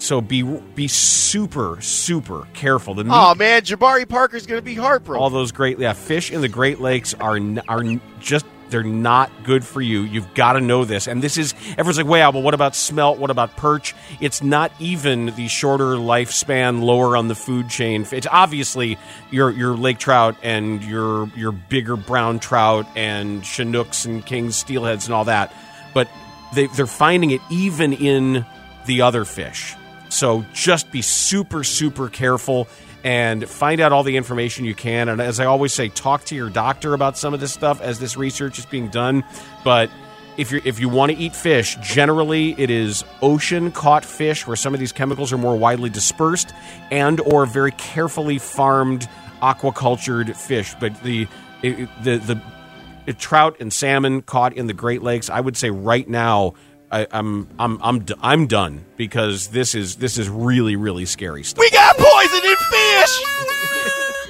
So 0.00 0.20
be 0.20 0.42
be 0.42 0.86
super 0.88 1.80
super 1.80 2.46
careful. 2.54 2.94
The 2.94 3.04
Oh, 3.10 3.34
man. 3.34 3.62
Jabari 3.62 4.08
Parker's 4.08 4.46
going 4.46 4.58
to 4.60 4.64
be 4.64 4.74
heartbroken. 4.76 5.20
all 5.20 5.28
those 5.30 5.50
great 5.52 5.78
yeah 5.78 5.92
fish 5.92 6.30
in 6.30 6.40
the 6.40 6.48
Great 6.48 6.80
Lakes 6.80 7.14
are 7.14 7.38
are 7.66 7.82
just 8.20 8.46
they're 8.70 8.82
not 8.82 9.30
good 9.44 9.64
for 9.64 9.80
you. 9.80 10.02
You've 10.02 10.32
got 10.34 10.54
to 10.54 10.60
know 10.60 10.84
this. 10.84 11.06
And 11.06 11.22
this 11.22 11.36
is 11.38 11.54
everyone's 11.72 11.98
like, 11.98 12.06
"Wow, 12.06 12.32
but 12.32 12.42
what 12.42 12.54
about 12.54 12.74
smelt? 12.74 13.18
What 13.18 13.30
about 13.30 13.56
perch?" 13.56 13.94
It's 14.20 14.42
not 14.42 14.72
even 14.78 15.26
the 15.36 15.48
shorter 15.48 15.96
lifespan, 15.96 16.82
lower 16.82 17.16
on 17.16 17.28
the 17.28 17.34
food 17.34 17.68
chain. 17.68 18.06
It's 18.10 18.26
obviously 18.30 18.98
your 19.30 19.50
your 19.50 19.76
lake 19.76 19.98
trout 19.98 20.36
and 20.42 20.82
your 20.84 21.30
your 21.36 21.52
bigger 21.52 21.96
brown 21.96 22.38
trout 22.38 22.86
and 22.96 23.44
chinooks 23.44 24.04
and 24.04 24.24
kings, 24.24 24.62
steelheads, 24.62 25.06
and 25.06 25.14
all 25.14 25.24
that. 25.24 25.52
But 25.94 26.08
they 26.54 26.66
they're 26.66 26.86
finding 26.86 27.30
it 27.30 27.40
even 27.50 27.92
in 27.92 28.44
the 28.86 29.02
other 29.02 29.24
fish. 29.24 29.74
So 30.08 30.44
just 30.54 30.90
be 30.90 31.02
super, 31.02 31.64
super 31.64 32.08
careful 32.08 32.68
and 33.04 33.48
find 33.48 33.80
out 33.80 33.92
all 33.92 34.02
the 34.02 34.16
information 34.16 34.64
you 34.64 34.74
can. 34.74 35.08
And 35.08 35.20
as 35.20 35.40
I 35.40 35.46
always 35.46 35.72
say, 35.72 35.88
talk 35.88 36.24
to 36.26 36.34
your 36.34 36.50
doctor 36.50 36.94
about 36.94 37.16
some 37.16 37.34
of 37.34 37.40
this 37.40 37.52
stuff 37.52 37.80
as 37.80 37.98
this 37.98 38.16
research 38.16 38.58
is 38.58 38.66
being 38.66 38.88
done. 38.88 39.24
But 39.64 39.90
if 40.36 40.52
you 40.52 40.60
if 40.64 40.78
you 40.78 40.88
want 40.88 41.12
to 41.12 41.18
eat 41.18 41.34
fish, 41.34 41.76
generally 41.82 42.54
it 42.58 42.70
is 42.70 43.04
ocean 43.22 43.72
caught 43.72 44.04
fish 44.04 44.46
where 44.46 44.56
some 44.56 44.74
of 44.74 44.80
these 44.80 44.92
chemicals 44.92 45.32
are 45.32 45.38
more 45.38 45.56
widely 45.56 45.90
dispersed, 45.90 46.52
and 46.90 47.20
or 47.20 47.44
very 47.46 47.72
carefully 47.72 48.38
farmed 48.38 49.08
aquacultured 49.42 50.36
fish. 50.36 50.74
But 50.80 51.02
the 51.02 51.26
it, 51.62 51.88
the 52.02 52.18
the 52.18 53.12
trout 53.14 53.56
and 53.58 53.72
salmon 53.72 54.22
caught 54.22 54.52
in 54.52 54.66
the 54.66 54.74
Great 54.74 55.02
Lakes, 55.02 55.30
I 55.30 55.40
would 55.40 55.56
say 55.56 55.70
right 55.70 56.08
now. 56.08 56.54
I, 56.90 57.06
I'm 57.10 57.48
I'm 57.58 57.82
I'm 57.82 57.98
d- 58.00 58.14
I'm 58.20 58.46
done 58.46 58.84
because 58.96 59.48
this 59.48 59.74
is 59.74 59.96
this 59.96 60.18
is 60.18 60.28
really 60.28 60.76
really 60.76 61.04
scary 61.04 61.42
stuff. 61.42 61.60
We 61.60 61.70
got 61.70 61.96
poison 61.96 62.50
in 62.50 62.56
fish. 62.56 63.22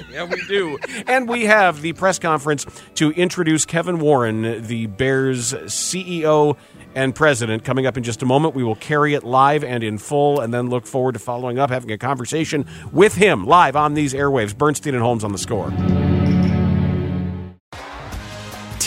yeah, 0.11 0.23
we 0.25 0.41
do. 0.47 0.77
And 1.07 1.29
we 1.29 1.45
have 1.45 1.81
the 1.81 1.93
press 1.93 2.19
conference 2.19 2.65
to 2.95 3.11
introduce 3.11 3.65
Kevin 3.65 3.99
Warren, 3.99 4.65
the 4.65 4.87
Bears 4.87 5.53
CEO 5.53 6.57
and 6.95 7.15
president, 7.15 7.63
coming 7.63 7.85
up 7.85 7.95
in 7.97 8.03
just 8.03 8.21
a 8.23 8.25
moment. 8.25 8.55
We 8.55 8.63
will 8.63 8.75
carry 8.75 9.13
it 9.13 9.23
live 9.23 9.63
and 9.63 9.83
in 9.83 9.97
full, 9.97 10.41
and 10.41 10.53
then 10.53 10.69
look 10.69 10.85
forward 10.85 11.13
to 11.13 11.19
following 11.19 11.59
up, 11.59 11.69
having 11.69 11.91
a 11.91 11.97
conversation 11.97 12.65
with 12.91 13.15
him 13.15 13.45
live 13.45 13.75
on 13.75 13.93
these 13.93 14.13
airwaves. 14.13 14.57
Bernstein 14.57 14.95
and 14.95 15.03
Holmes 15.03 15.23
on 15.23 15.31
the 15.31 15.37
score. 15.37 15.71